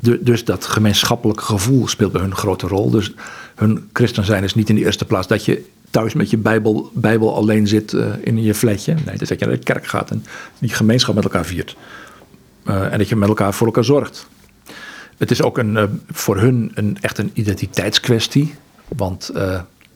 Du- 0.00 0.22
dus 0.22 0.44
dat 0.44 0.64
gemeenschappelijke 0.64 1.42
gevoel 1.42 1.88
speelt 1.88 2.12
bij 2.12 2.20
hun 2.20 2.30
een 2.30 2.36
grote 2.36 2.66
rol. 2.66 2.90
Dus 2.90 3.12
hun 3.54 3.88
christen 3.92 4.24
zijn 4.24 4.44
is 4.44 4.54
niet 4.54 4.68
in 4.68 4.74
de 4.74 4.84
eerste 4.84 5.04
plaats 5.04 5.26
dat 5.26 5.44
je 5.44 5.64
thuis 5.90 6.14
met 6.14 6.30
je 6.30 6.36
Bijbel, 6.36 6.90
Bijbel 6.94 7.34
alleen 7.34 7.66
zit 7.66 7.92
eh, 7.92 8.06
in 8.20 8.42
je 8.42 8.54
flatje. 8.54 8.94
Nee, 9.04 9.16
dat 9.16 9.28
je 9.28 9.36
naar 9.38 9.48
de 9.48 9.58
kerk 9.58 9.86
gaat 9.86 10.10
en 10.10 10.24
die 10.58 10.70
gemeenschap 10.70 11.14
met 11.14 11.24
elkaar 11.24 11.44
viert. 11.44 11.76
Eh, 12.64 12.92
en 12.92 12.98
dat 12.98 13.08
je 13.08 13.16
met 13.16 13.28
elkaar 13.28 13.54
voor 13.54 13.66
elkaar 13.66 13.84
zorgt. 13.84 14.26
Het 15.16 15.30
is 15.30 15.42
ook 15.42 15.58
een, 15.58 15.76
eh, 15.76 15.84
voor 16.10 16.38
hun 16.38 16.70
een, 16.74 16.98
echt 17.00 17.18
een 17.18 17.30
identiteitskwestie. 17.32 18.54
Want 18.88 19.30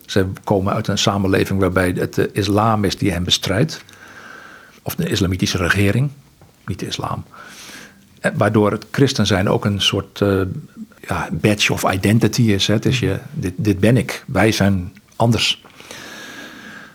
ze 0.07 0.27
komen 0.45 0.73
uit 0.73 0.89
een 0.89 0.99
samenleving 0.99 1.61
waarbij 1.61 1.95
het 1.97 2.15
de 2.15 2.31
islam 2.33 2.85
is 2.85 2.97
die 2.97 3.13
hen 3.13 3.25
bestrijdt. 3.25 3.85
Of 4.91 4.97
de 4.97 5.09
islamitische 5.09 5.59
regering, 5.59 6.11
niet 6.67 6.79
de 6.79 6.87
islam. 6.87 7.25
Eh, 8.21 8.33
Waardoor 8.35 8.71
het 8.71 8.87
christen 8.91 9.27
zijn 9.27 9.49
ook 9.49 9.65
een 9.65 9.81
soort 9.81 10.21
eh, 10.21 10.43
ja, 11.09 11.29
badge 11.33 11.73
of 11.73 11.93
identity 11.93 12.43
is. 12.43 12.67
Hè. 12.67 12.75
Het 12.75 12.87
is 12.87 12.99
je, 12.99 13.19
dit, 13.33 13.53
dit 13.57 13.79
ben 13.79 13.97
ik, 13.97 14.25
wij 14.27 14.53
zijn 14.53 14.93
anders. 15.17 15.63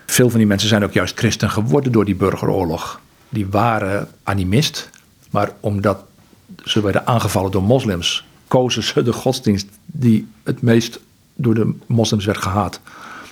Veel 0.06 0.30
van 0.30 0.38
die 0.38 0.48
mensen 0.48 0.70
zijn 0.70 0.84
ook 0.84 0.94
juist 0.94 1.18
christen 1.18 1.50
geworden 1.50 1.92
door 1.92 2.06
die 2.06 2.16
burgeroorlog. 2.16 3.00
Die 3.30 3.48
waren 3.48 4.08
animist, 4.24 4.90
maar 5.30 5.52
omdat 5.60 6.04
ze 6.64 6.82
werden 6.82 7.08
aangevallen 7.08 7.52
door 7.52 7.64
moslims, 7.64 8.26
kozen 8.48 8.84
ze 8.84 9.04
de 9.04 9.14
godsdienst 9.14 9.68
die 9.86 10.28
het 10.44 10.62
meest 10.62 11.00
door 11.36 11.54
de 11.54 11.74
moslims 11.86 12.26
werd 12.26 12.42
gehaat. 12.42 12.80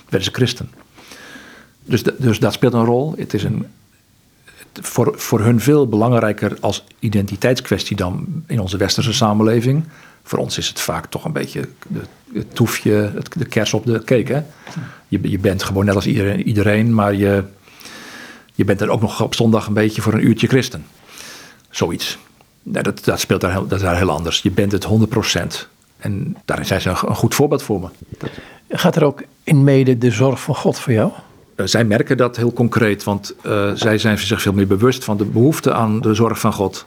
Werden 0.08 0.24
ze 0.24 0.34
christen. 0.34 0.70
Dus, 1.84 2.02
dus 2.02 2.38
dat 2.38 2.52
speelt 2.52 2.72
een 2.72 2.84
rol. 2.84 3.14
Het 3.16 3.34
is 3.34 3.44
een, 3.44 3.66
voor, 4.82 5.12
voor 5.16 5.40
hun 5.40 5.60
veel 5.60 5.88
belangrijker 5.88 6.56
als 6.60 6.84
identiteitskwestie 6.98 7.96
dan 7.96 8.26
in 8.46 8.60
onze 8.60 8.76
westerse 8.76 9.12
samenleving. 9.12 9.84
Voor 10.22 10.38
ons 10.38 10.58
is 10.58 10.68
het 10.68 10.80
vaak 10.80 11.06
toch 11.06 11.24
een 11.24 11.32
beetje 11.32 11.68
het 12.34 12.54
toefje, 12.54 13.12
het, 13.14 13.28
de 13.36 13.44
kers 13.44 13.74
op 13.74 13.86
de 13.86 14.04
cake. 14.04 14.32
Hè? 14.32 14.42
Je, 15.08 15.30
je 15.30 15.38
bent 15.38 15.62
gewoon 15.62 15.84
net 15.84 15.94
als 15.94 16.06
iedereen, 16.06 16.42
iedereen 16.42 16.94
maar 16.94 17.14
je, 17.14 17.44
je 18.54 18.64
bent 18.64 18.80
er 18.80 18.88
ook 18.88 19.00
nog 19.00 19.22
op 19.22 19.34
zondag 19.34 19.66
een 19.66 19.74
beetje 19.74 20.02
voor 20.02 20.12
een 20.12 20.26
uurtje 20.26 20.46
christen. 20.46 20.86
Zoiets. 21.70 22.18
Nee, 22.62 22.82
dat, 22.82 23.04
dat 23.04 23.20
speelt 23.20 23.40
daar 23.40 23.52
heel, 23.52 23.66
dat 23.66 23.78
is 23.78 23.84
daar 23.84 23.96
heel 23.96 24.10
anders. 24.10 24.42
Je 24.42 24.50
bent 24.50 24.72
het 24.72 24.86
100%. 24.86 25.68
En 25.96 26.36
daarin 26.44 26.66
zijn 26.66 26.80
ze 26.80 26.88
een 26.88 26.96
goed 26.96 27.34
voorbeeld 27.34 27.62
voor 27.62 27.80
me. 27.80 27.88
Gaat 28.68 28.96
er 28.96 29.04
ook 29.04 29.22
in 29.42 29.64
mede 29.64 29.98
de 29.98 30.10
zorg 30.10 30.40
van 30.40 30.54
God 30.54 30.78
voor 30.78 30.92
jou? 30.92 31.12
Eh, 31.56 31.66
zij 31.66 31.84
merken 31.84 32.16
dat 32.16 32.36
heel 32.36 32.52
concreet, 32.52 33.04
want 33.04 33.34
eh, 33.42 33.70
zij 33.74 33.98
zijn 33.98 34.18
zich 34.18 34.42
veel 34.42 34.52
meer 34.52 34.66
bewust 34.66 35.04
van 35.04 35.16
de 35.16 35.24
behoefte 35.24 35.72
aan 35.72 36.00
de 36.00 36.14
zorg 36.14 36.40
van 36.40 36.52
God. 36.52 36.86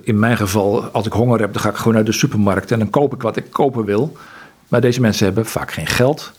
In 0.00 0.18
mijn 0.18 0.36
geval, 0.36 0.84
als 0.84 1.06
ik 1.06 1.12
honger 1.12 1.40
heb, 1.40 1.52
dan 1.52 1.62
ga 1.62 1.68
ik 1.68 1.76
gewoon 1.76 1.94
naar 1.94 2.04
de 2.04 2.12
supermarkt 2.12 2.70
en 2.70 2.78
dan 2.78 2.90
koop 2.90 3.14
ik 3.14 3.22
wat 3.22 3.36
ik 3.36 3.50
kopen 3.50 3.84
wil. 3.84 4.16
Maar 4.68 4.80
deze 4.80 5.00
mensen 5.00 5.24
hebben 5.24 5.46
vaak 5.46 5.72
geen 5.72 5.86
geld. 5.86 6.32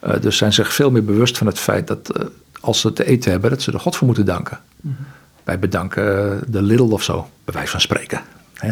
eh, 0.00 0.20
dus 0.20 0.36
zijn 0.36 0.52
zich 0.52 0.72
veel 0.74 0.90
meer 0.90 1.04
bewust 1.04 1.38
van 1.38 1.46
het 1.46 1.58
feit 1.58 1.86
dat 1.86 2.28
als 2.60 2.80
ze 2.80 2.92
te 2.92 3.04
eten 3.06 3.30
hebben, 3.30 3.50
dat 3.50 3.62
ze 3.62 3.72
er 3.72 3.80
God 3.80 3.96
voor 3.96 4.06
moeten 4.06 4.24
danken. 4.26 4.58
Wij 5.44 5.58
bedanken 5.58 6.40
de 6.48 6.62
Lidl 6.62 6.82
of 6.92 7.02
zo, 7.02 7.28
bij 7.44 7.54
wijze 7.54 7.70
van 7.70 7.80
spreken. 7.80 8.20
Hè? 8.54 8.70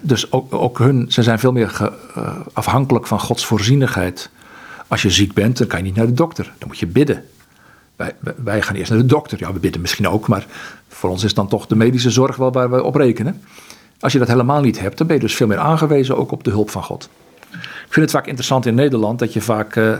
Dus 0.00 0.32
ook, 0.32 0.54
ook 0.54 0.78
hun, 0.78 1.06
ze 1.12 1.22
zijn 1.22 1.38
veel 1.38 1.52
meer 1.52 1.70
ge- 1.70 1.92
afhankelijk 2.52 3.06
van 3.06 3.20
Gods 3.20 3.46
voorzienigheid. 3.46 4.30
Als 4.88 5.02
je 5.02 5.10
ziek 5.10 5.32
bent, 5.32 5.58
dan 5.58 5.66
kan 5.66 5.78
je 5.78 5.84
niet 5.84 5.94
naar 5.94 6.06
de 6.06 6.12
dokter. 6.12 6.52
Dan 6.58 6.68
moet 6.68 6.78
je 6.78 6.86
bidden. 6.86 7.24
Wij, 7.96 8.62
gaan 8.62 8.74
eerst 8.74 8.90
naar 8.90 9.00
de 9.00 9.06
dokter. 9.06 9.38
Ja, 9.38 9.52
we 9.52 9.58
bidden 9.58 9.80
misschien 9.80 10.08
ook, 10.08 10.28
maar 10.28 10.46
voor 10.88 11.10
ons 11.10 11.24
is 11.24 11.34
dan 11.34 11.48
toch 11.48 11.66
de 11.66 11.76
medische 11.76 12.10
zorg 12.10 12.36
wel 12.36 12.52
waar 12.52 12.70
we 12.70 12.82
op 12.82 12.94
rekenen. 12.94 13.42
Als 14.00 14.12
je 14.12 14.18
dat 14.18 14.28
helemaal 14.28 14.60
niet 14.60 14.80
hebt, 14.80 14.98
dan 14.98 15.06
ben 15.06 15.16
je 15.16 15.22
dus 15.22 15.34
veel 15.34 15.46
meer 15.46 15.58
aangewezen 15.58 16.16
ook 16.16 16.32
op 16.32 16.44
de 16.44 16.50
hulp 16.50 16.70
van 16.70 16.82
God. 16.82 17.08
Ik 17.60 17.90
vind 17.90 18.06
het 18.06 18.10
vaak 18.10 18.26
interessant 18.26 18.66
in 18.66 18.74
Nederland 18.74 19.18
dat 19.18 19.32
je 19.32 19.40
vaak 19.40 19.76
eh, 19.76 19.94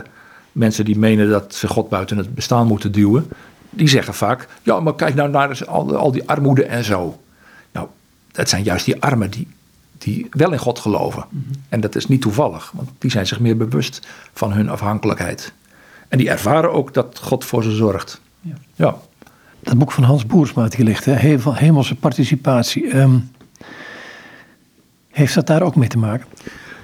mensen 0.51 0.85
die 0.85 0.97
menen 0.97 1.29
dat 1.29 1.55
ze 1.55 1.67
God 1.67 1.89
buiten 1.89 2.17
het 2.17 2.35
bestaan 2.35 2.67
moeten 2.67 2.91
duwen, 2.91 3.27
die 3.69 3.87
zeggen 3.87 4.13
vaak: 4.13 4.47
ja, 4.63 4.79
maar 4.79 4.95
kijk 4.95 5.15
nou 5.15 5.29
naar 5.29 5.65
al, 5.65 5.95
al 5.95 6.11
die 6.11 6.29
armoede 6.29 6.65
en 6.65 6.83
zo. 6.83 7.19
Nou, 7.71 7.87
het 8.31 8.49
zijn 8.49 8.63
juist 8.63 8.85
die 8.85 9.01
armen 9.01 9.29
die, 9.29 9.47
die 9.97 10.27
wel 10.29 10.51
in 10.51 10.59
God 10.59 10.79
geloven. 10.79 11.25
En 11.69 11.81
dat 11.81 11.95
is 11.95 12.07
niet 12.07 12.21
toevallig, 12.21 12.71
want 12.75 12.89
die 12.97 13.11
zijn 13.11 13.27
zich 13.27 13.39
meer 13.39 13.57
bewust 13.57 14.07
van 14.33 14.53
hun 14.53 14.69
afhankelijkheid. 14.69 15.53
En 16.07 16.17
die 16.17 16.29
ervaren 16.29 16.73
ook 16.73 16.93
dat 16.93 17.19
God 17.21 17.45
voor 17.45 17.63
ze 17.63 17.71
zorgt. 17.71 18.21
Ja. 18.75 18.97
Dat 19.59 19.77
boek 19.77 19.91
van 19.91 20.03
Hans 20.03 20.25
Boersma 20.25 20.67
ligt, 20.77 21.05
hè? 21.05 21.13
He- 21.13 21.37
Hemelse 21.53 21.95
participatie. 21.95 22.89
Ehm, 22.89 23.17
heeft 25.11 25.35
dat 25.35 25.47
daar 25.47 25.61
ook 25.61 25.75
mee 25.75 25.89
te 25.89 25.97
maken? 25.97 26.27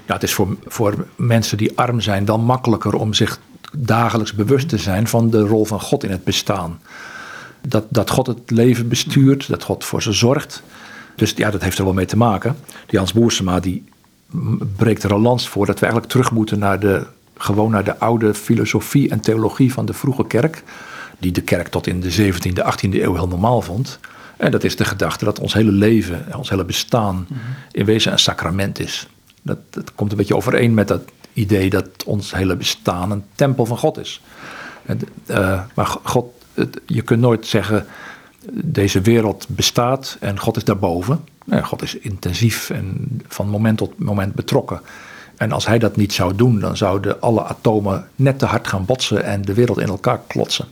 Ja, 0.06 0.14
het 0.14 0.24
is 0.24 0.34
voor, 0.34 0.58
voor 0.66 1.08
mensen 1.16 1.58
die 1.58 1.78
arm 1.78 2.02
zijn 2.02 2.26
dan 2.26 2.44
makkelijker 2.44 2.94
om 2.94 3.14
zich 3.14 3.40
dagelijks 3.78 4.34
bewust 4.34 4.70
te 4.70 4.78
zijn 4.78 5.08
van 5.08 5.30
de 5.30 5.42
rol 5.42 5.66
van 5.66 5.82
God 5.82 6.04
in 6.04 6.12
het 6.12 6.24
bestaan. 6.24 6.80
Dat, 7.68 7.86
dat 7.90 8.10
God 8.10 8.28
het 8.28 8.52
leven 8.52 8.88
bestuurt, 8.88 9.48
dat 9.48 9.64
God 9.64 9.86
voor 9.86 10.02
ze 10.02 10.12
zorgt. 10.12 10.64
Dus 11.16 11.34
ja, 11.36 11.52
dat 11.52 11.62
heeft 11.62 11.78
er 11.78 11.84
wel 11.84 11.94
mee 11.94 12.06
te 12.06 12.18
maken. 12.18 12.56
Die 12.88 13.00
Hans 13.00 13.14
Boersema 13.14 13.60
die 13.60 13.84
breekt 14.76 15.04
er 15.04 15.12
een 15.12 15.22
lans 15.22 15.50
voor 15.50 15.66
dat 15.66 15.76
we 15.76 15.82
eigenlijk 15.82 16.12
terug 16.12 16.32
moeten 16.32 16.60
naar 16.60 16.80
de, 16.80 17.06
gewoon 17.42 17.72
naar 17.72 17.84
de 17.84 18.00
oude 18.00 18.34
filosofie 18.34 19.10
en 19.10 19.20
theologie 19.20 19.74
van 19.74 19.86
de 19.86 19.94
vroege 19.94 20.28
kerk. 20.28 20.64
Die 21.20 21.32
de 21.32 21.42
kerk 21.42 21.68
tot 21.68 21.88
in 21.88 22.00
de 22.02 22.12
17e, 22.34 22.64
18e 22.64 22.90
eeuw 23.02 23.14
heel 23.14 23.28
normaal 23.28 23.62
vond. 23.62 24.00
En 24.38 24.52
dat 24.52 24.64
is 24.64 24.76
de 24.76 24.86
gedachte 24.86 25.26
dat 25.26 25.40
ons 25.40 25.54
hele 25.54 25.72
leven, 25.72 26.26
ons 26.38 26.50
hele 26.50 26.66
bestaan 26.66 27.28
in 27.72 27.86
wezen 27.86 28.12
een 28.12 28.20
sacrament 28.20 28.80
is. 28.80 29.08
Dat, 29.42 29.58
dat 29.70 29.96
komt 29.96 30.12
een 30.12 30.18
beetje 30.18 30.36
overeen 30.36 30.74
met 30.74 30.88
dat 30.88 31.02
idee 31.34 31.70
dat 31.70 31.88
ons 32.06 32.34
hele 32.34 32.56
bestaan 32.56 33.12
een 33.12 33.24
tempel 33.36 33.66
van 33.66 33.78
God 33.78 33.98
is. 33.98 34.22
En, 34.86 35.00
eh, 35.26 35.62
maar 35.76 35.86
God, 36.04 36.26
het- 36.54 36.82
je 36.86 37.02
kunt 37.02 37.22
nooit 37.22 37.48
zeggen, 37.48 37.86
deze 38.52 39.02
wereld 39.02 39.46
bestaat 39.50 40.18
en 40.20 40.40
God 40.40 40.58
is 40.58 40.64
daarboven. 40.64 41.24
Nee, 41.46 41.64
God 41.64 41.82
is 41.82 41.96
intensief 41.98 42.70
en 42.70 43.08
van 43.28 43.48
moment 43.50 43.78
tot 43.78 44.00
moment 44.00 44.34
betrokken. 44.34 44.82
En 45.42 45.52
als 45.52 45.66
hij 45.66 45.80
dat 45.80 45.96
niet 45.96 46.14
zou 46.14 46.36
doen, 46.36 46.60
dan 46.60 46.78
zouden 46.78 47.22
alle 47.22 47.44
atomen 47.44 48.08
net 48.16 48.40
te 48.40 48.46
hard 48.46 48.68
gaan 48.68 48.86
botsen 48.86 49.24
en 49.24 49.42
de 49.42 49.54
wereld 49.54 49.80
in 49.80 49.88
elkaar 49.88 50.22
klotsen. 50.28 50.66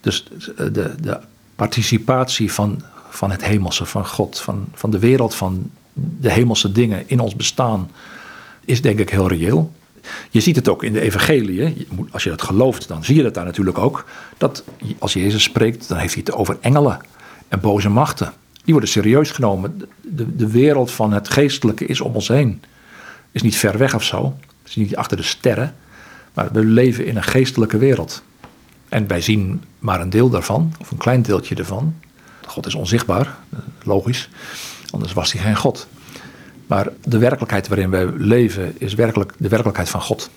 Dus 0.00 0.24
de, 0.56 0.94
de 1.00 1.18
participatie 1.56 2.52
van, 2.52 2.82
van 3.10 3.30
het 3.30 3.44
hemelse, 3.44 3.84
van 3.84 4.06
God, 4.06 4.40
van, 4.40 4.68
van 4.74 4.90
de 4.90 4.98
wereld, 4.98 5.34
van 5.34 5.70
de 5.92 6.32
hemelse 6.32 6.72
dingen 6.72 7.04
in 7.06 7.20
ons 7.20 7.36
bestaan, 7.36 7.90
is 8.64 8.82
denk 8.82 8.98
ik 8.98 9.10
heel 9.10 9.28
reëel. 9.28 9.72
Je 10.30 10.40
ziet 10.40 10.56
het 10.56 10.68
ook 10.68 10.84
in 10.84 10.92
de 10.92 11.00
evangelie. 11.00 11.86
Als 12.10 12.22
je 12.22 12.30
dat 12.30 12.42
gelooft, 12.42 12.88
dan 12.88 13.04
zie 13.04 13.16
je 13.16 13.22
dat 13.22 13.34
daar 13.34 13.44
natuurlijk 13.44 13.78
ook. 13.78 14.04
Dat 14.38 14.64
als 14.98 15.12
Jezus 15.12 15.42
spreekt, 15.42 15.88
dan 15.88 15.98
heeft 15.98 16.14
hij 16.14 16.22
het 16.26 16.34
over 16.34 16.56
engelen 16.60 17.00
en 17.48 17.60
boze 17.60 17.88
machten. 17.88 18.32
Die 18.64 18.72
worden 18.72 18.90
serieus 18.90 19.30
genomen. 19.30 19.82
De, 20.00 20.36
de 20.36 20.50
wereld 20.50 20.90
van 20.90 21.12
het 21.12 21.28
geestelijke 21.28 21.86
is 21.86 22.00
om 22.00 22.14
ons 22.14 22.28
heen. 22.28 22.62
Is 23.32 23.42
niet 23.42 23.56
ver 23.56 23.78
weg 23.78 23.94
of 23.94 24.02
zo. 24.02 24.36
Is 24.64 24.76
niet 24.76 24.96
achter 24.96 25.16
de 25.16 25.22
sterren. 25.22 25.74
Maar 26.34 26.52
we 26.52 26.64
leven 26.64 27.06
in 27.06 27.16
een 27.16 27.22
geestelijke 27.22 27.78
wereld. 27.78 28.22
En 28.88 29.06
wij 29.06 29.20
zien 29.20 29.64
maar 29.78 30.00
een 30.00 30.10
deel 30.10 30.30
daarvan, 30.30 30.72
of 30.80 30.90
een 30.90 30.98
klein 30.98 31.22
deeltje 31.22 31.54
ervan. 31.54 31.94
God 32.46 32.66
is 32.66 32.74
onzichtbaar, 32.74 33.26
eh, 33.26 33.58
logisch. 33.82 34.28
Anders 34.90 35.12
was 35.12 35.32
hij 35.32 35.42
geen 35.42 35.56
God. 35.56 35.86
Maar 36.66 36.88
de 37.04 37.18
werkelijkheid 37.18 37.68
waarin 37.68 37.90
wij 37.90 38.06
leven 38.06 38.74
is 38.78 38.94
werkelijk 38.94 39.32
de 39.36 39.48
werkelijkheid 39.48 39.88
van 39.88 40.00
God. 40.00 40.30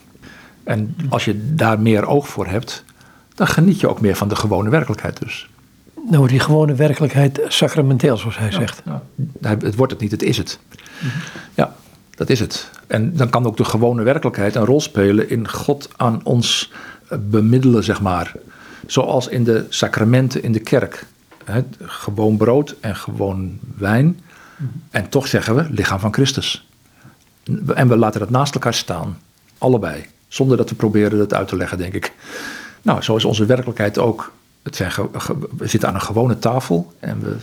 En 0.64 0.96
als 1.10 1.26
je 1.26 1.54
daar 1.56 1.80
meer 1.80 2.06
oog 2.06 2.28
voor 2.28 2.48
hebt, 2.48 2.84
dan 3.36 3.48
geniet 3.48 3.80
je 3.80 3.90
ook 3.90 4.02
meer 4.02 4.16
van 4.16 4.28
de 4.28 4.36
gewone 4.36 4.70
werkelijkheid 4.70 5.20
dus. 5.20 5.50
Nou 5.96 6.18
wordt 6.18 6.32
die 6.32 6.40
gewone 6.40 6.76
werkelijkheid 6.76 7.42
sacramenteel, 7.48 8.18
zoals 8.18 8.38
hij 8.38 8.52
zegt. 8.52 8.82
Ja. 8.86 9.02
Het 9.42 9.76
wordt 9.76 9.92
het 9.92 10.02
niet, 10.02 10.12
het 10.12 10.24
is 10.24 10.38
het. 10.38 10.60
Ja, 11.54 11.76
dat 12.16 12.30
is 12.30 12.40
het. 12.40 12.70
En 12.88 13.16
dan 13.16 13.30
kan 13.30 13.46
ook 13.46 13.58
de 13.58 13.66
gewone 13.66 14.04
werkelijkheid 14.04 14.56
een 14.56 14.66
rol 14.66 14.82
spelen 14.82 15.30
in 15.30 15.50
God 15.50 15.90
aan 15.96 16.20
ons 16.24 16.72
bemiddelen, 17.20 17.84
zeg 17.84 18.02
maar. 18.02 18.32
Zoals 18.86 19.28
in 19.28 19.44
de 19.44 19.66
sacramenten 19.70 20.44
in 20.44 20.52
de 20.52 20.60
kerk. 20.60 21.06
Gewoon 21.80 22.38
brood 22.38 22.76
en 22.80 22.96
gewoon 22.96 23.60
wijn. 23.78 24.20
En 24.90 25.10
toch 25.10 25.28
zeggen 25.28 25.56
we 25.56 25.66
lichaam 25.70 26.00
van 26.00 26.14
Christus. 26.14 26.68
En 27.76 27.88
we 27.88 27.98
laten 27.98 28.20
dat 28.20 28.30
naast 28.30 28.54
elkaar 28.54 28.74
staan. 28.74 29.18
Allebei. 29.58 30.06
Zonder 30.28 30.58
dat 30.58 30.70
we 30.70 30.76
proberen 30.76 31.20
het 31.20 31.34
uit 31.34 31.48
te 31.48 31.56
leggen, 31.56 31.78
denk 31.78 31.94
ik. 31.94 32.14
Nou, 32.82 33.02
zo 33.02 33.16
is 33.16 33.26
onze 33.26 33.46
werkelijkheid 33.46 33.98
ook. 33.98 34.32
Het 34.64 34.78
we 35.58 35.68
zitten 35.68 35.90
aan 35.90 35.96
een 35.96 36.02
gewone 36.02 36.40
tafel 36.40 36.94
en 37.00 37.20
we 37.20 37.36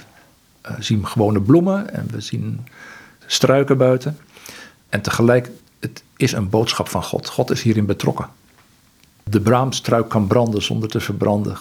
eh, 0.61 0.75
zien 0.79 1.07
gewone 1.07 1.41
bloemen 1.41 1.95
en 1.95 2.09
we 2.11 2.21
zien 2.21 2.67
struiken 3.27 3.79
buiten. 3.79 4.19
En 4.91 5.01
tegelijk, 5.01 5.51
het 5.81 6.03
is 6.17 6.33
een 6.33 6.49
boodschap 6.49 6.89
van 6.89 7.03
God. 7.03 7.29
God 7.29 7.51
is 7.51 7.63
hierin 7.63 7.87
betrokken. 7.87 8.29
de 9.25 9.41
braamstruik 9.41 10.09
kan 10.09 10.27
branden 10.27 10.63
zonder 10.63 10.89
te 10.89 11.01
verbranden. 11.01 11.57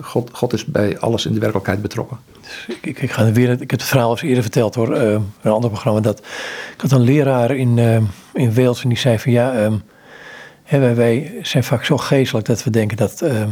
God, 0.00 0.30
God 0.32 0.52
is 0.52 0.64
bij 0.64 0.98
alles 0.98 1.26
in 1.26 1.32
de 1.32 1.40
werkelijkheid 1.40 1.82
betrokken. 1.82 2.18
Ik, 2.80 3.00
ik, 3.00 3.10
ga 3.10 3.32
weer, 3.32 3.50
ik 3.50 3.70
heb 3.70 3.80
het 3.80 3.82
verhaal 3.82 4.10
eens 4.10 4.22
eerder 4.22 4.42
verteld 4.42 4.74
hoor, 4.74 4.96
uh, 4.96 5.12
een 5.42 5.50
ander 5.50 5.70
programma. 5.70 6.00
Dat, 6.00 6.18
ik 6.74 6.80
had 6.80 6.92
een 6.92 7.00
leraar 7.00 7.50
in, 7.50 7.76
uh, 7.76 7.96
in 8.32 8.54
Wales 8.54 8.82
en 8.82 8.88
die 8.88 8.98
zei 8.98 9.18
van 9.18 9.32
ja, 9.32 9.64
um, 9.64 9.82
hè, 10.62 10.94
wij, 10.94 11.38
zijn 11.42 11.64
vaak 11.64 11.84
zo 11.84 11.96
geestelijk 11.96 12.46
dat 12.46 12.64
we 12.64 12.70
denken 12.70 12.96
dat 12.96 13.22
uh, 13.22 13.42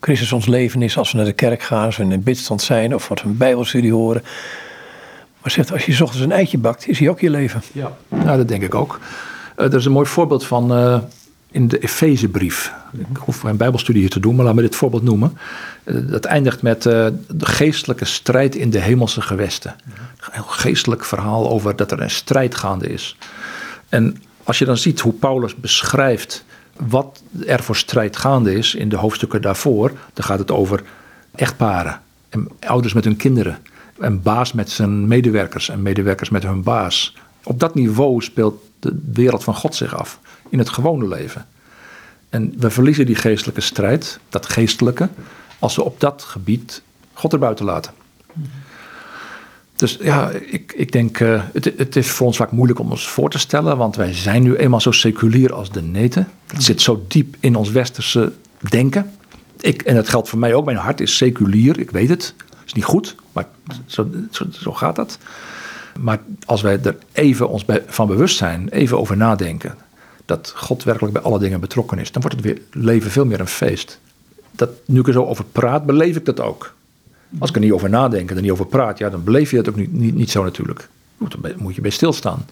Christus 0.00 0.32
ons 0.32 0.46
leven 0.46 0.82
is 0.82 0.98
als 0.98 1.10
we 1.10 1.16
naar 1.16 1.26
de 1.26 1.32
kerk 1.32 1.62
gaan, 1.62 1.84
als 1.84 1.96
we 1.96 2.02
in 2.02 2.10
een 2.10 2.22
bidstand 2.22 2.62
zijn 2.62 2.94
of 2.94 3.08
wat 3.08 3.22
we 3.22 3.28
een 3.28 3.36
bijbelstudie 3.36 3.92
horen. 3.92 4.22
Maar 5.44 5.52
zegt, 5.52 5.72
als 5.72 5.86
je 5.86 5.92
s 5.92 6.00
ochtends 6.00 6.24
een 6.24 6.32
eitje 6.32 6.58
bakt, 6.58 6.88
is 6.88 6.98
hij 6.98 7.08
ook 7.08 7.20
je 7.20 7.30
leven. 7.30 7.62
Ja, 7.72 7.96
nou, 8.08 8.36
dat 8.36 8.48
denk 8.48 8.62
ik 8.62 8.74
ook. 8.74 9.00
er 9.56 9.74
is 9.74 9.84
een 9.84 9.92
mooi 9.92 10.06
voorbeeld 10.06 10.46
van 10.46 10.70
in 11.54 11.68
de 11.68 11.78
Efezebrief. 11.78 12.72
Ik 12.92 13.16
hoef 13.16 13.40
geen 13.40 13.56
Bijbelstudie 13.56 14.00
hier 14.00 14.10
te 14.10 14.20
doen, 14.20 14.34
maar 14.34 14.44
laat 14.44 14.54
me 14.54 14.62
dit 14.62 14.76
voorbeeld 14.76 15.02
noemen. 15.02 15.38
Eh, 15.84 15.94
dat 16.00 16.24
eindigt 16.24 16.62
met 16.62 16.84
uh, 16.84 17.06
de 17.28 17.46
geestelijke 17.46 18.04
strijd 18.04 18.54
in 18.54 18.70
de 18.70 18.78
hemelse 18.78 19.20
gewesten. 19.20 19.74
Een 19.84 20.28
heel 20.30 20.42
geestelijk 20.42 21.04
verhaal 21.04 21.50
over 21.50 21.76
dat 21.76 21.92
er 21.92 22.00
een 22.00 22.10
strijd 22.10 22.54
gaande 22.54 22.88
is. 22.88 23.16
En 23.88 24.22
als 24.44 24.58
je 24.58 24.64
dan 24.64 24.76
ziet 24.76 25.00
hoe 25.00 25.12
Paulus 25.12 25.54
beschrijft 25.54 26.44
wat 26.76 27.22
er 27.46 27.62
voor 27.62 27.76
strijd 27.76 28.16
gaande 28.16 28.54
is 28.54 28.74
in 28.74 28.88
de 28.88 28.96
hoofdstukken 28.96 29.42
daarvoor, 29.42 29.92
dan 30.12 30.24
gaat 30.24 30.38
het 30.38 30.50
over 30.50 30.82
echtparen 31.34 32.00
en 32.28 32.48
ouders 32.60 32.92
met 32.92 33.04
hun 33.04 33.16
kinderen. 33.16 33.58
En 33.98 34.22
baas 34.22 34.52
met 34.52 34.70
zijn 34.70 35.08
medewerkers 35.08 35.68
en 35.68 35.82
medewerkers 35.82 36.30
met 36.30 36.42
hun 36.42 36.62
baas. 36.62 37.16
Op 37.42 37.60
dat 37.60 37.74
niveau 37.74 38.22
speelt 38.22 38.62
de 38.80 39.00
wereld 39.12 39.44
van 39.44 39.54
God 39.54 39.74
zich 39.74 39.96
af 39.96 40.20
in 40.48 40.58
het 40.58 40.68
gewone 40.68 41.08
leven. 41.08 41.46
En 42.28 42.54
we 42.58 42.70
verliezen 42.70 43.06
die 43.06 43.14
geestelijke 43.14 43.60
strijd, 43.60 44.18
dat 44.28 44.46
geestelijke, 44.46 45.08
als 45.58 45.76
we 45.76 45.84
op 45.84 46.00
dat 46.00 46.22
gebied 46.22 46.82
God 47.12 47.32
erbuiten 47.32 47.64
laten. 47.64 47.92
Dus 49.76 49.98
ja, 50.00 50.30
ik, 50.30 50.72
ik 50.76 50.92
denk, 50.92 51.20
uh, 51.20 51.42
het, 51.52 51.72
het 51.76 51.96
is 51.96 52.08
voor 52.08 52.26
ons 52.26 52.36
vaak 52.36 52.50
moeilijk 52.50 52.78
om 52.78 52.90
ons 52.90 53.08
voor 53.08 53.30
te 53.30 53.38
stellen, 53.38 53.76
want 53.76 53.96
wij 53.96 54.12
zijn 54.12 54.42
nu 54.42 54.56
eenmaal 54.56 54.80
zo 54.80 54.90
seculier 54.90 55.52
als 55.52 55.70
de 55.70 55.82
neten. 55.82 56.28
Het 56.46 56.62
zit 56.62 56.82
zo 56.82 57.04
diep 57.08 57.36
in 57.40 57.56
ons 57.56 57.70
westerse 57.70 58.32
denken. 58.68 59.10
Ik, 59.60 59.82
en 59.82 59.94
dat 59.94 60.08
geldt 60.08 60.28
voor 60.28 60.38
mij 60.38 60.54
ook, 60.54 60.64
mijn 60.64 60.76
hart 60.76 61.00
is 61.00 61.16
seculier, 61.16 61.78
ik 61.78 61.90
weet. 61.90 62.08
Het 62.08 62.34
is 62.66 62.72
niet 62.72 62.84
goed, 62.84 63.16
maar 63.34 63.46
zo, 63.86 64.08
zo, 64.50 64.72
gaat 64.72 64.96
dat. 64.96 65.18
Maar 66.00 66.20
als 66.46 66.62
wij 66.62 66.80
er 66.82 66.96
even 67.12 67.48
ons 67.48 67.64
bij, 67.64 67.82
van 67.86 68.06
bewust 68.06 68.36
zijn, 68.36 68.68
even 68.68 68.98
over 68.98 69.16
nadenken, 69.16 69.74
dat 70.24 70.52
God 70.56 70.82
werkelijk 70.82 71.12
bij 71.12 71.22
alle 71.22 71.38
dingen 71.38 71.60
betrokken 71.60 71.98
is, 71.98 72.12
dan 72.12 72.22
wordt 72.22 72.36
het 72.36 72.46
weer 72.46 72.60
leven 72.70 73.10
veel 73.10 73.24
meer 73.24 73.40
een 73.40 73.46
feest. 73.46 74.00
Dat, 74.50 74.70
nu 74.86 75.00
ik 75.00 75.06
er 75.06 75.12
zo 75.12 75.24
over 75.24 75.44
praat, 75.44 75.86
beleef 75.86 76.16
ik 76.16 76.24
dat 76.24 76.40
ook. 76.40 76.74
Als 77.38 77.50
ik 77.50 77.56
er 77.56 77.62
niet 77.62 77.72
over 77.72 77.88
nadenk 77.88 78.30
en 78.30 78.36
er 78.36 78.42
niet 78.42 78.50
over 78.50 78.66
praat, 78.66 78.98
ja, 78.98 79.10
dan 79.10 79.24
beleef 79.24 79.50
je 79.50 79.56
dat 79.56 79.68
ook 79.68 79.76
niet, 79.76 79.92
niet, 79.92 80.14
niet 80.14 80.30
zo 80.30 80.44
natuurlijk. 80.44 80.88
Dan 81.18 81.52
moet 81.56 81.74
je 81.74 81.80
bij 81.80 81.90
stilstaan. 81.90 82.46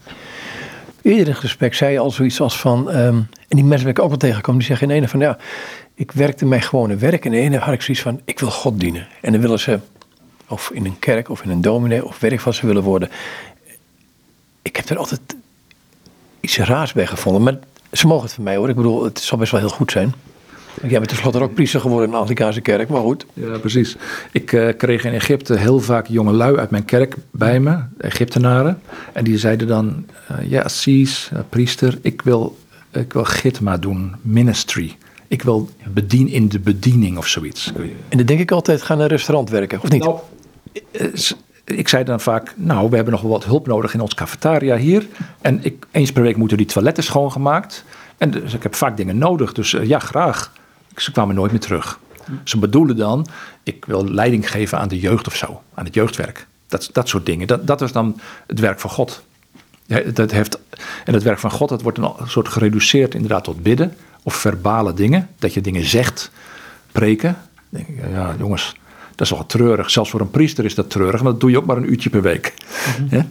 Eerder 1.02 1.28
in 1.28 1.34
gesprek 1.34 1.74
zei 1.74 1.92
je 1.92 1.98
al 1.98 2.10
zoiets 2.10 2.40
als 2.40 2.58
van, 2.58 2.90
ehm, 2.90 3.16
en 3.48 3.56
die 3.56 3.64
mensen 3.64 3.86
ben 3.86 3.96
ik 3.96 3.98
ook 3.98 4.08
wel 4.08 4.18
tegengekomen, 4.18 4.60
die 4.60 4.68
zeggen 4.68 4.90
in 4.90 4.96
ene 4.96 5.08
van, 5.08 5.20
ja, 5.20 5.38
ik 5.94 6.12
werkte 6.12 6.46
mijn 6.46 6.62
gewone 6.62 6.96
werk 6.96 7.24
en 7.24 7.32
in 7.32 7.42
ene 7.42 7.58
had 7.58 7.74
ik 7.74 7.82
zoiets 7.82 8.02
van, 8.02 8.20
ik 8.24 8.38
wil 8.38 8.50
God 8.50 8.80
dienen. 8.80 9.06
En 9.20 9.32
dan 9.32 9.40
willen 9.40 9.58
ze, 9.58 9.78
of 10.52 10.70
in 10.74 10.84
een 10.84 10.98
kerk 10.98 11.28
of 11.28 11.42
in 11.42 11.50
een 11.50 11.60
dominee 11.60 12.04
of 12.04 12.20
werk 12.20 12.40
wat 12.40 12.54
ze 12.54 12.66
willen 12.66 12.82
worden. 12.82 13.10
Ik 14.62 14.76
heb 14.76 14.88
er 14.88 14.98
altijd 14.98 15.20
iets 16.40 16.58
raars 16.58 16.92
bij 16.92 17.06
gevonden. 17.06 17.42
Maar 17.42 17.58
ze 17.92 18.06
mogen 18.06 18.24
het 18.24 18.32
van 18.32 18.44
mij 18.44 18.56
hoor. 18.56 18.68
Ik 18.68 18.76
bedoel, 18.76 19.04
het 19.04 19.18
zal 19.18 19.38
best 19.38 19.50
wel 19.50 19.60
heel 19.60 19.68
goed 19.68 19.90
zijn. 19.90 20.14
Jij 20.80 20.98
bent 20.98 21.08
tenslotte 21.08 21.42
ook 21.42 21.54
priester 21.54 21.80
geworden 21.80 22.06
in 22.06 22.12
de 22.12 22.20
Anglikaanse 22.20 22.60
kerk, 22.60 22.88
maar 22.88 23.00
goed. 23.00 23.26
Ja, 23.32 23.58
precies. 23.58 23.96
Ik 24.32 24.52
uh, 24.52 24.68
kreeg 24.76 25.04
in 25.04 25.12
Egypte 25.12 25.58
heel 25.58 25.80
vaak 25.80 26.06
jonge 26.06 26.32
lui 26.32 26.56
uit 26.56 26.70
mijn 26.70 26.84
kerk 26.84 27.16
bij 27.30 27.60
me, 27.60 27.78
Egyptenaren. 27.98 28.80
En 29.12 29.24
die 29.24 29.38
zeiden 29.38 29.66
dan, 29.66 30.06
uh, 30.30 30.50
ja, 30.50 30.62
Assis, 30.62 31.30
uh, 31.32 31.38
priester, 31.48 31.98
ik 32.02 32.22
wil, 32.22 32.58
ik 32.90 33.12
wil 33.12 33.24
gitma 33.24 33.76
doen, 33.76 34.14
ministry. 34.22 34.96
Ik 35.28 35.42
wil 35.42 35.68
bedien 35.88 36.28
in 36.28 36.48
de 36.48 36.58
bediening 36.58 37.18
of 37.18 37.26
zoiets. 37.26 37.72
En 38.08 38.16
dan 38.16 38.26
denk 38.26 38.40
ik 38.40 38.50
altijd, 38.50 38.82
ga 38.82 38.94
naar 38.94 39.04
een 39.04 39.10
restaurant 39.10 39.50
werken, 39.50 39.80
of 39.82 39.90
niet? 39.90 40.02
Nou, 40.02 40.18
ik 41.64 41.88
zei 41.88 42.04
dan 42.04 42.20
vaak, 42.20 42.54
nou, 42.56 42.90
we 42.90 42.94
hebben 42.94 43.12
nog 43.12 43.22
wel 43.22 43.30
wat 43.30 43.44
hulp 43.44 43.66
nodig 43.66 43.94
in 43.94 44.00
ons 44.00 44.14
cafetaria 44.14 44.76
hier. 44.76 45.06
En 45.40 45.64
ik, 45.64 45.86
eens 45.90 46.12
per 46.12 46.22
week 46.22 46.36
moeten 46.36 46.56
die 46.56 46.66
toiletten 46.66 47.04
schoongemaakt. 47.04 47.84
En 48.18 48.30
dus 48.30 48.54
ik 48.54 48.62
heb 48.62 48.74
vaak 48.74 48.96
dingen 48.96 49.18
nodig, 49.18 49.52
dus 49.52 49.72
uh, 49.72 49.84
ja, 49.84 49.98
graag. 49.98 50.52
Ze 50.96 51.12
kwamen 51.12 51.34
nooit 51.34 51.50
meer 51.50 51.60
terug. 51.60 51.98
Ze 52.44 52.58
bedoelen 52.58 52.96
dan, 52.96 53.26
ik 53.62 53.84
wil 53.84 54.04
leiding 54.08 54.50
geven 54.50 54.78
aan 54.78 54.88
de 54.88 54.98
jeugd 54.98 55.26
of 55.26 55.36
zo, 55.36 55.62
aan 55.74 55.84
het 55.84 55.94
jeugdwerk. 55.94 56.46
Dat, 56.68 56.88
dat 56.92 57.08
soort 57.08 57.26
dingen. 57.26 57.46
Dat, 57.46 57.66
dat 57.66 57.80
is 57.80 57.92
dan 57.92 58.20
het 58.46 58.60
werk 58.60 58.80
van 58.80 58.90
God. 58.90 59.22
Dat 60.14 60.30
heeft, 60.30 60.58
en 61.04 61.14
het 61.14 61.22
werk 61.22 61.38
van 61.38 61.50
God, 61.50 61.68
dat 61.68 61.82
wordt 61.82 61.98
een 61.98 62.12
soort 62.26 62.48
gereduceerd 62.48 63.14
inderdaad 63.14 63.44
tot 63.44 63.62
bidden 63.62 63.94
of 64.22 64.34
verbale 64.34 64.94
dingen. 64.94 65.28
Dat 65.38 65.54
je 65.54 65.60
dingen 65.60 65.84
zegt, 65.84 66.30
preken. 66.92 67.36
ja 68.12 68.34
jongens, 68.38 68.74
is 69.22 69.30
wel 69.30 69.46
treurig. 69.46 69.90
Zelfs 69.90 70.10
voor 70.10 70.20
een 70.20 70.30
priester 70.30 70.64
is 70.64 70.74
dat 70.74 70.90
treurig, 70.90 71.22
maar 71.22 71.32
dat 71.32 71.40
doe 71.40 71.50
je 71.50 71.56
ook 71.56 71.66
maar 71.66 71.76
een 71.76 71.90
uurtje 71.90 72.10
per 72.10 72.22
week. 72.22 72.54
Mhm. 73.08 73.22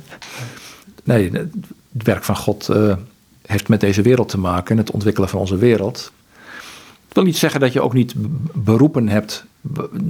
Nee, 1.03 1.31
het 1.31 2.03
werk 2.03 2.23
van 2.23 2.35
God 2.35 2.67
uh, 2.71 2.95
heeft 3.45 3.67
met 3.67 3.79
deze 3.79 4.01
wereld 4.01 4.29
te 4.29 4.39
maken 4.39 4.71
en 4.71 4.77
het 4.77 4.91
ontwikkelen 4.91 5.29
van 5.29 5.39
onze 5.39 5.57
wereld. 5.57 6.11
Ik 7.07 7.17
wil 7.17 7.23
niet 7.23 7.37
zeggen 7.37 7.59
dat 7.59 7.73
je 7.73 7.81
ook 7.81 7.93
niet 7.93 8.13
beroepen 8.53 9.07
hebt 9.07 9.45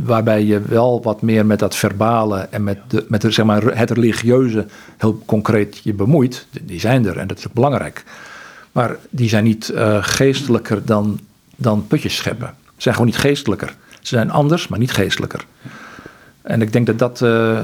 waarbij 0.04 0.44
je 0.44 0.62
wel 0.62 1.02
wat 1.04 1.22
meer 1.22 1.46
met 1.46 1.60
dat 1.60 1.76
verbale 1.76 2.38
en 2.38 2.64
met, 2.64 2.78
de, 2.88 3.06
met 3.08 3.22
de, 3.22 3.32
zeg 3.32 3.46
maar, 3.46 3.78
het 3.78 3.92
religieuze 3.92 4.68
heel 4.98 5.22
concreet 5.26 5.80
je 5.84 5.94
bemoeit. 5.94 6.48
Die 6.62 6.80
zijn 6.80 7.06
er 7.06 7.18
en 7.18 7.28
dat 7.28 7.38
is 7.38 7.48
ook 7.48 7.54
belangrijk. 7.54 8.04
Maar 8.72 8.98
die 9.10 9.30
zijn 9.30 9.44
niet 9.44 9.72
uh, 9.74 9.98
geestelijker 10.02 10.86
dan, 10.86 11.20
dan 11.56 11.88
putjes 11.88 12.16
scheppen. 12.16 12.54
Ze 12.66 12.72
zijn 12.78 12.96
gewoon 12.96 13.10
niet 13.10 13.20
geestelijker. 13.20 13.76
Ze 14.02 14.16
zijn 14.16 14.32
anders, 14.32 14.68
maar 14.68 14.80
niet 14.80 14.92
geestelijker. 14.92 15.46
En 16.42 16.62
ik 16.62 16.74
denk 16.74 16.86
dat 16.86 17.00
dat 17.00 17.22
uh, 17.22 17.60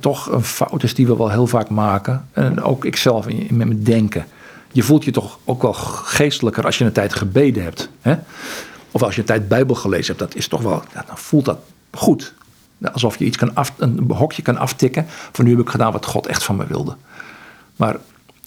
toch 0.00 0.30
een 0.30 0.44
fout 0.44 0.82
is 0.82 0.94
die 0.94 1.06
we 1.06 1.16
wel 1.16 1.30
heel 1.30 1.46
vaak 1.46 1.68
maken. 1.68 2.28
En 2.32 2.62
ook 2.62 2.84
ikzelf 2.84 3.26
in, 3.26 3.56
met 3.56 3.66
mijn 3.66 3.82
denken. 3.82 4.26
Je 4.72 4.82
voelt 4.82 5.04
je 5.04 5.10
toch 5.10 5.38
ook 5.44 5.62
wel 5.62 5.72
geestelijker 5.72 6.64
als 6.64 6.78
je 6.78 6.84
een 6.84 6.92
tijd 6.92 7.14
gebeden 7.14 7.62
hebt. 7.62 7.88
Hè? 8.00 8.14
Of 8.90 9.02
als 9.02 9.14
je 9.14 9.20
een 9.20 9.26
tijd 9.26 9.48
Bijbel 9.48 9.74
gelezen 9.74 10.06
hebt. 10.06 10.18
Dat 10.18 10.34
is 10.34 10.48
toch 10.48 10.62
wel, 10.62 10.82
dan 10.92 11.18
voelt 11.18 11.44
dat 11.44 11.58
goed. 11.90 12.34
Alsof 12.92 13.18
je 13.18 13.24
iets 13.24 13.36
kan 13.36 13.54
af, 13.54 13.72
een 13.78 14.04
hokje 14.08 14.42
kan 14.42 14.56
aftikken. 14.56 15.06
Van 15.08 15.44
nu 15.44 15.50
heb 15.50 15.60
ik 15.60 15.68
gedaan 15.68 15.92
wat 15.92 16.06
God 16.06 16.26
echt 16.26 16.42
van 16.42 16.56
me 16.56 16.66
wilde. 16.66 16.96
Maar, 17.76 17.96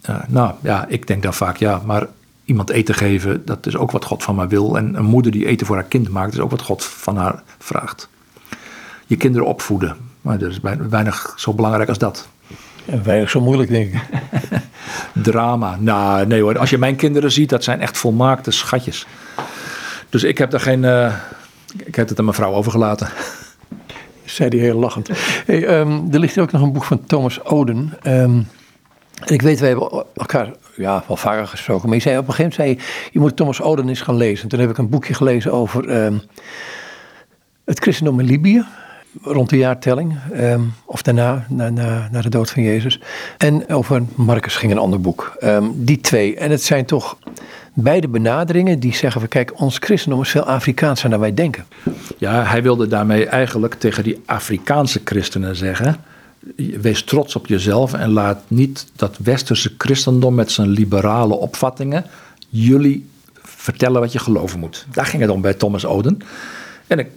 uh, 0.09 0.15
nou 0.27 0.53
ja, 0.61 0.85
ik 0.87 1.07
denk 1.07 1.23
dan 1.23 1.33
vaak, 1.33 1.57
ja, 1.57 1.81
maar 1.85 2.07
iemand 2.45 2.69
eten 2.69 2.95
geven, 2.95 3.45
dat 3.45 3.65
is 3.65 3.77
ook 3.77 3.91
wat 3.91 4.05
God 4.05 4.23
van 4.23 4.35
mij 4.35 4.47
wil. 4.47 4.77
En 4.77 4.95
een 4.95 5.05
moeder 5.05 5.31
die 5.31 5.45
eten 5.45 5.67
voor 5.67 5.75
haar 5.75 5.85
kind 5.85 6.09
maakt, 6.09 6.33
is 6.33 6.39
ook 6.39 6.51
wat 6.51 6.61
God 6.61 6.83
van 6.83 7.17
haar 7.17 7.43
vraagt. 7.57 8.09
Je 9.05 9.17
kinderen 9.17 9.47
opvoeden, 9.47 9.95
maar 10.21 10.37
dat 10.37 10.51
is 10.51 10.59
weinig 10.89 11.33
zo 11.35 11.53
belangrijk 11.53 11.89
als 11.89 11.97
dat. 11.97 12.27
En 12.85 13.03
weinig 13.03 13.29
zo 13.29 13.41
moeilijk, 13.41 13.69
denk 13.69 13.93
ik. 13.93 14.01
Drama. 15.23 15.77
Nou, 15.79 16.27
nee 16.27 16.41
hoor. 16.41 16.57
Als 16.57 16.69
je 16.69 16.77
mijn 16.77 16.95
kinderen 16.95 17.31
ziet, 17.31 17.49
dat 17.49 17.63
zijn 17.63 17.81
echt 17.81 17.97
volmaakte 17.97 18.51
schatjes. 18.51 19.07
Dus 20.09 20.23
ik 20.23 20.37
heb 20.37 20.51
daar 20.51 20.59
geen. 20.59 20.83
Uh, 20.83 21.13
ik 21.85 21.95
heb 21.95 22.09
het 22.09 22.17
aan 22.17 22.25
mijn 22.25 22.37
vrouw 22.37 22.53
overgelaten. 22.53 23.09
Zei 24.25 24.49
die 24.49 24.59
heel 24.59 24.79
lachend. 24.79 25.09
Hey, 25.45 25.79
um, 25.79 26.07
er 26.11 26.19
ligt 26.19 26.37
ook 26.37 26.51
nog 26.51 26.61
een 26.61 26.73
boek 26.73 26.83
van 26.83 27.05
Thomas 27.05 27.43
Oden. 27.43 27.93
Um, 28.03 28.47
en 29.19 29.33
ik 29.33 29.41
weet, 29.41 29.59
wij 29.59 29.69
hebben 29.69 30.05
elkaar 30.15 30.51
ja, 30.75 31.03
wel 31.07 31.17
vaker 31.17 31.47
gesproken. 31.47 31.87
Maar 31.87 31.97
je 31.97 32.03
zei 32.03 32.17
op 32.17 32.27
een 32.27 32.33
gegeven 32.33 32.59
moment, 32.59 32.79
zei 32.79 33.09
je, 33.11 33.19
moet 33.19 33.35
Thomas 33.35 33.61
Oden 33.61 33.89
eens 33.89 34.01
gaan 34.01 34.17
lezen. 34.17 34.43
En 34.43 34.49
toen 34.49 34.59
heb 34.59 34.69
ik 34.69 34.77
een 34.77 34.89
boekje 34.89 35.13
gelezen 35.13 35.51
over 35.51 36.03
um, 36.05 36.21
het 37.65 37.79
christendom 37.79 38.19
in 38.19 38.25
Libië. 38.25 38.65
Rond 39.21 39.49
de 39.49 39.57
jaartelling. 39.57 40.17
Um, 40.33 40.73
of 40.85 41.01
daarna, 41.01 41.45
na, 41.49 41.69
na, 41.69 42.07
na, 42.11 42.21
de 42.21 42.29
dood 42.29 42.49
van 42.49 42.63
Jezus. 42.63 43.01
En 43.37 43.69
over 43.69 44.03
Marcus 44.15 44.55
ging 44.55 44.71
een 44.71 44.77
ander 44.77 45.01
boek. 45.01 45.37
Um, 45.43 45.71
die 45.75 46.01
twee. 46.01 46.35
En 46.35 46.51
het 46.51 46.63
zijn 46.63 46.85
toch 46.85 47.17
beide 47.73 48.07
benaderingen 48.07 48.79
die 48.79 48.95
zeggen 48.95 49.21
van 49.21 49.29
kijk, 49.29 49.59
ons 49.59 49.77
christendom 49.77 50.21
is 50.21 50.29
veel 50.29 50.45
Afrikaanser 50.45 51.09
dan 51.09 51.19
wij 51.19 51.33
denken. 51.33 51.65
Ja, 52.17 52.43
hij 52.43 52.63
wilde 52.63 52.87
daarmee 52.87 53.25
eigenlijk 53.25 53.73
tegen 53.73 54.03
die 54.03 54.21
Afrikaanse 54.25 55.01
christenen 55.03 55.55
zeggen 55.55 56.03
wees 56.55 57.03
trots 57.03 57.35
op 57.35 57.47
jezelf 57.47 57.93
en 57.93 58.11
laat 58.11 58.43
niet 58.47 58.87
dat 58.95 59.17
westerse 59.17 59.73
christendom 59.77 60.35
met 60.35 60.51
zijn 60.51 60.69
liberale 60.69 61.33
opvattingen 61.33 62.05
jullie 62.49 63.09
vertellen 63.43 64.01
wat 64.01 64.11
je 64.11 64.19
geloven 64.19 64.59
moet. 64.59 64.85
Daar 64.91 65.05
ging 65.05 65.21
het 65.21 65.31
om 65.31 65.41
bij 65.41 65.53
Thomas 65.53 65.85
Oden. 65.85 66.19
En 66.87 66.99
ik, 66.99 67.07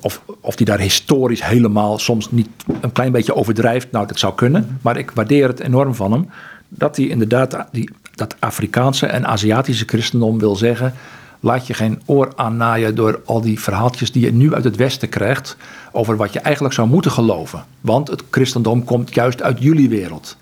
of, 0.00 0.22
of 0.40 0.56
die 0.56 0.66
daar 0.66 0.78
historisch 0.78 1.44
helemaal 1.44 1.98
soms 1.98 2.30
niet 2.30 2.48
een 2.80 2.92
klein 2.92 3.12
beetje 3.12 3.34
overdrijft, 3.34 3.92
nou 3.92 4.06
dat 4.06 4.18
zou 4.18 4.34
kunnen. 4.34 4.78
Maar 4.82 4.96
ik 4.96 5.10
waardeer 5.10 5.48
het 5.48 5.60
enorm 5.60 5.94
van 5.94 6.12
hem. 6.12 6.30
Dat 6.68 6.96
hij 6.96 7.06
inderdaad 7.06 7.66
die, 7.72 7.90
dat 8.14 8.36
Afrikaanse 8.38 9.06
en 9.06 9.26
Aziatische 9.26 9.84
christendom 9.86 10.38
wil 10.38 10.56
zeggen. 10.56 10.94
Laat 11.40 11.66
je 11.66 11.74
geen 11.74 12.02
oor 12.06 12.32
aannaaien 12.36 12.94
door 12.94 13.20
al 13.24 13.40
die 13.40 13.60
verhaaltjes 13.60 14.12
die 14.12 14.24
je 14.24 14.32
nu 14.32 14.54
uit 14.54 14.64
het 14.64 14.76
Westen 14.76 15.08
krijgt. 15.08 15.56
over 15.92 16.16
wat 16.16 16.32
je 16.32 16.40
eigenlijk 16.40 16.74
zou 16.74 16.88
moeten 16.88 17.10
geloven. 17.10 17.64
Want 17.80 18.08
het 18.08 18.22
christendom 18.30 18.84
komt 18.84 19.14
juist 19.14 19.42
uit 19.42 19.58
jullie 19.62 19.88
wereld. 19.88 20.36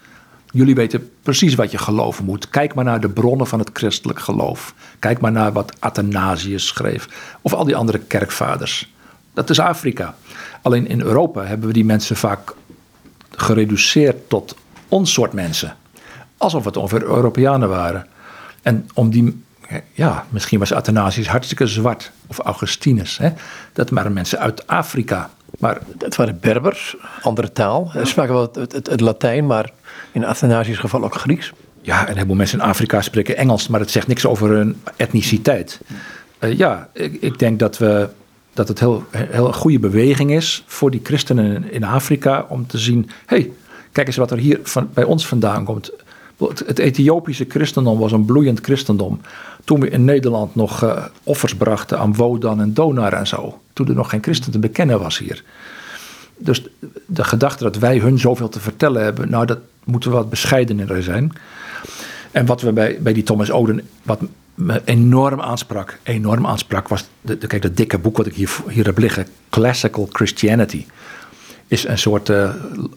Jullie 0.50 0.74
weten 0.74 1.10
precies 1.22 1.54
wat 1.54 1.70
je 1.70 1.78
geloven 1.78 2.24
moet. 2.24 2.48
Kijk 2.48 2.74
maar 2.74 2.84
naar 2.84 3.00
de 3.00 3.08
bronnen 3.08 3.46
van 3.46 3.58
het 3.58 3.70
christelijk 3.72 4.20
geloof. 4.20 4.74
Kijk 4.98 5.20
maar 5.20 5.32
naar 5.32 5.52
wat 5.52 5.72
Athanasius 5.78 6.66
schreef. 6.66 7.36
Of 7.40 7.52
al 7.52 7.64
die 7.64 7.76
andere 7.76 7.98
kerkvaders. 7.98 8.92
Dat 9.34 9.50
is 9.50 9.60
Afrika. 9.60 10.14
Alleen 10.62 10.88
in 10.88 11.00
Europa 11.00 11.44
hebben 11.44 11.66
we 11.66 11.72
die 11.72 11.84
mensen 11.84 12.16
vaak 12.16 12.54
gereduceerd 13.30 14.28
tot 14.28 14.56
ons 14.88 15.12
soort 15.12 15.32
mensen. 15.32 15.76
Alsof 16.36 16.64
het 16.64 16.76
ongeveer 16.76 17.02
Europeanen 17.02 17.68
waren. 17.68 18.06
En 18.62 18.88
om 18.94 19.10
die, 19.10 19.42
ja, 19.92 20.26
misschien 20.28 20.58
was 20.58 20.72
Athanasius 20.72 21.28
hartstikke 21.28 21.66
zwart. 21.66 22.10
Of 22.26 22.38
Augustinus. 22.38 23.18
Hè? 23.18 23.30
Dat 23.72 23.90
waren 23.90 24.12
mensen 24.12 24.38
uit 24.38 24.66
Afrika. 24.66 25.30
Maar 25.58 25.78
Het 25.98 26.16
waren 26.16 26.38
Berbers, 26.40 26.96
andere 27.22 27.52
taal. 27.52 27.90
Ze 27.92 28.04
spraken 28.04 28.34
wel 28.34 28.50
het, 28.52 28.72
het, 28.72 28.86
het 28.86 29.00
Latijn, 29.00 29.46
maar 29.46 29.70
in 30.12 30.24
Athanasius 30.24 30.78
geval 30.78 31.04
ook 31.04 31.14
Grieks. 31.14 31.52
Ja, 31.82 32.00
en 32.02 32.08
een 32.08 32.14
heleboel 32.14 32.36
mensen 32.36 32.58
in 32.58 32.64
Afrika 32.64 33.00
spreken 33.00 33.36
Engels, 33.36 33.68
maar 33.68 33.80
het 33.80 33.90
zegt 33.90 34.06
niks 34.06 34.26
over 34.26 34.48
hun 34.48 34.80
etniciteit. 34.96 35.80
Uh, 36.40 36.58
ja, 36.58 36.88
ik, 36.92 37.16
ik, 37.20 37.38
denk 37.38 37.58
dat, 37.58 37.78
we, 37.78 38.08
dat 38.52 38.68
het 38.68 38.78
heel, 38.78 39.04
heel 39.10 39.46
een 39.46 39.54
goede 39.54 39.78
beweging 39.78 40.30
is 40.30 40.64
voor 40.66 40.90
die 40.90 41.00
christenen 41.02 41.72
in 41.72 41.84
Afrika 41.84 42.46
om 42.48 42.66
te 42.66 42.78
zien: 42.78 43.10
hey, 43.26 43.50
kijk 43.92 44.06
eens 44.06 44.16
wat 44.16 44.30
er 44.30 44.38
hier 44.38 44.60
van, 44.62 44.90
bij 44.94 45.04
ons 45.04 45.26
vandaan 45.26 45.64
komt. 45.64 45.92
Het, 46.38 46.62
het 46.66 46.78
Ethiopische 46.78 47.44
christendom 47.48 47.98
was 47.98 48.12
een 48.12 48.24
bloeiend 48.24 48.60
christendom. 48.60 49.20
Toen 49.68 49.80
we 49.80 49.88
in 49.88 50.04
Nederland 50.04 50.54
nog 50.54 50.84
uh, 50.84 51.04
offers 51.22 51.54
brachten 51.54 51.98
aan 51.98 52.14
Wodan 52.14 52.60
en 52.60 52.74
Donar 52.74 53.12
en 53.12 53.26
zo. 53.26 53.60
Toen 53.72 53.88
er 53.88 53.94
nog 53.94 54.10
geen 54.10 54.22
christen 54.22 54.52
te 54.52 54.58
bekennen 54.58 54.98
was 54.98 55.18
hier. 55.18 55.44
Dus 56.36 56.66
de 57.06 57.24
gedachte 57.24 57.64
dat 57.64 57.76
wij 57.76 57.98
hun 57.98 58.18
zoveel 58.18 58.48
te 58.48 58.60
vertellen 58.60 59.02
hebben, 59.02 59.30
nou, 59.30 59.46
dat 59.46 59.58
moeten 59.84 60.10
we 60.10 60.16
wat 60.16 60.30
bescheidener 60.30 61.02
zijn. 61.02 61.32
En 62.30 62.46
wat 62.46 62.60
we 62.60 62.72
bij, 62.72 62.98
bij 63.00 63.12
die 63.12 63.22
Thomas 63.22 63.50
Oden, 63.50 63.88
wat 64.02 64.20
me 64.54 64.82
enorm 64.84 65.40
aansprak, 65.40 65.98
enorm 66.02 66.46
aansprak, 66.46 66.88
was, 66.88 67.04
de, 67.20 67.36
kijk, 67.36 67.62
dat 67.62 67.76
dikke 67.76 67.98
boek 67.98 68.16
wat 68.16 68.26
ik 68.26 68.34
hier, 68.34 68.50
hier 68.68 68.84
heb 68.84 68.98
liggen, 68.98 69.26
Classical 69.50 70.08
Christianity, 70.12 70.86
is 71.66 71.86
een 71.86 71.98
soort 71.98 72.28
uh, 72.28 72.50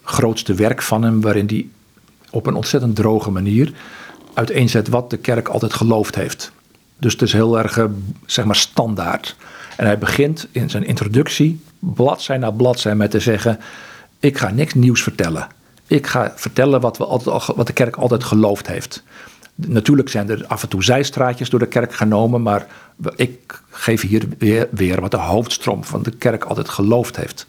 grootste 0.04 0.54
werk 0.54 0.82
van 0.82 1.04
hem, 1.04 1.22
waarin 1.22 1.48
hij 1.48 1.68
op 2.30 2.46
een 2.46 2.56
ontzettend 2.56 2.96
droge 2.96 3.32
manier 3.32 3.74
uiteenzet 4.34 4.88
wat 4.88 5.10
de 5.10 5.18
kerk 5.18 5.48
altijd 5.48 5.74
geloofd 5.74 6.16
heeft. 6.16 6.52
Dus 7.02 7.14
het 7.14 7.22
is 7.22 7.34
heel 7.34 7.60
erg, 7.60 7.78
uh, 7.78 7.86
zeg 8.26 8.46
maar, 8.46 8.56
standaard. 8.56 9.36
En 9.78 9.86
hij 9.86 9.98
begint 9.98 10.48
in 10.52 10.70
zijn 10.70 10.86
introductie, 10.86 11.62
bladzij 11.80 12.38
na 12.38 12.52
bladzij, 12.52 12.96
met 12.96 13.12
te 13.12 13.20
zeggen: 13.20 13.60
Ik 14.20 14.38
ga 14.38 14.50
niks 14.50 14.74
nieuws 14.74 15.04
vertellen. 15.04 15.48
Ik 15.88 16.08
ga 16.08 16.34
vertellen 16.36 16.82
wat, 16.82 16.98
we 16.98 17.06
altijd, 17.06 17.46
wat 17.56 17.68
de 17.68 17.74
kerk 17.74 17.96
altijd 17.96 18.24
geloofd 18.24 18.68
heeft. 18.68 19.04
Natuurlijk 19.56 20.10
zijn 20.10 20.30
er 20.30 20.46
af 20.48 20.62
en 20.62 20.70
toe 20.70 20.84
zijstraatjes 20.84 21.50
door 21.50 21.60
de 21.60 21.68
kerk 21.68 21.94
genomen, 21.94 22.42
maar 22.42 22.68
ik 23.16 23.62
geef 23.70 24.02
hier 24.02 24.24
weer, 24.38 24.68
weer 24.72 25.02
wat 25.02 25.12
de 25.12 25.18
hoofdstroom 25.18 25.84
van 25.84 26.04
de 26.04 26.12
kerk 26.12 26.44
altijd 26.44 26.70
geloofd 26.70 27.16
heeft. 27.16 27.46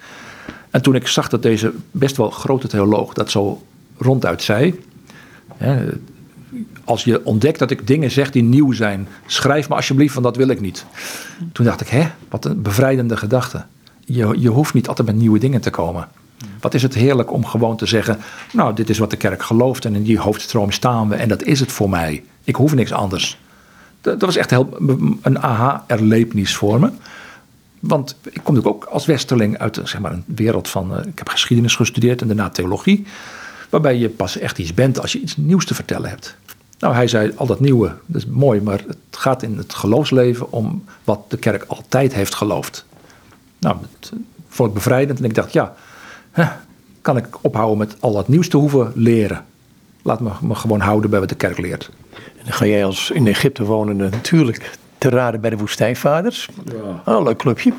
En 0.71 0.83
toen 0.83 0.95
ik 0.95 1.09
zag 1.09 1.29
dat 1.29 1.43
deze 1.43 1.73
best 1.91 2.17
wel 2.17 2.31
grote 2.31 2.69
theoloog 2.69 3.13
dat 3.13 3.31
zo 3.31 3.63
ronduit 3.99 4.43
zei. 4.43 4.81
Als 6.85 7.05
je 7.05 7.25
ontdekt 7.25 7.59
dat 7.59 7.71
ik 7.71 7.87
dingen 7.87 8.11
zeg 8.11 8.31
die 8.31 8.43
nieuw 8.43 8.73
zijn, 8.73 9.09
schrijf 9.27 9.69
me 9.69 9.75
alsjeblieft, 9.75 10.15
want 10.15 10.27
dat 10.27 10.37
wil 10.37 10.49
ik 10.49 10.61
niet. 10.61 10.85
Toen 11.53 11.65
dacht 11.65 11.81
ik, 11.81 11.89
hè, 11.89 12.09
wat 12.29 12.45
een 12.45 12.63
bevrijdende 12.63 13.17
gedachte. 13.17 13.65
Je, 14.05 14.35
je 14.39 14.49
hoeft 14.49 14.75
niet 14.75 14.89
altijd 14.89 15.07
met 15.07 15.17
nieuwe 15.17 15.39
dingen 15.39 15.61
te 15.61 15.71
komen. 15.71 16.09
Wat 16.61 16.75
is 16.75 16.83
het 16.83 16.95
heerlijk 16.95 17.33
om 17.33 17.45
gewoon 17.45 17.77
te 17.77 17.87
zeggen: 17.87 18.19
Nou, 18.53 18.75
dit 18.75 18.91
is 18.91 18.99
wat 18.99 19.11
de 19.11 19.17
kerk 19.17 19.43
gelooft 19.43 19.85
en 19.85 19.95
in 19.95 20.03
die 20.03 20.19
hoofdstroom 20.19 20.71
staan 20.71 21.09
we 21.09 21.15
en 21.15 21.29
dat 21.29 21.43
is 21.43 21.61
het 21.61 21.73
voor 21.73 21.91
mij. 21.91 22.25
Ik 22.45 22.57
hoef 22.57 22.75
niks 22.75 22.93
anders. 22.93 23.39
Dat, 24.01 24.21
was 24.21 24.37
echt 24.37 24.51
heel, 24.51 24.77
een 25.23 25.39
aha-erlevenis 25.39 26.57
voor 26.57 26.81
me. 26.81 26.91
Want 27.81 28.17
ik 28.23 28.41
kom 28.43 28.55
natuurlijk 28.55 28.85
ook 28.85 28.91
als 28.91 29.07
westerling 29.07 29.59
uit 29.59 29.81
zeg 29.85 30.01
maar, 30.01 30.13
een 30.13 30.25
wereld 30.27 30.69
van. 30.69 30.93
Uh, 30.93 31.07
ik 31.07 31.19
heb 31.19 31.29
geschiedenis 31.29 31.77
gestudeerd 31.77 32.21
en 32.21 32.27
daarna 32.27 32.51
theologie. 32.51 33.07
Waarbij 33.73 33.97
je 33.97 34.09
pas 34.09 34.39
echt 34.39 34.59
iets 34.59 34.75
bent 34.75 35.01
als 35.01 35.13
je 35.13 35.21
iets 35.21 35.37
nieuws 35.37 35.67
te 35.67 35.75
vertellen 35.75 36.09
hebt. 36.09 36.37
Nou, 36.79 36.95
hij 36.95 37.09
zei 37.09 37.33
al 37.37 37.47
dat 37.47 37.61
nieuwe, 37.61 37.95
dat 38.07 38.23
is 38.23 38.27
mooi, 38.27 38.61
maar 38.61 38.83
het 38.87 38.97
gaat 39.11 39.43
in 39.43 39.57
het 39.57 39.75
geloofsleven 39.75 40.53
om 40.53 40.85
wat 41.05 41.21
de 41.29 41.37
kerk 41.37 41.65
altijd 41.67 42.15
heeft 42.15 42.35
geloofd. 42.35 42.85
Nou, 43.59 43.77
dat 43.99 44.13
vond 44.49 44.69
ik 44.69 44.75
bevrijdend 44.75 45.19
en 45.19 45.25
ik 45.25 45.35
dacht, 45.35 45.53
ja, 45.53 45.75
kan 47.03 47.17
ik 47.17 47.27
ophouden 47.41 47.79
met 47.79 47.97
al 48.01 48.13
dat 48.13 48.29
nieuws 48.29 48.49
te 48.49 48.57
hoeven 48.57 48.93
leren. 48.95 49.45
Laat 50.03 50.21
me, 50.21 50.31
me 50.41 50.55
gewoon 50.55 50.81
houden 50.81 51.11
bij 51.11 51.21
wat 51.21 51.29
de 51.29 51.35
kerk 51.35 51.59
leert. 51.59 51.91
En 52.13 52.45
dan 52.45 52.53
ga 52.53 52.67
jij 52.67 52.85
als 52.85 53.11
in 53.11 53.27
Egypte 53.27 53.65
wonende 53.65 54.09
natuurlijk 54.09 54.79
te 55.03 55.09
raden 55.09 55.41
bij 55.41 55.51
de 55.51 55.57
woestijnvaders. 55.57 56.49
Ja. 56.65 57.15
Oh, 57.15 57.25
leuk 57.25 57.37
clubje. 57.37 57.73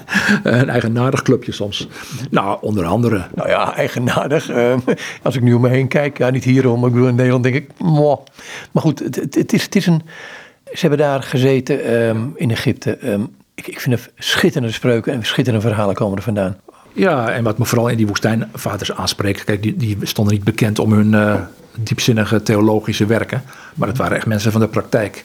een 0.42 0.68
eigenaardig 0.68 1.22
clubje 1.22 1.52
soms. 1.52 1.88
Nou, 2.30 2.58
onder 2.60 2.84
andere. 2.84 3.26
Nou 3.34 3.48
ja, 3.48 3.74
eigenaardig. 3.76 4.50
Uh, 4.50 4.74
als 5.22 5.36
ik 5.36 5.42
nu 5.42 5.54
om 5.54 5.60
me 5.60 5.68
heen 5.68 5.88
kijk, 5.88 6.18
ja, 6.18 6.30
niet 6.30 6.44
hierom, 6.44 6.78
maar 6.78 6.88
ik 6.88 6.94
bedoel 6.94 7.08
in 7.08 7.14
Nederland 7.14 7.42
denk 7.42 7.54
ik, 7.54 7.70
moh. 7.78 8.24
Maar 8.72 8.82
goed, 8.82 8.98
het, 8.98 9.16
het, 9.16 9.34
het, 9.34 9.52
is, 9.52 9.62
het 9.62 9.76
is 9.76 9.86
een... 9.86 10.02
Ze 10.64 10.80
hebben 10.80 10.98
daar 10.98 11.22
gezeten 11.22 11.92
um, 11.92 12.32
in 12.36 12.50
Egypte. 12.50 13.10
Um, 13.10 13.34
ik, 13.54 13.66
ik 13.66 13.80
vind 13.80 13.94
het 14.00 14.12
schitterende 14.16 14.72
spreuken 14.74 15.12
en 15.12 15.24
schitterende 15.24 15.66
verhalen 15.66 15.94
komen 15.94 16.16
er 16.16 16.22
vandaan. 16.22 16.56
Ja, 16.92 17.30
en 17.30 17.44
wat 17.44 17.58
me 17.58 17.64
vooral 17.64 17.88
in 17.88 17.96
die 17.96 18.06
woestijnvaders 18.06 18.92
aanspreekt, 18.92 19.44
kijk, 19.44 19.62
die, 19.62 19.76
die 19.76 19.98
stonden 20.02 20.34
niet 20.34 20.44
bekend 20.44 20.78
om 20.78 20.92
hun 20.92 21.12
uh, 21.12 21.34
diepzinnige 21.78 22.42
theologische 22.42 23.06
werken, 23.06 23.42
maar 23.74 23.88
het 23.88 23.96
waren 23.96 24.16
echt 24.16 24.26
mensen 24.26 24.52
van 24.52 24.60
de 24.60 24.68
praktijk. 24.68 25.24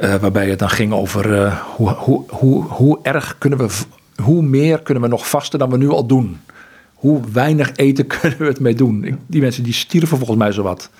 Uh, 0.00 0.14
waarbij 0.14 0.48
het 0.48 0.58
dan 0.58 0.70
ging 0.70 0.92
over 0.92 1.32
uh, 1.32 1.60
hoe, 1.76 1.90
hoe, 1.90 2.24
hoe, 2.28 2.64
hoe 2.64 2.98
erg 3.02 3.38
kunnen 3.38 3.58
we, 3.58 3.68
hoe 4.22 4.42
meer 4.42 4.82
kunnen 4.82 5.02
we 5.02 5.08
nog 5.08 5.28
vasten 5.28 5.58
dan 5.58 5.70
we 5.70 5.76
nu 5.76 5.88
al 5.88 6.06
doen. 6.06 6.40
Hoe 6.94 7.20
weinig 7.32 7.76
eten 7.76 8.06
kunnen 8.20 8.38
we 8.38 8.44
het 8.44 8.60
mee 8.60 8.74
doen. 8.74 9.18
Die 9.26 9.40
mensen 9.40 9.62
die 9.62 9.72
stierven 9.72 10.16
volgens 10.18 10.38
mij 10.38 10.52
zo 10.52 10.62
wat. 10.62 10.90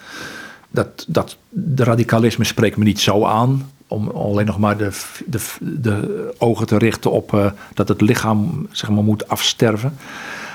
Dat, 0.70 1.04
dat 1.08 1.36
de 1.48 1.84
radicalisme 1.84 2.44
spreekt 2.44 2.76
me 2.76 2.84
niet 2.84 3.00
zo 3.00 3.24
aan 3.24 3.70
om 3.86 4.08
alleen 4.08 4.46
nog 4.46 4.58
maar 4.58 4.76
de, 4.76 4.90
de, 5.26 5.40
de 5.60 6.34
ogen 6.38 6.66
te 6.66 6.78
richten 6.78 7.10
op 7.10 7.32
uh, 7.32 7.50
dat 7.74 7.88
het 7.88 8.00
lichaam 8.00 8.66
zeg 8.70 8.90
maar, 8.90 9.04
moet 9.04 9.28
afsterven. 9.28 9.96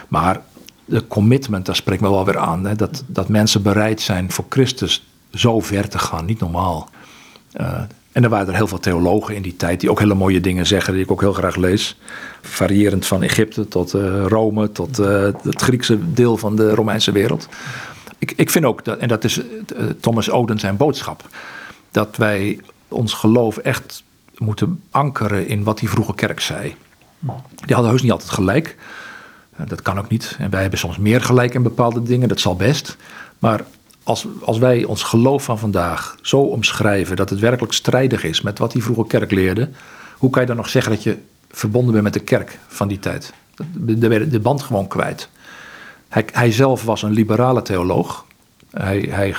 Maar 0.07 0.41
de 0.85 1.07
commitment, 1.07 1.65
daar 1.65 1.75
spreekt 1.75 2.01
me 2.01 2.09
wel 2.09 2.25
weer 2.25 2.37
aan. 2.37 2.65
Hè, 2.65 2.75
dat, 2.75 3.03
dat 3.07 3.27
mensen 3.27 3.61
bereid 3.61 4.01
zijn 4.01 4.31
voor 4.31 4.45
Christus 4.49 5.07
zo 5.31 5.59
ver 5.59 5.89
te 5.89 5.99
gaan, 5.99 6.25
niet 6.25 6.39
normaal. 6.39 6.89
En 8.15 8.23
er 8.23 8.29
waren 8.29 8.47
er 8.47 8.55
heel 8.55 8.67
veel 8.67 8.79
theologen 8.79 9.35
in 9.35 9.41
die 9.41 9.55
tijd 9.55 9.79
die 9.79 9.89
ook 9.89 9.99
hele 9.99 10.13
mooie 10.13 10.39
dingen 10.39 10.65
zeggen, 10.65 10.93
die 10.93 11.03
ik 11.03 11.11
ook 11.11 11.21
heel 11.21 11.33
graag 11.33 11.55
lees. 11.55 11.97
Variërend 12.41 13.05
van 13.05 13.23
Egypte 13.23 13.67
tot 13.67 13.93
uh, 13.93 14.25
Rome, 14.25 14.71
tot 14.71 14.97
het 14.97 15.61
Griekse 15.61 16.13
deel 16.13 16.37
van 16.37 16.55
de 16.55 16.73
Romeinse 16.73 17.11
wereld. 17.11 17.47
Ik, 18.17 18.33
ik 18.35 18.49
vind 18.49 18.65
ook, 18.65 18.85
dat, 18.85 18.97
en 18.97 19.07
dat 19.07 19.23
is 19.23 19.41
Thomas 19.99 20.29
Oden 20.29 20.59
zijn 20.59 20.77
boodschap, 20.77 21.27
dat 21.91 22.17
wij 22.17 22.59
ons 22.87 23.13
geloof 23.13 23.57
echt 23.57 24.03
moeten 24.37 24.81
ankeren 24.91 25.47
in 25.47 25.63
wat 25.63 25.79
die 25.79 25.89
vroege 25.89 26.15
kerk 26.15 26.39
zei. 26.39 26.75
Die 27.65 27.73
hadden 27.75 27.89
heus 27.91 28.01
niet 28.01 28.11
altijd 28.11 28.31
gelijk. 28.31 28.77
Dat 29.67 29.81
kan 29.81 29.99
ook 29.99 30.09
niet. 30.09 30.35
En 30.39 30.49
wij 30.49 30.61
hebben 30.61 30.79
soms 30.79 30.97
meer 30.97 31.21
gelijk 31.21 31.53
in 31.53 31.63
bepaalde 31.63 32.03
dingen, 32.03 32.27
dat 32.27 32.39
zal 32.39 32.55
best. 32.55 32.97
Maar 33.39 33.65
als, 34.05 34.27
als 34.41 34.57
wij 34.57 34.83
ons 34.83 35.03
geloof 35.03 35.43
van 35.43 35.59
vandaag 35.59 36.17
zo 36.21 36.39
omschrijven 36.39 37.15
dat 37.15 37.29
het 37.29 37.39
werkelijk 37.39 37.73
strijdig 37.73 38.23
is 38.23 38.41
met 38.41 38.59
wat 38.59 38.71
die 38.71 38.83
vroege 38.83 39.07
kerk 39.07 39.31
leerde, 39.31 39.69
hoe 40.17 40.29
kan 40.29 40.41
je 40.41 40.47
dan 40.47 40.57
nog 40.57 40.69
zeggen 40.69 40.91
dat 40.91 41.03
je 41.03 41.17
verbonden 41.51 41.91
bent 41.91 42.03
met 42.03 42.13
de 42.13 42.19
kerk 42.19 42.59
van 42.67 42.87
die 42.87 42.99
tijd? 42.99 43.33
De, 43.73 44.27
de 44.27 44.39
band 44.39 44.61
gewoon 44.61 44.87
kwijt. 44.87 45.29
Hij, 46.09 46.25
hij 46.31 46.51
zelf 46.51 46.83
was 46.83 47.01
een 47.01 47.11
liberale 47.11 47.61
theoloog. 47.61 48.25
Hij, 48.71 49.07
hij 49.09 49.35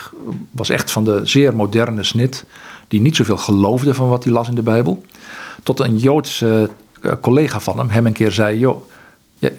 was 0.51 0.69
echt 0.69 0.91
van 0.91 1.05
de 1.05 1.21
zeer 1.25 1.57
moderne 1.57 2.03
snit 2.03 2.45
die 2.89 3.01
niet 3.01 3.17
zoveel 3.17 3.37
geloofde 3.37 3.95
van 3.95 4.09
wat 4.09 4.25
hij 4.25 4.33
las 4.33 4.49
in 4.49 4.55
de 4.55 4.63
Bijbel. 4.63 5.05
Tot 5.63 5.81
een 5.81 5.99
Joodse 5.99 6.71
uh, 7.03 7.13
collega 7.21 7.61
van 7.61 7.79
hem 7.79 7.89
hem 7.89 8.07
een 8.07 8.13
keer 8.13 8.33
zei: 8.33 8.59
Joh, 8.59 8.89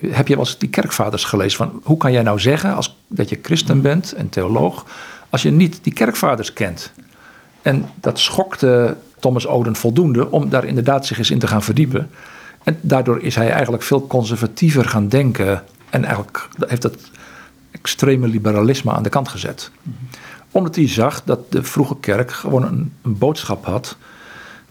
heb 0.09 0.27
je 0.27 0.35
wel 0.35 0.45
eens 0.45 0.57
die 0.57 0.69
kerkvaders 0.69 1.23
gelezen? 1.23 1.57
Van, 1.57 1.81
hoe 1.83 1.97
kan 1.97 2.11
jij 2.11 2.21
nou 2.21 2.39
zeggen 2.39 2.75
als, 2.75 2.97
dat 3.07 3.29
je 3.29 3.39
christen 3.41 3.81
bent 3.81 4.13
en 4.13 4.29
theoloog, 4.29 4.85
als 5.29 5.41
je 5.41 5.51
niet 5.51 5.79
die 5.81 5.93
kerkvaders 5.93 6.53
kent? 6.53 6.91
En 7.61 7.89
dat 7.95 8.19
schokte 8.19 8.97
Thomas 9.19 9.47
Oden 9.47 9.75
voldoende 9.75 10.31
om 10.31 10.49
daar 10.49 10.65
inderdaad 10.65 11.05
zich 11.05 11.17
eens 11.17 11.31
in 11.31 11.39
te 11.39 11.47
gaan 11.47 11.63
verdiepen. 11.63 12.09
En 12.63 12.79
daardoor 12.81 13.21
is 13.21 13.35
hij 13.35 13.51
eigenlijk 13.51 13.83
veel 13.83 14.07
conservatiever 14.07 14.85
gaan 14.85 15.07
denken. 15.07 15.63
En 15.89 16.03
eigenlijk 16.03 16.47
heeft 16.67 16.81
dat 16.81 16.97
extreme 17.71 18.27
liberalisme 18.27 18.91
aan 18.91 19.03
de 19.03 19.09
kant 19.09 19.27
gezet. 19.27 19.71
Omdat 20.51 20.75
hij 20.75 20.89
zag 20.89 21.23
dat 21.23 21.51
de 21.51 21.63
vroege 21.63 21.97
kerk 21.99 22.31
gewoon 22.31 22.63
een, 22.63 22.93
een 23.01 23.17
boodschap 23.17 23.65
had 23.65 23.97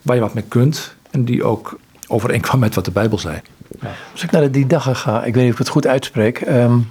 waar 0.02 0.16
je 0.16 0.22
wat 0.22 0.34
mee 0.34 0.44
kunt 0.48 0.94
en 1.10 1.24
die 1.24 1.44
ook 1.44 1.78
overeenkwam 2.06 2.60
met 2.60 2.74
wat 2.74 2.84
de 2.84 2.90
Bijbel 2.90 3.18
zei. 3.18 3.40
Ja. 3.80 3.88
Als 4.12 4.22
ik 4.22 4.30
naar 4.30 4.42
de 4.42 4.50
die 4.50 4.66
dagen 4.66 4.96
ga, 4.96 5.24
ik 5.24 5.34
weet 5.34 5.42
niet 5.42 5.52
of 5.52 5.58
ik 5.58 5.64
het 5.64 5.74
goed 5.74 5.86
uitspreek, 5.86 6.40
um, 6.40 6.90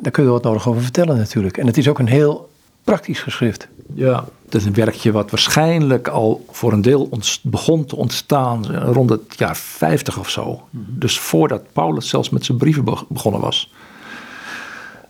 daar 0.00 0.12
kun 0.12 0.24
je 0.24 0.30
wat 0.30 0.42
nodig 0.42 0.68
over 0.68 0.82
vertellen 0.82 1.16
natuurlijk. 1.16 1.56
En 1.56 1.66
het 1.66 1.76
is 1.76 1.88
ook 1.88 1.98
een 1.98 2.08
heel 2.08 2.50
praktisch 2.84 3.20
geschrift. 3.20 3.68
Ja, 3.94 4.24
het 4.44 4.54
is 4.54 4.64
een 4.64 4.74
werkje 4.74 5.12
wat 5.12 5.30
waarschijnlijk 5.30 6.08
al 6.08 6.44
voor 6.50 6.72
een 6.72 6.82
deel 6.82 7.10
begon 7.42 7.84
te 7.84 7.96
ontstaan 7.96 8.76
rond 8.76 9.10
het 9.10 9.34
jaar 9.36 9.56
50 9.56 10.18
of 10.18 10.30
zo. 10.30 10.62
Mhm. 10.70 10.82
Dus 10.88 11.18
voordat 11.18 11.72
Paulus 11.72 12.08
zelfs 12.08 12.30
met 12.30 12.44
zijn 12.44 12.58
brieven 12.58 12.84
begonnen 13.08 13.40
was. 13.40 13.72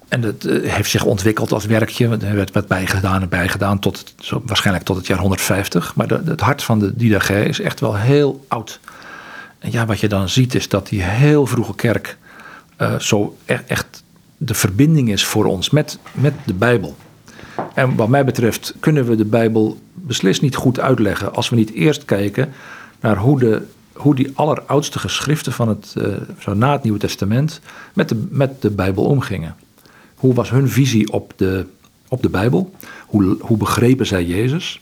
En 0.08 0.22
het 0.22 0.44
eh, 0.44 0.72
heeft 0.72 0.90
zich 0.90 1.04
ontwikkeld 1.04 1.52
als 1.52 1.66
werkje. 1.66 2.08
Er 2.08 2.34
werd 2.34 2.52
wat 2.52 2.66
bijgedaan 2.66 3.22
en 3.22 3.28
bijgedaan 3.28 3.78
tot 3.78 4.14
zo, 4.18 4.42
waarschijnlijk 4.46 4.86
tot 4.86 4.96
het 4.96 5.06
jaar 5.06 5.18
150. 5.18 5.94
Maar 5.94 6.08
de, 6.08 6.22
het 6.24 6.40
hart 6.40 6.62
van 6.62 6.78
de 6.78 6.96
Didache 6.96 7.44
is 7.44 7.60
echt 7.60 7.80
wel 7.80 7.96
heel 7.96 8.44
oud. 8.48 8.80
En 9.58 9.70
ja, 9.70 9.86
wat 9.86 10.00
je 10.00 10.08
dan 10.08 10.28
ziet 10.28 10.54
is 10.54 10.68
dat 10.68 10.88
die 10.88 11.02
heel 11.02 11.46
vroege 11.46 11.74
kerk 11.74 12.16
uh, 12.78 12.98
zo 12.98 13.36
echt, 13.44 13.66
echt 13.66 14.02
de 14.36 14.54
verbinding 14.54 15.10
is 15.10 15.24
voor 15.24 15.44
ons 15.44 15.70
met, 15.70 15.98
met 16.12 16.34
de 16.44 16.54
Bijbel. 16.54 16.96
En 17.74 17.96
wat 17.96 18.08
mij 18.08 18.24
betreft 18.24 18.74
kunnen 18.80 19.06
we 19.06 19.16
de 19.16 19.24
Bijbel 19.24 19.78
beslist 19.94 20.42
niet 20.42 20.56
goed 20.56 20.80
uitleggen 20.80 21.34
als 21.34 21.48
we 21.48 21.56
niet 21.56 21.72
eerst 21.72 22.04
kijken 22.04 22.52
naar 23.00 23.16
hoe, 23.16 23.38
de, 23.38 23.62
hoe 23.92 24.14
die 24.14 24.30
alleroudste 24.34 24.98
geschriften 24.98 25.52
van 25.52 25.68
het, 25.68 25.94
uh, 25.98 26.16
zo 26.38 26.54
na 26.54 26.72
het 26.72 26.82
Nieuwe 26.82 26.98
Testament 26.98 27.60
met 27.92 28.08
de, 28.08 28.26
met 28.30 28.62
de 28.62 28.70
Bijbel 28.70 29.04
omgingen. 29.04 29.56
Hoe 30.14 30.34
was 30.34 30.50
hun 30.50 30.68
visie 30.68 31.12
op 31.12 31.32
de, 31.36 31.66
op 32.08 32.22
de 32.22 32.28
Bijbel? 32.28 32.74
Hoe, 33.06 33.36
hoe 33.40 33.56
begrepen 33.56 34.06
zij 34.06 34.24
Jezus? 34.24 34.80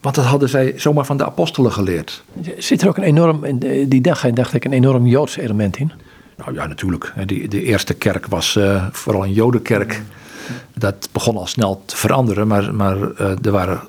Want 0.00 0.14
dat 0.14 0.24
hadden 0.24 0.48
zij 0.48 0.72
zomaar 0.76 1.04
van 1.04 1.16
de 1.16 1.24
apostelen 1.24 1.72
geleerd. 1.72 2.22
Zit 2.58 2.82
er 2.82 2.88
ook 2.88 2.96
een 2.96 3.02
enorm, 3.02 3.58
die 3.88 4.00
dag 4.00 4.30
dacht 4.30 4.54
ik, 4.54 4.64
een 4.64 4.72
enorm 4.72 5.06
Joods 5.06 5.36
element 5.36 5.76
in? 5.76 5.92
Nou 6.36 6.54
ja, 6.54 6.66
natuurlijk. 6.66 7.12
Die, 7.26 7.48
de 7.48 7.62
eerste 7.62 7.94
kerk 7.94 8.26
was 8.26 8.54
uh, 8.54 8.86
vooral 8.92 9.24
een 9.24 9.32
Jodenkerk. 9.32 10.02
Dat 10.74 11.08
begon 11.12 11.36
al 11.36 11.46
snel 11.46 11.82
te 11.84 11.96
veranderen, 11.96 12.46
maar, 12.46 12.74
maar 12.74 12.96
uh, 12.96 13.32
er 13.42 13.50
waren, 13.50 13.80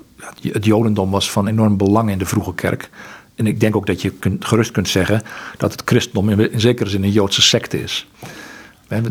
het 0.42 0.64
Jodendom 0.64 1.10
was 1.10 1.30
van 1.30 1.48
enorm 1.48 1.76
belang 1.76 2.10
in 2.10 2.18
de 2.18 2.26
vroege 2.26 2.54
kerk. 2.54 2.90
En 3.34 3.46
ik 3.46 3.60
denk 3.60 3.76
ook 3.76 3.86
dat 3.86 4.02
je 4.02 4.10
kunt, 4.10 4.44
gerust 4.44 4.70
kunt 4.70 4.88
zeggen 4.88 5.22
dat 5.56 5.72
het 5.72 5.82
christendom 5.84 6.28
in, 6.28 6.52
in 6.52 6.60
zekere 6.60 6.90
zin 6.90 7.02
een 7.02 7.10
Joodse 7.10 7.42
secte 7.42 7.82
is. 7.82 8.06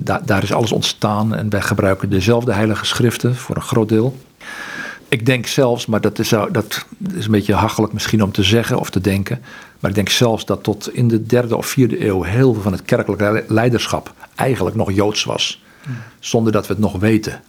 Daar, 0.01 0.25
daar 0.25 0.43
is 0.43 0.53
alles 0.53 0.71
ontstaan 0.71 1.35
en 1.35 1.49
wij 1.49 1.61
gebruiken 1.61 2.09
dezelfde 2.09 2.53
heilige 2.53 2.85
schriften 2.85 3.35
voor 3.35 3.55
een 3.55 3.61
groot 3.61 3.89
deel. 3.89 4.17
Ik 5.11 5.25
denk 5.25 5.47
zelfs, 5.47 5.85
maar 5.85 6.01
dat 6.01 6.19
is, 6.19 6.29
dat 6.29 6.85
is 7.13 7.25
een 7.25 7.31
beetje 7.31 7.53
hachelijk 7.53 7.93
misschien 7.93 8.23
om 8.23 8.31
te 8.31 8.43
zeggen 8.43 8.79
of 8.79 8.89
te 8.89 9.01
denken. 9.01 9.41
Maar 9.79 9.89
ik 9.89 9.95
denk 9.95 10.09
zelfs 10.09 10.45
dat 10.45 10.63
tot 10.63 10.93
in 10.93 11.07
de 11.07 11.25
derde 11.25 11.57
of 11.57 11.65
vierde 11.65 12.05
eeuw 12.05 12.23
heel 12.23 12.53
veel 12.53 12.61
van 12.61 12.71
het 12.71 12.81
kerkelijk 12.81 13.43
leiderschap 13.47 14.13
eigenlijk 14.35 14.75
nog 14.75 14.91
joods 14.91 15.23
was. 15.23 15.63
Zonder 16.19 16.51
dat 16.51 16.67
we 16.67 16.73
het 16.73 16.81
nog 16.81 16.99
weten. 16.99 17.41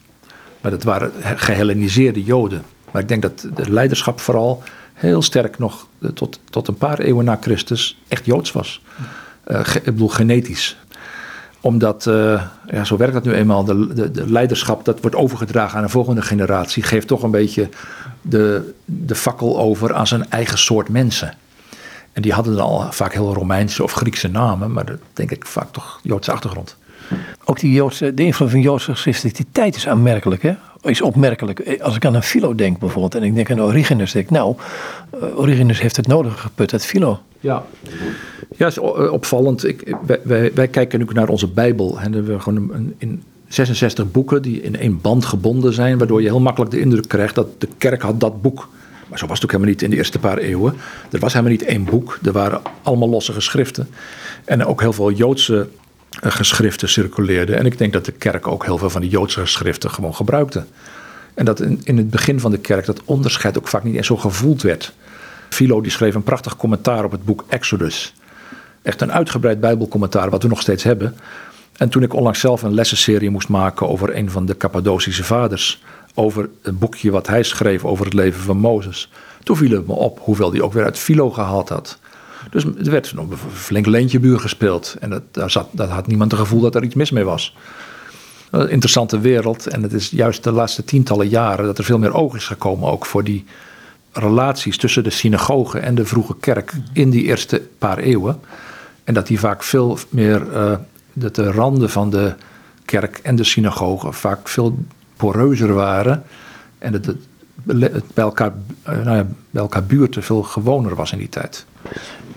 Maar 0.61 0.71
dat 0.71 0.83
waren 0.83 1.13
gehelleniseerde 1.37 2.23
joden. 2.23 2.63
Maar 2.91 3.03
ik 3.03 3.09
denk 3.09 3.23
dat 3.23 3.47
het 3.55 3.69
leiderschap 3.69 4.21
vooral 4.21 4.63
heel 4.93 5.23
sterk 5.23 5.59
nog 5.59 5.87
eh, 6.01 6.09
tot, 6.09 6.41
tot 6.51 6.69
een 6.69 6.75
paar 6.75 6.99
eeuwen 6.99 7.25
na 7.25 7.39
Christus 7.41 7.99
echt 8.09 8.25
joods 8.25 8.53
was. 8.53 8.83
Uh, 9.47 9.61
ik 9.75 9.85
bedoel 9.85 10.09
genetisch 10.09 10.77
omdat, 11.63 12.07
uh, 12.07 12.43
ja, 12.71 12.85
zo 12.85 12.97
werkt 12.97 13.15
dat 13.15 13.25
nu 13.25 13.33
eenmaal, 13.33 13.65
de, 13.65 13.95
de, 13.95 14.11
de, 14.11 14.31
leiderschap 14.31 14.85
dat 14.85 15.01
wordt 15.01 15.17
overgedragen 15.17 15.77
aan 15.77 15.83
een 15.83 15.91
volgende 15.91 16.23
generatie, 16.23 16.83
geeft 16.83 17.07
toch 17.07 17.23
een 17.23 17.31
beetje 17.31 17.69
de, 18.23 18.75
de 18.85 19.15
fakkel 19.15 19.59
over 19.59 19.95
aan 19.95 20.07
zijn 20.07 20.31
eigen 20.31 20.59
soort 20.59 20.89
mensen. 20.89 21.35
En 22.13 22.23
die 22.23 22.33
hadden 22.33 22.57
dan 22.57 22.65
al 22.65 22.93
vaak 22.93 23.13
heel 23.13 23.35
Romeinse 23.35 23.83
of 23.83 23.93
Griekse 23.93 24.29
namen, 24.29 24.73
maar 24.73 24.85
dat 24.85 24.99
denk 25.13 25.31
ik 25.31 25.47
vaak 25.47 25.73
toch 25.73 26.01
Joodse 26.03 26.33
achtergrond. 26.33 26.77
Ook 27.45 27.61
die 27.61 27.73
Joodse, 27.73 28.15
de 28.15 28.25
invloed 28.25 28.51
van 28.51 28.61
Joodse 28.61 28.95
geschriften, 28.95 29.47
is 29.53 29.89
aanmerkelijk, 29.89 30.43
hè? 30.43 30.55
Is 30.91 31.01
opmerkelijk. 31.01 31.81
Als 31.81 31.97
ik 31.97 32.05
aan 32.05 32.15
een 32.15 32.23
Philo 32.23 32.55
denk 32.55 32.79
bijvoorbeeld 32.79 33.15
en 33.15 33.23
ik 33.23 33.35
denk 33.35 33.51
aan 33.51 33.63
Origenes, 33.63 34.13
denk 34.13 34.25
ik, 34.25 34.31
nou, 34.31 34.57
eh, 35.11 35.39
Origenes 35.39 35.81
heeft 35.81 35.97
het 35.97 36.07
nodige 36.07 36.37
geput 36.37 36.73
uit 36.73 36.87
Philo. 36.87 37.21
Ja, 37.41 37.65
ja 38.57 38.67
is 38.67 38.79
eh, 38.79 39.13
opvallend. 39.13 39.65
Ik, 39.65 39.97
wij, 40.23 40.53
wij, 40.55 40.69
kijken 40.69 40.99
nu 40.99 41.07
naar 41.13 41.29
onze 41.29 41.49
Bijbel 41.49 42.01
en 42.01 42.11
we 42.11 42.17
hebben 42.17 42.43
gewoon 42.43 42.71
een, 42.73 42.95
in 42.99 43.23
66 43.49 44.11
boeken 44.11 44.43
die 44.43 44.63
in 44.63 44.77
één 44.77 45.01
band 45.01 45.25
gebonden 45.25 45.73
zijn, 45.73 45.99
waardoor 45.99 46.23
je 46.23 46.29
heel 46.29 46.41
makkelijk 46.41 46.71
de 46.71 46.81
indruk 46.81 47.09
krijgt 47.09 47.35
dat 47.35 47.61
de 47.61 47.69
kerk 47.79 48.03
had 48.03 48.21
dat 48.21 48.43
boek. 48.43 48.69
Maar 49.09 49.19
zo 49.19 49.27
was 49.27 49.35
het 49.35 49.45
ook 49.45 49.51
helemaal 49.53 49.73
niet 49.73 49.83
in 49.83 49.91
de 49.91 49.97
eerste 49.97 50.19
paar 50.19 50.39
eeuwen. 50.39 50.75
Er 51.11 51.19
was 51.19 51.33
helemaal 51.33 51.53
niet 51.53 51.65
één 51.65 51.85
boek, 51.85 52.19
er 52.23 52.33
waren 52.33 52.61
allemaal 52.83 53.09
losse 53.09 53.33
geschriften. 53.33 53.89
En 54.45 54.65
ook 54.65 54.81
heel 54.81 54.93
veel 54.93 55.13
Joodse 55.13 55.69
geschriften 56.21 56.89
circuleerden. 56.89 57.59
En 57.59 57.67
ik 57.67 57.79
denk 57.79 57.93
dat 57.93 58.05
de 58.05 58.13
kerk 58.13 58.47
ook 58.47 58.65
heel 58.65 58.79
veel 58.79 58.91
van 58.91 59.01
die 59.01 59.11
Joodse 59.11 59.41
geschriften 59.41 59.91
gewoon 59.91 60.15
gebruikte. 60.15 60.65
En 61.35 61.45
dat 61.45 61.61
in, 61.61 61.81
in 61.85 61.97
het 61.97 62.11
begin 62.11 62.41
van 62.41 62.51
de 62.51 62.59
kerk 62.59 62.87
dat 62.87 63.03
onderscheid 63.05 63.59
ook 63.59 63.69
vaak 63.69 63.85
niet 63.85 63.95
eens 63.97 64.07
zo 64.07 64.17
gevoeld 64.17 64.63
werd. 64.63 64.93
Philo 65.49 65.81
die 65.81 65.91
schreef 65.91 66.15
een 66.15 66.23
prachtig 66.23 66.57
commentaar 66.57 67.05
op 67.05 67.11
het 67.11 67.25
boek 67.25 67.45
Exodus. 67.49 68.15
Echt 68.83 69.01
een 69.01 69.13
uitgebreid 69.13 69.61
bijbelcommentaar 69.61 70.31
wat 70.31 70.43
we 70.43 70.49
nog 70.49 70.61
steeds 70.61 70.83
hebben. 70.83 71.17
En 71.77 71.89
toen 71.89 72.03
ik 72.03 72.15
onlangs 72.15 72.41
zelf 72.41 72.63
een 72.63 72.75
lessenserie 72.75 73.31
moest 73.31 73.49
maken 73.49 73.89
over 73.89 74.17
een 74.17 74.31
van 74.31 74.47
de 74.47 74.57
Cappadocische 74.57 75.25
vaders, 75.25 75.83
over 76.15 76.49
het 76.63 76.79
boekje 76.79 77.11
wat 77.11 77.27
hij 77.27 77.43
schreef 77.43 77.85
over 77.85 78.05
het 78.05 78.15
leven 78.15 78.41
van 78.41 78.57
Mozes, 78.57 79.11
toen 79.43 79.57
viel 79.57 79.71
het 79.71 79.87
me 79.87 79.93
op 79.93 80.21
hoeveel 80.23 80.51
die 80.51 80.65
ook 80.65 80.73
weer 80.73 80.85
uit 80.85 80.99
Philo 80.99 81.31
gehaald 81.31 81.69
had. 81.69 81.99
Dus 82.51 82.65
er 82.65 82.91
werd 82.91 83.13
een 83.17 83.37
flink 83.53 83.87
leentjebuur 83.87 84.41
gespeeld. 84.41 84.97
En 85.01 85.11
dat, 85.11 85.23
daar, 85.31 85.51
zat, 85.51 85.69
daar 85.71 85.89
had 85.89 86.07
niemand 86.07 86.31
het 86.31 86.41
gevoel 86.41 86.61
dat 86.61 86.75
er 86.75 86.85
iets 86.85 86.95
mis 86.95 87.11
mee 87.11 87.25
was. 87.25 87.57
Een 88.51 88.71
interessante 88.71 89.21
wereld. 89.21 89.67
En 89.67 89.83
het 89.83 89.93
is 89.93 90.11
juist 90.11 90.45
de 90.45 90.53
laatste 90.53 90.85
tientallen 90.85 91.29
jaren 91.29 91.65
dat 91.65 91.79
er 91.79 91.85
veel 91.85 91.99
meer 91.99 92.15
oog 92.15 92.35
is 92.35 92.47
gekomen 92.47 92.91
ook 92.91 93.07
voor 93.07 93.25
die 93.25 93.45
relaties 94.13 94.77
tussen 94.77 95.05
de 95.05 95.11
synagoge 95.11 95.79
en 95.79 95.95
de 95.95 96.07
vroege 96.07 96.37
kerk 96.41 96.73
in 96.93 97.11
die 97.11 97.25
eerste 97.25 97.63
paar 97.79 97.99
eeuwen. 97.99 98.41
En 99.05 99.15
dat 99.15 99.27
die 99.27 99.39
vaak 99.39 99.63
veel 99.63 99.99
meer, 100.09 100.47
uh, 100.53 100.75
dat 101.13 101.35
de 101.35 101.51
randen 101.51 101.91
van 101.91 102.11
de 102.11 102.35
kerk 102.85 103.21
en 103.23 103.37
de 103.37 103.45
synagoge 103.45 104.13
vaak 104.13 104.49
veel 104.49 104.79
poreuzer 105.17 105.75
waren. 105.75 106.23
En 106.79 106.93
dat 106.93 107.07
het, 107.07 107.17
bij, 108.15 108.25
elkaar, 108.25 108.53
uh, 108.89 109.05
nou 109.05 109.17
ja, 109.17 109.27
bij 109.51 109.63
elkaar 109.63 109.85
buurten 109.85 110.23
veel 110.23 110.43
gewoner 110.43 110.95
was 110.95 111.13
in 111.13 111.19
die 111.19 111.29
tijd. 111.29 111.67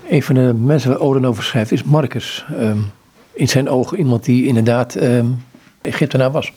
Een 0.09 0.23
van 0.23 0.35
de 0.35 0.53
mensen 0.53 0.89
waar 0.89 0.99
Oden 0.99 1.25
over 1.25 1.43
schrijft 1.43 1.71
is 1.71 1.83
Marcus. 1.83 2.45
Um, 2.59 2.91
in 3.33 3.47
zijn 3.47 3.69
ogen 3.69 3.97
iemand 3.97 4.25
die 4.25 4.45
inderdaad 4.45 4.95
um, 4.95 5.43
Egyptenaar 5.81 6.31
was. 6.31 6.53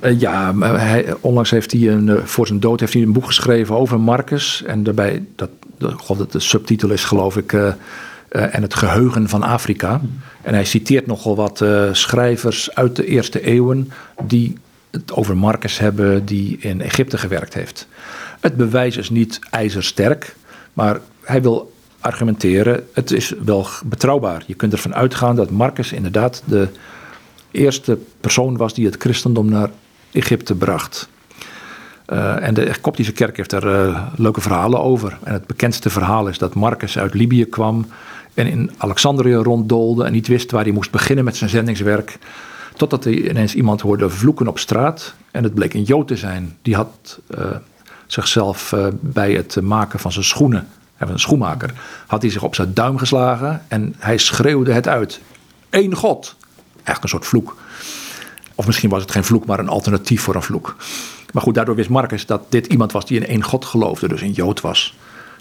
Uh, 0.00 0.20
ja, 0.20 0.58
hij, 0.58 1.14
onlangs 1.20 1.50
heeft 1.50 1.72
hij 1.72 1.88
een, 1.88 2.06
uh, 2.06 2.16
voor 2.24 2.46
zijn 2.46 2.60
dood 2.60 2.80
heeft 2.80 2.92
hij 2.92 3.02
een 3.02 3.12
boek 3.12 3.26
geschreven 3.26 3.76
over 3.76 4.00
Marcus. 4.00 4.62
En 4.66 4.82
daarbij, 4.82 5.24
dat, 5.36 5.50
God, 5.96 6.32
de 6.32 6.40
subtitel 6.40 6.90
is 6.90 7.04
geloof 7.04 7.36
ik, 7.36 7.52
uh, 7.52 7.72
en 8.28 8.62
het 8.62 8.74
geheugen 8.74 9.28
van 9.28 9.42
Afrika. 9.42 10.00
En 10.42 10.54
hij 10.54 10.64
citeert 10.64 11.06
nogal 11.06 11.36
wat 11.36 11.64
schrijvers 11.92 12.74
uit 12.74 12.96
de 12.96 13.06
eerste 13.06 13.40
eeuwen 13.40 13.92
die 14.22 14.56
het 14.90 15.12
over 15.12 15.36
Marcus 15.36 15.78
hebben 15.78 16.24
die 16.24 16.56
in 16.60 16.80
Egypte 16.80 17.18
gewerkt 17.18 17.54
heeft. 17.54 17.86
Het 18.40 18.56
bewijs 18.56 18.96
is 18.96 19.10
niet 19.10 19.38
ijzersterk, 19.50 20.36
maar 20.72 21.00
hij 21.22 21.42
wil 21.42 21.72
argumenteren, 22.00 22.86
het 22.92 23.10
is 23.10 23.34
wel 23.44 23.66
betrouwbaar. 23.84 24.42
Je 24.46 24.54
kunt 24.54 24.72
ervan 24.72 24.94
uitgaan 24.94 25.36
dat 25.36 25.50
Marcus 25.50 25.92
inderdaad 25.92 26.42
de 26.44 26.68
eerste 27.50 27.98
persoon 28.20 28.56
was 28.56 28.74
die 28.74 28.86
het 28.86 28.96
christendom 28.98 29.48
naar 29.48 29.70
Egypte 30.12 30.54
bracht. 30.54 31.08
Uh, 32.12 32.46
en 32.46 32.54
de 32.54 32.72
Koptische 32.80 33.12
kerk 33.12 33.36
heeft 33.36 33.50
daar 33.50 33.66
uh, 33.66 34.06
leuke 34.16 34.40
verhalen 34.40 34.80
over. 34.80 35.18
En 35.22 35.32
het 35.32 35.46
bekendste 35.46 35.90
verhaal 35.90 36.28
is 36.28 36.38
dat 36.38 36.54
Marcus 36.54 36.98
uit 36.98 37.14
Libië 37.14 37.44
kwam 37.44 37.86
en 38.34 38.46
in 38.46 38.70
Alexandrië 38.76 39.34
ronddoolde 39.34 40.04
en 40.04 40.12
niet 40.12 40.26
wist 40.26 40.50
waar 40.50 40.62
hij 40.62 40.72
moest 40.72 40.90
beginnen 40.90 41.24
met 41.24 41.36
zijn 41.36 41.50
zendingswerk. 41.50 42.18
Totdat 42.76 43.04
hij 43.04 43.28
ineens 43.28 43.54
iemand 43.54 43.80
hoorde 43.80 44.10
vloeken 44.10 44.48
op 44.48 44.58
straat. 44.58 45.14
En 45.30 45.42
het 45.42 45.54
bleek 45.54 45.74
een 45.74 45.82
Jood 45.82 46.08
te 46.08 46.16
zijn. 46.16 46.56
Die 46.62 46.74
had 46.74 47.18
uh, 47.38 47.46
zichzelf 48.06 48.74
bij 49.00 49.32
het 49.32 49.60
maken 49.60 49.98
van 49.98 50.12
zijn 50.12 50.24
schoenen 50.24 50.68
een 50.98 51.18
schoenmaker, 51.18 51.74
had 52.06 52.22
hij 52.22 52.30
zich 52.30 52.42
op 52.42 52.54
zijn 52.54 52.74
duim 52.74 52.98
geslagen 52.98 53.62
en 53.68 53.94
hij 53.98 54.18
schreeuwde 54.18 54.72
het 54.72 54.88
uit. 54.88 55.20
Eén 55.70 55.94
God. 55.94 56.36
Eigenlijk 56.74 57.02
een 57.02 57.08
soort 57.08 57.26
vloek. 57.26 57.56
Of 58.54 58.66
misschien 58.66 58.90
was 58.90 59.02
het 59.02 59.10
geen 59.10 59.24
vloek, 59.24 59.46
maar 59.46 59.58
een 59.58 59.68
alternatief 59.68 60.22
voor 60.22 60.34
een 60.34 60.42
vloek. 60.42 60.76
Maar 61.32 61.42
goed, 61.42 61.54
daardoor 61.54 61.74
wist 61.74 61.88
Marcus 61.88 62.26
dat 62.26 62.42
dit 62.48 62.66
iemand 62.66 62.92
was 62.92 63.06
die 63.06 63.20
in 63.20 63.26
één 63.26 63.42
God 63.42 63.64
geloofde, 63.64 64.08
dus 64.08 64.20
een 64.20 64.32
Jood 64.32 64.60
was. 64.60 64.96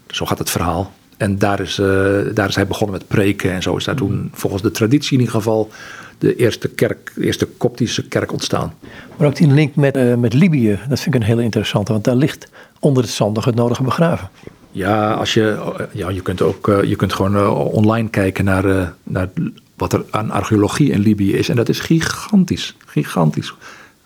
Zo 0.08 0.26
gaat 0.26 0.38
het 0.38 0.50
verhaal. 0.50 0.94
En 1.18 1.38
daar 1.38 1.60
is, 1.60 1.80
uh, 1.80 1.88
daar 2.34 2.48
is 2.48 2.56
hij 2.56 2.68
begonnen 2.68 2.98
met 2.98 3.08
preken. 3.08 3.52
En 3.52 3.62
zo 3.62 3.76
is 3.76 3.84
daar 3.84 3.96
toen, 3.96 4.30
volgens 4.34 4.62
de 4.62 4.72
traditie 4.72 5.14
in 5.14 5.20
ieder 5.20 5.36
geval, 5.36 5.72
de 6.18 6.36
eerste 6.36 6.70
kerk, 6.70 7.12
de 7.16 7.26
eerste 7.26 7.46
koptische 7.46 8.08
kerk 8.08 8.32
ontstaan. 8.32 8.74
Maar 9.18 9.28
ook 9.28 9.36
die 9.36 9.48
link 9.48 9.76
met, 9.76 9.98
uh, 9.98 10.16
met 10.16 10.34
Libië, 10.34 10.80
dat 10.90 11.00
vind 11.00 11.16
ik 11.16 11.22
een 11.22 11.28
hele 11.28 11.44
interessante. 11.44 11.92
Want 11.92 12.04
daar 12.04 12.16
ligt 12.16 12.50
onder 12.80 13.04
het 13.04 13.12
zand 13.12 13.36
nog 13.36 13.46
het 13.46 13.56
nodige 13.56 13.84
begraven. 13.84 14.30
Ja, 14.78 15.14
als 15.14 15.34
je, 15.34 15.74
ja 15.92 16.10
je 16.10 16.22
kunt 16.22 16.42
ook 16.42 16.82
je 16.84 16.96
kunt 16.96 17.14
gewoon 17.14 17.50
online 17.50 18.10
kijken 18.10 18.46
naar, 18.46 18.94
naar 19.04 19.30
wat 19.76 19.94
er 19.94 20.06
aan 20.10 20.32
archeologie 20.32 20.92
in 20.92 21.00
Libië 21.00 21.34
is. 21.34 21.50
En 21.50 21.56
dat 21.56 21.70
is 21.70 21.80
gigantisch. 21.80 22.76
Gigantisch 22.86 23.54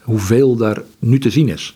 hoeveel 0.01 0.55
daar 0.55 0.81
nu 0.99 1.19
te 1.19 1.29
zien 1.29 1.49
is. 1.49 1.75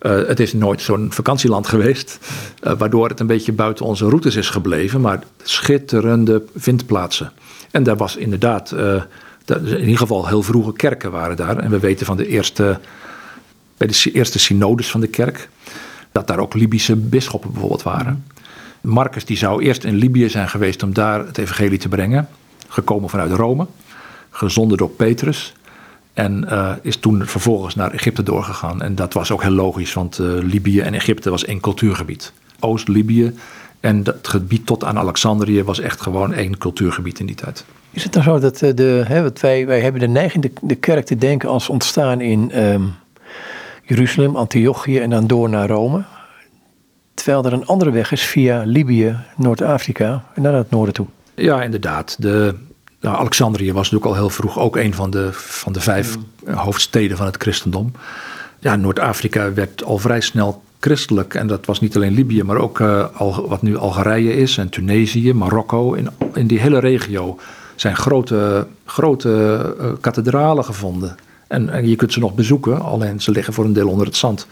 Uh, 0.00 0.26
het 0.26 0.40
is 0.40 0.52
nooit 0.52 0.82
zo'n 0.82 1.12
vakantieland 1.12 1.66
geweest, 1.74 2.18
uh, 2.62 2.72
waardoor 2.78 3.08
het 3.08 3.20
een 3.20 3.26
beetje 3.26 3.52
buiten 3.52 3.84
onze 3.84 4.04
routes 4.04 4.36
is 4.36 4.50
gebleven, 4.50 5.00
maar 5.00 5.22
schitterende 5.42 6.42
vindplaatsen. 6.56 7.32
En 7.70 7.82
daar 7.82 7.96
was 7.96 8.16
inderdaad, 8.16 8.72
uh, 8.72 9.02
in 9.46 9.80
ieder 9.80 9.98
geval 9.98 10.28
heel 10.28 10.42
vroege 10.42 10.72
kerken 10.72 11.10
waren 11.10 11.36
daar. 11.36 11.58
En 11.58 11.70
we 11.70 11.78
weten 11.78 12.06
van 12.06 12.16
de 12.16 12.26
eerste, 12.26 12.80
bij 13.76 13.86
de 13.86 14.10
eerste 14.12 14.38
synodes 14.38 14.90
van 14.90 15.00
de 15.00 15.08
kerk, 15.08 15.48
dat 16.16 16.26
daar 16.26 16.38
ook 16.38 16.54
Libische 16.54 16.96
bisschoppen 16.96 17.50
bijvoorbeeld 17.50 17.82
waren. 17.82 18.24
Marcus 18.80 19.24
die 19.24 19.36
zou 19.36 19.62
eerst 19.62 19.84
in 19.84 19.94
Libië 19.94 20.28
zijn 20.28 20.48
geweest 20.48 20.82
om 20.82 20.92
daar 20.92 21.26
het 21.26 21.38
evangelie 21.38 21.78
te 21.78 21.88
brengen, 21.88 22.28
gekomen 22.68 23.08
vanuit 23.08 23.32
Rome, 23.32 23.66
gezonden 24.30 24.78
door 24.78 24.90
Petrus. 24.90 25.54
En 26.12 26.44
uh, 26.48 26.72
is 26.82 26.96
toen 26.96 27.26
vervolgens 27.26 27.74
naar 27.74 27.90
Egypte 27.90 28.22
doorgegaan. 28.22 28.82
En 28.82 28.94
dat 28.94 29.12
was 29.12 29.30
ook 29.30 29.42
heel 29.42 29.50
logisch, 29.50 29.92
want 29.92 30.18
uh, 30.18 30.26
Libië 30.42 30.80
en 30.80 30.94
Egypte 30.94 31.30
was 31.30 31.44
één 31.44 31.60
cultuurgebied. 31.60 32.32
Oost-Libië 32.60 33.34
en 33.80 33.96
het 34.04 34.28
gebied 34.28 34.66
tot 34.66 34.84
aan 34.84 34.98
Alexandrië 34.98 35.62
was 35.62 35.80
echt 35.80 36.00
gewoon 36.00 36.32
één 36.32 36.58
cultuurgebied 36.58 37.18
in 37.18 37.26
die 37.26 37.34
tijd. 37.34 37.64
Is 37.90 38.02
het 38.02 38.12
dan 38.12 38.22
zo 38.22 38.38
dat 38.38 38.62
uh, 38.62 38.74
de, 38.74 39.04
hè, 39.06 39.32
wij, 39.40 39.66
wij 39.66 39.80
hebben 39.80 40.00
de 40.00 40.08
neiging 40.08 40.42
de, 40.42 40.52
de 40.62 40.74
kerk 40.74 41.06
te 41.06 41.16
denken 41.16 41.48
als 41.48 41.68
ontstaan 41.68 42.20
in 42.20 42.62
um, 42.62 42.94
Jeruzalem, 43.88 44.36
Antiochië 44.36 44.98
en 44.98 45.10
dan 45.10 45.26
door 45.26 45.48
naar 45.48 45.68
Rome? 45.68 46.02
Terwijl 47.14 47.44
er 47.44 47.52
een 47.52 47.66
andere 47.66 47.90
weg 47.90 48.12
is 48.12 48.22
via 48.22 48.62
Libië, 48.64 49.16
Noord-Afrika 49.36 50.24
en 50.34 50.42
naar 50.42 50.54
het 50.54 50.70
noorden 50.70 50.94
toe. 50.94 51.06
Ja, 51.34 51.62
inderdaad. 51.62 52.16
De, 52.18 52.54
nou, 53.00 53.16
Alexandrië 53.16 53.72
was 53.72 53.90
natuurlijk 53.90 54.10
al 54.10 54.14
heel 54.14 54.30
vroeg 54.30 54.58
ook 54.58 54.76
een 54.76 54.94
van 54.94 55.10
de, 55.10 55.28
van 55.32 55.72
de 55.72 55.80
vijf 55.80 56.16
hoofdsteden 56.46 57.16
van 57.16 57.26
het 57.26 57.36
christendom. 57.36 57.92
Ja, 58.58 58.76
Noord-Afrika 58.76 59.52
werd 59.52 59.84
al 59.84 59.98
vrij 59.98 60.20
snel 60.20 60.62
christelijk. 60.80 61.34
En 61.34 61.46
dat 61.46 61.66
was 61.66 61.80
niet 61.80 61.96
alleen 61.96 62.12
Libië, 62.12 62.42
maar 62.42 62.56
ook 62.56 62.78
uh, 62.78 63.04
al, 63.14 63.48
wat 63.48 63.62
nu 63.62 63.76
Algerije 63.76 64.36
is 64.36 64.58
en 64.58 64.68
Tunesië, 64.68 65.32
Marokko. 65.32 65.92
In, 65.92 66.08
in 66.34 66.46
die 66.46 66.60
hele 66.60 66.78
regio 66.78 67.38
zijn 67.74 67.96
grote, 67.96 68.66
grote 68.84 69.74
uh, 69.80 69.86
kathedralen 70.00 70.64
gevonden. 70.64 71.16
En, 71.46 71.68
en, 71.68 71.88
je 71.88 71.96
kunt 71.96 72.12
ze 72.12 72.18
nog 72.18 72.34
bezoeken, 72.34 72.80
alleen 72.80 73.20
ze 73.20 73.30
liggen 73.30 73.54
voor 73.54 73.64
een 73.64 73.72
deel 73.72 73.88
onder 73.88 74.06
het 74.06 74.16
zand. 74.16 74.46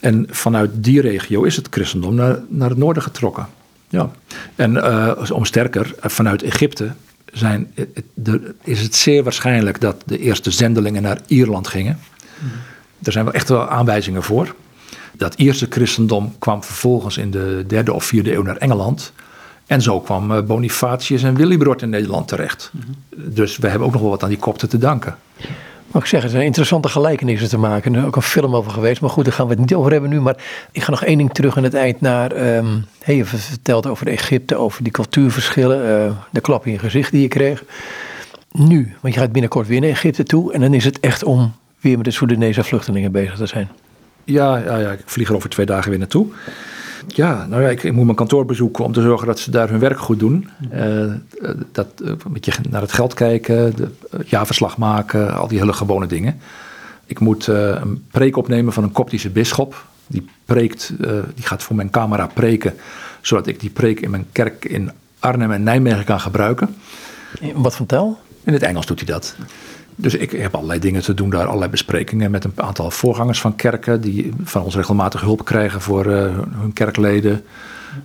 En 0.00 0.26
vanuit 0.30 0.70
die 0.74 1.00
regio 1.00 1.42
is 1.42 1.56
het 1.56 1.66
christendom 1.70 2.14
naar, 2.14 2.38
naar 2.48 2.68
het 2.68 2.78
noorden 2.78 3.02
getrokken. 3.02 3.46
Ja. 3.88 4.10
En 4.54 4.74
uh, 4.74 5.30
om 5.32 5.44
sterker, 5.44 5.94
vanuit 6.00 6.42
Egypte 6.42 6.92
zijn, 7.32 7.74
is 8.64 8.80
het 8.80 8.94
zeer 8.94 9.22
waarschijnlijk 9.22 9.80
dat 9.80 10.02
de 10.06 10.18
eerste 10.18 10.50
zendelingen 10.50 11.02
naar 11.02 11.18
Ierland 11.26 11.68
gingen. 11.68 11.98
Mm. 12.38 12.50
Er 13.02 13.12
zijn 13.12 13.24
wel 13.24 13.34
echt 13.34 13.48
wel 13.48 13.68
aanwijzingen 13.68 14.22
voor. 14.22 14.54
Dat 15.12 15.34
Ierse 15.34 15.66
christendom 15.70 16.34
kwam 16.38 16.64
vervolgens 16.64 17.16
in 17.16 17.30
de 17.30 17.64
derde 17.66 17.92
of 17.92 18.04
vierde 18.04 18.32
eeuw 18.32 18.42
naar 18.42 18.56
Engeland. 18.56 19.12
En 19.66 19.82
zo 19.82 20.00
kwam 20.00 20.32
eh, 20.32 20.42
Bonifatius 20.42 21.22
en 21.22 21.34
Willibrord 21.34 21.82
in 21.82 21.90
Nederland 21.90 22.28
terecht. 22.28 22.70
Mm-hmm. 22.72 22.94
Dus 23.34 23.56
we 23.56 23.68
hebben 23.68 23.86
ook 23.86 23.92
nog 23.92 24.02
wel 24.02 24.10
wat 24.10 24.22
aan 24.22 24.28
die 24.28 24.38
kopten 24.38 24.68
te 24.68 24.78
danken. 24.78 25.16
Mag 25.92 26.02
ik 26.02 26.08
zeggen, 26.08 26.28
er 26.28 26.34
zijn 26.34 26.46
interessante 26.46 26.88
gelijkenissen 26.88 27.48
te 27.48 27.58
maken. 27.58 27.94
Er 27.94 28.00
is 28.00 28.06
ook 28.06 28.16
een 28.16 28.22
film 28.22 28.54
over 28.54 28.72
geweest. 28.72 29.00
Maar 29.00 29.10
goed, 29.10 29.24
daar 29.24 29.32
gaan 29.34 29.46
we 29.46 29.50
het 29.50 29.60
niet 29.60 29.74
over 29.74 29.92
hebben 29.92 30.10
nu. 30.10 30.20
Maar 30.20 30.36
ik 30.72 30.82
ga 30.82 30.90
nog 30.90 31.04
één 31.04 31.18
ding 31.18 31.32
terug 31.32 31.56
aan 31.56 31.62
het 31.62 31.74
eind 31.74 32.00
naar. 32.00 32.56
Um, 32.56 32.86
hey, 32.98 33.16
je 33.16 33.24
vertelt 33.24 33.86
over 33.86 34.06
Egypte, 34.06 34.56
over 34.56 34.82
die 34.82 34.92
cultuurverschillen. 34.92 36.06
Uh, 36.06 36.12
de 36.30 36.40
klap 36.40 36.66
in 36.66 36.72
je 36.72 36.78
gezicht 36.78 37.10
die 37.10 37.22
je 37.22 37.28
kreeg. 37.28 37.64
Nu, 38.52 38.94
want 39.00 39.14
je 39.14 39.20
gaat 39.20 39.32
binnenkort 39.32 39.66
weer 39.66 39.80
naar 39.80 39.90
Egypte 39.90 40.22
toe. 40.22 40.52
En 40.52 40.60
dan 40.60 40.74
is 40.74 40.84
het 40.84 41.00
echt 41.00 41.24
om 41.24 41.54
weer 41.80 41.96
met 41.96 42.04
de 42.04 42.10
Soedanese 42.10 42.64
vluchtelingen 42.64 43.12
bezig 43.12 43.36
te 43.36 43.46
zijn. 43.46 43.68
Ja, 44.24 44.56
ja, 44.56 44.76
ja, 44.76 44.90
ik 44.90 45.02
vlieg 45.04 45.28
er 45.28 45.34
over 45.34 45.50
twee 45.50 45.66
dagen 45.66 45.90
weer 45.90 45.98
naartoe. 45.98 46.26
Ja, 47.06 47.46
nou 47.46 47.62
ja, 47.62 47.68
ik, 47.68 47.82
ik, 47.82 47.92
moet 47.92 48.04
mijn 48.04 48.16
kantoor 48.16 48.46
bezoeken 48.46 48.84
om 48.84 48.92
te 48.92 49.02
zorgen 49.02 49.26
dat 49.26 49.38
ze 49.38 49.50
daar 49.50 49.68
hun 49.68 49.78
werk 49.78 49.98
goed 49.98 50.18
doen. 50.18 50.48
Uh, 50.74 51.12
dat, 51.72 51.86
uh, 52.02 52.08
een 52.08 52.32
beetje 52.32 52.52
naar 52.70 52.80
het 52.80 52.92
geld 52.92 53.14
kijken, 53.14 53.76
de 53.76 53.90
jaarverslag 54.26 54.78
maken, 54.78 55.34
al 55.36 55.48
die 55.48 55.58
hele 55.58 55.72
gewone 55.72 56.06
dingen. 56.06 56.40
Ik 57.06 57.18
moet 57.18 57.46
een 57.46 58.04
preek 58.10 58.36
opnemen 58.36 58.72
van 58.72 58.82
een 58.82 58.92
koptische 58.92 59.30
bisschop. 59.30 59.84
Die 60.06 60.26
preekt, 60.44 60.92
die 61.34 61.46
gaat 61.46 61.62
voor 61.62 61.76
mijn 61.76 61.90
camera 61.90 62.26
preken, 62.26 62.74
zodat 63.20 63.46
ik 63.46 63.60
die 63.60 63.70
preek 63.70 64.00
in 64.00 64.10
mijn 64.10 64.26
kerk 64.32 64.64
in 64.64 64.90
Arnhem 65.18 65.52
en 65.52 65.62
Nijmegen 65.62 66.04
kan 66.04 66.20
gebruiken. 66.20 66.76
Wat 67.54 67.74
van 67.74 67.86
taal? 67.86 68.18
In 68.44 68.52
het 68.52 68.62
Engels 68.62 68.86
doet 68.86 68.98
hij 68.98 69.08
dat. 69.08 69.36
Dus 69.96 70.14
ik 70.14 70.30
heb 70.30 70.54
allerlei 70.54 70.78
dingen 70.78 71.02
te 71.02 71.14
doen 71.14 71.30
daar, 71.30 71.46
allerlei 71.46 71.70
besprekingen 71.70 72.30
met 72.30 72.44
een 72.44 72.52
aantal 72.54 72.90
voorgangers 72.90 73.40
van 73.40 73.56
kerken 73.56 74.00
die 74.00 74.32
van 74.44 74.62
ons 74.62 74.74
regelmatig 74.74 75.20
hulp 75.20 75.44
krijgen 75.44 75.80
voor 75.80 76.06
uh, 76.06 76.38
hun 76.50 76.72
kerkleden. 76.72 77.44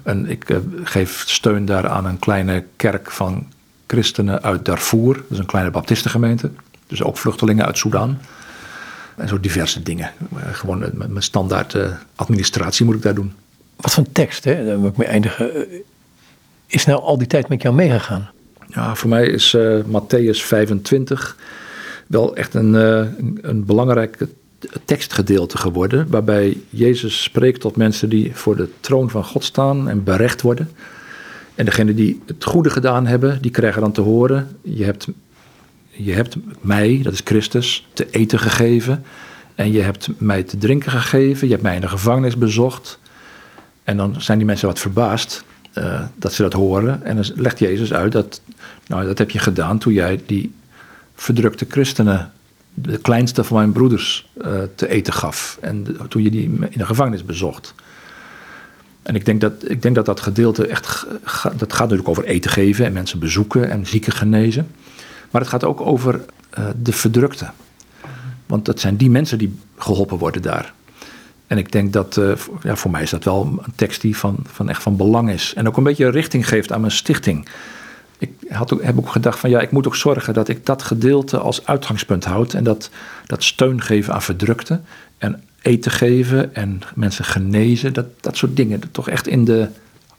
En 0.03 0.29
ik 0.29 0.49
uh, 0.49 0.57
geef 0.83 1.23
steun 1.25 1.65
daar 1.65 1.87
aan 1.87 2.05
een 2.05 2.19
kleine 2.19 2.63
kerk 2.75 3.11
van 3.11 3.47
christenen 3.87 4.43
uit 4.43 4.65
Darfur, 4.65 5.13
dat 5.13 5.23
is 5.29 5.37
een 5.37 5.45
kleine 5.45 5.71
baptistengemeente. 5.71 6.49
Dus 6.87 7.03
ook 7.03 7.17
vluchtelingen 7.17 7.65
uit 7.65 7.77
Soedan. 7.77 8.17
En 9.15 9.27
zo 9.27 9.39
diverse 9.39 9.83
dingen. 9.83 10.11
Uh, 10.33 10.39
gewoon 10.51 10.79
met 10.79 11.09
mijn 11.09 11.23
standaard 11.23 11.77
administratie 12.15 12.85
moet 12.85 12.95
ik 12.95 13.01
daar 13.01 13.15
doen. 13.15 13.33
Wat 13.75 13.93
voor 13.93 14.11
tekst, 14.11 14.43
hè? 14.43 14.65
daar 14.65 14.79
moet 14.79 14.91
ik 14.91 14.97
mee 14.97 15.07
eindigen. 15.07 15.67
Is 16.67 16.85
nou 16.85 17.01
al 17.01 17.17
die 17.17 17.27
tijd 17.27 17.47
met 17.47 17.61
jou 17.61 17.75
meegegaan? 17.75 18.29
Ja, 18.67 18.95
voor 18.95 19.09
mij 19.09 19.27
is 19.27 19.57
Matthäus 19.85 20.45
25 20.45 21.37
wel 22.07 22.35
echt 22.35 22.53
een, 22.53 22.73
een, 22.73 23.39
een 23.41 23.65
belangrijk 23.65 24.17
tekstgedeelte 24.85 25.57
geworden. 25.57 26.07
Waarbij 26.09 26.57
Jezus 26.69 27.23
spreekt 27.23 27.61
tot 27.61 27.75
mensen 27.75 28.09
die 28.09 28.35
voor 28.35 28.55
de 28.55 28.69
troon 28.79 29.09
van 29.09 29.23
God 29.23 29.43
staan 29.43 29.89
en 29.89 30.03
berecht 30.03 30.41
worden. 30.41 30.69
En 31.55 31.65
degenen 31.65 31.95
die 31.95 32.21
het 32.25 32.43
goede 32.43 32.69
gedaan 32.69 33.07
hebben, 33.07 33.41
die 33.41 33.51
krijgen 33.51 33.81
dan 33.81 33.91
te 33.91 34.01
horen: 34.01 34.47
Je 34.61 34.83
hebt, 34.83 35.07
je 35.89 36.13
hebt 36.13 36.35
mij, 36.61 36.99
dat 37.03 37.13
is 37.13 37.21
Christus, 37.23 37.87
te 37.93 38.07
eten 38.09 38.39
gegeven. 38.39 39.03
En 39.55 39.71
je 39.71 39.81
hebt 39.81 40.09
mij 40.17 40.43
te 40.43 40.57
drinken 40.57 40.91
gegeven. 40.91 41.47
Je 41.47 41.53
hebt 41.53 41.63
mij 41.63 41.75
in 41.75 41.81
de 41.81 41.87
gevangenis 41.87 42.37
bezocht. 42.37 42.99
En 43.83 43.97
dan 43.97 44.15
zijn 44.21 44.37
die 44.37 44.47
mensen 44.47 44.67
wat 44.67 44.79
verbaasd 44.79 45.43
uh, 45.73 46.01
dat 46.15 46.33
ze 46.33 46.41
dat 46.41 46.53
horen. 46.53 47.03
En 47.03 47.15
dan 47.15 47.25
legt 47.35 47.59
Jezus 47.59 47.93
uit 47.93 48.11
dat, 48.11 48.41
nou, 48.87 49.05
dat 49.05 49.17
heb 49.17 49.29
je 49.29 49.39
gedaan 49.39 49.77
toen 49.77 49.93
jij 49.93 50.21
die 50.25 50.53
verdrukte 51.17 51.65
christenen, 51.69 52.31
de 52.73 52.97
kleinste 52.97 53.43
van 53.43 53.57
mijn 53.57 53.71
broeders, 53.71 54.29
uh, 54.37 54.59
te 54.75 54.89
eten 54.89 55.13
gaf. 55.13 55.57
En 55.61 55.97
toen 56.09 56.23
je 56.23 56.29
die 56.29 56.43
in 56.43 56.77
de 56.77 56.85
gevangenis 56.85 57.25
bezocht. 57.25 57.73
En 59.03 59.15
ik 59.15 59.25
denk 59.25 59.41
dat 59.41 59.69
ik 59.69 59.81
denk 59.81 59.95
dat, 59.95 60.05
dat 60.05 60.19
gedeelte 60.19 60.67
echt. 60.67 61.05
Dat 61.57 61.73
gaat 61.73 61.81
natuurlijk 61.81 62.09
over 62.09 62.23
eten 62.23 62.51
geven 62.51 62.85
en 62.85 62.93
mensen 62.93 63.19
bezoeken 63.19 63.69
en 63.69 63.85
zieken 63.85 64.13
genezen. 64.13 64.67
Maar 65.31 65.41
het 65.41 65.49
gaat 65.49 65.63
ook 65.63 65.81
over 65.81 66.25
uh, 66.59 66.65
de 66.81 66.91
verdrukte. 66.91 67.49
Want 68.45 68.65
dat 68.65 68.79
zijn 68.79 68.97
die 68.97 69.09
mensen 69.09 69.37
die 69.37 69.59
geholpen 69.77 70.17
worden 70.17 70.41
daar. 70.41 70.73
En 71.47 71.57
ik 71.57 71.71
denk 71.71 71.93
dat, 71.93 72.17
uh, 72.17 72.31
ja, 72.63 72.75
voor 72.75 72.91
mij 72.91 73.01
is 73.01 73.09
dat 73.09 73.23
wel 73.23 73.59
een 73.61 73.73
tekst 73.75 74.01
die 74.01 74.17
van, 74.17 74.37
van 74.45 74.69
echt 74.69 74.81
van 74.81 74.95
belang 74.95 75.29
is. 75.29 75.53
En 75.55 75.67
ook 75.67 75.77
een 75.77 75.83
beetje 75.83 76.09
richting 76.09 76.47
geeft 76.47 76.71
aan 76.71 76.81
mijn 76.81 76.93
stichting 76.93 77.47
ik 78.17 78.31
had 78.49 78.73
ook, 78.73 78.83
heb 78.83 78.97
ook 78.97 79.09
gedacht 79.09 79.39
van 79.39 79.49
ja, 79.49 79.59
ik 79.59 79.71
moet 79.71 79.87
ook 79.87 79.95
zorgen 79.95 80.33
dat 80.33 80.47
ik 80.47 80.65
dat 80.65 80.83
gedeelte 80.83 81.37
als 81.37 81.65
uitgangspunt 81.65 82.25
houd. 82.25 82.53
En 82.53 82.63
dat, 82.63 82.89
dat 83.25 83.43
steun 83.43 83.81
geven 83.81 84.13
aan 84.13 84.21
verdrukten. 84.21 84.85
En 85.17 85.43
eten 85.61 85.91
geven 85.91 86.55
en 86.55 86.81
mensen 86.95 87.25
genezen. 87.25 87.93
Dat, 87.93 88.05
dat 88.21 88.37
soort 88.37 88.55
dingen. 88.55 88.79
Dat 88.79 88.93
toch 88.93 89.09
echt 89.09 89.27
in 89.27 89.45
de, 89.45 89.67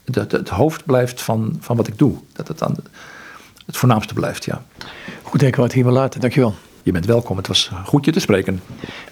dat 0.05 0.31
het 0.31 0.49
hoofd 0.49 0.85
blijft 0.85 1.21
van, 1.21 1.57
van 1.59 1.75
wat 1.75 1.87
ik 1.87 1.97
doe. 1.97 2.15
Dat 2.33 2.47
het 2.47 2.57
dan 2.57 2.75
het 3.65 3.77
voornaamste 3.77 4.13
blijft, 4.13 4.45
ja. 4.45 4.63
Goed, 5.21 5.41
ik 5.41 5.55
het 5.55 5.73
hier 5.73 5.83
wel 5.83 5.93
laten. 5.93 6.19
Dankjewel. 6.19 6.55
Je 6.89 6.95
bent 6.95 7.07
welkom, 7.07 7.37
het 7.37 7.47
was 7.47 7.71
goed 7.85 8.05
je 8.05 8.11
te 8.11 8.19
spreken. 8.19 8.61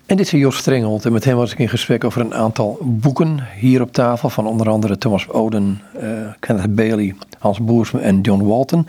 En 0.05 0.17
dit 0.17 0.25
is 0.25 0.31
Jos 0.31 0.57
Strengelt 0.57 1.05
en 1.05 1.11
met 1.11 1.23
hem 1.23 1.35
was 1.35 1.51
ik 1.51 1.59
in 1.59 1.69
gesprek 1.69 2.03
over 2.03 2.21
een 2.21 2.33
aantal 2.33 2.77
boeken 2.81 3.47
hier 3.55 3.81
op 3.81 3.91
tafel. 3.93 4.29
Van 4.29 4.47
onder 4.47 4.69
andere 4.69 4.97
Thomas 4.97 5.29
Oden, 5.29 5.81
uh, 6.01 6.27
Kenneth 6.39 6.75
Bailey, 6.75 7.15
Hans 7.39 7.59
Boersma 7.59 7.99
en 7.99 8.21
John 8.21 8.43
Walton. 8.43 8.87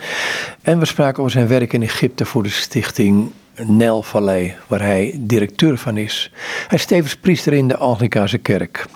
En 0.62 0.78
we 0.78 0.84
spraken 0.84 1.18
over 1.18 1.32
zijn 1.32 1.48
werk 1.48 1.72
in 1.72 1.82
Egypte 1.82 2.24
voor 2.24 2.42
de 2.42 2.48
stichting 2.48 3.30
Nijlvallei, 3.66 4.54
waar 4.66 4.80
hij 4.80 5.14
directeur 5.20 5.78
van 5.78 5.96
is. 5.96 6.32
Hij 6.68 6.78
is 6.78 6.86
tevens 6.86 7.16
priester 7.16 7.52
in 7.52 7.68
de 7.68 7.76
Anglikaanse 7.76 8.38
kerk. 8.38 8.86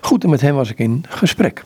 Goed, 0.00 0.24
en 0.24 0.30
met 0.30 0.40
hem 0.40 0.54
was 0.54 0.70
ik 0.70 0.78
in 0.78 1.04
gesprek. 1.08 1.64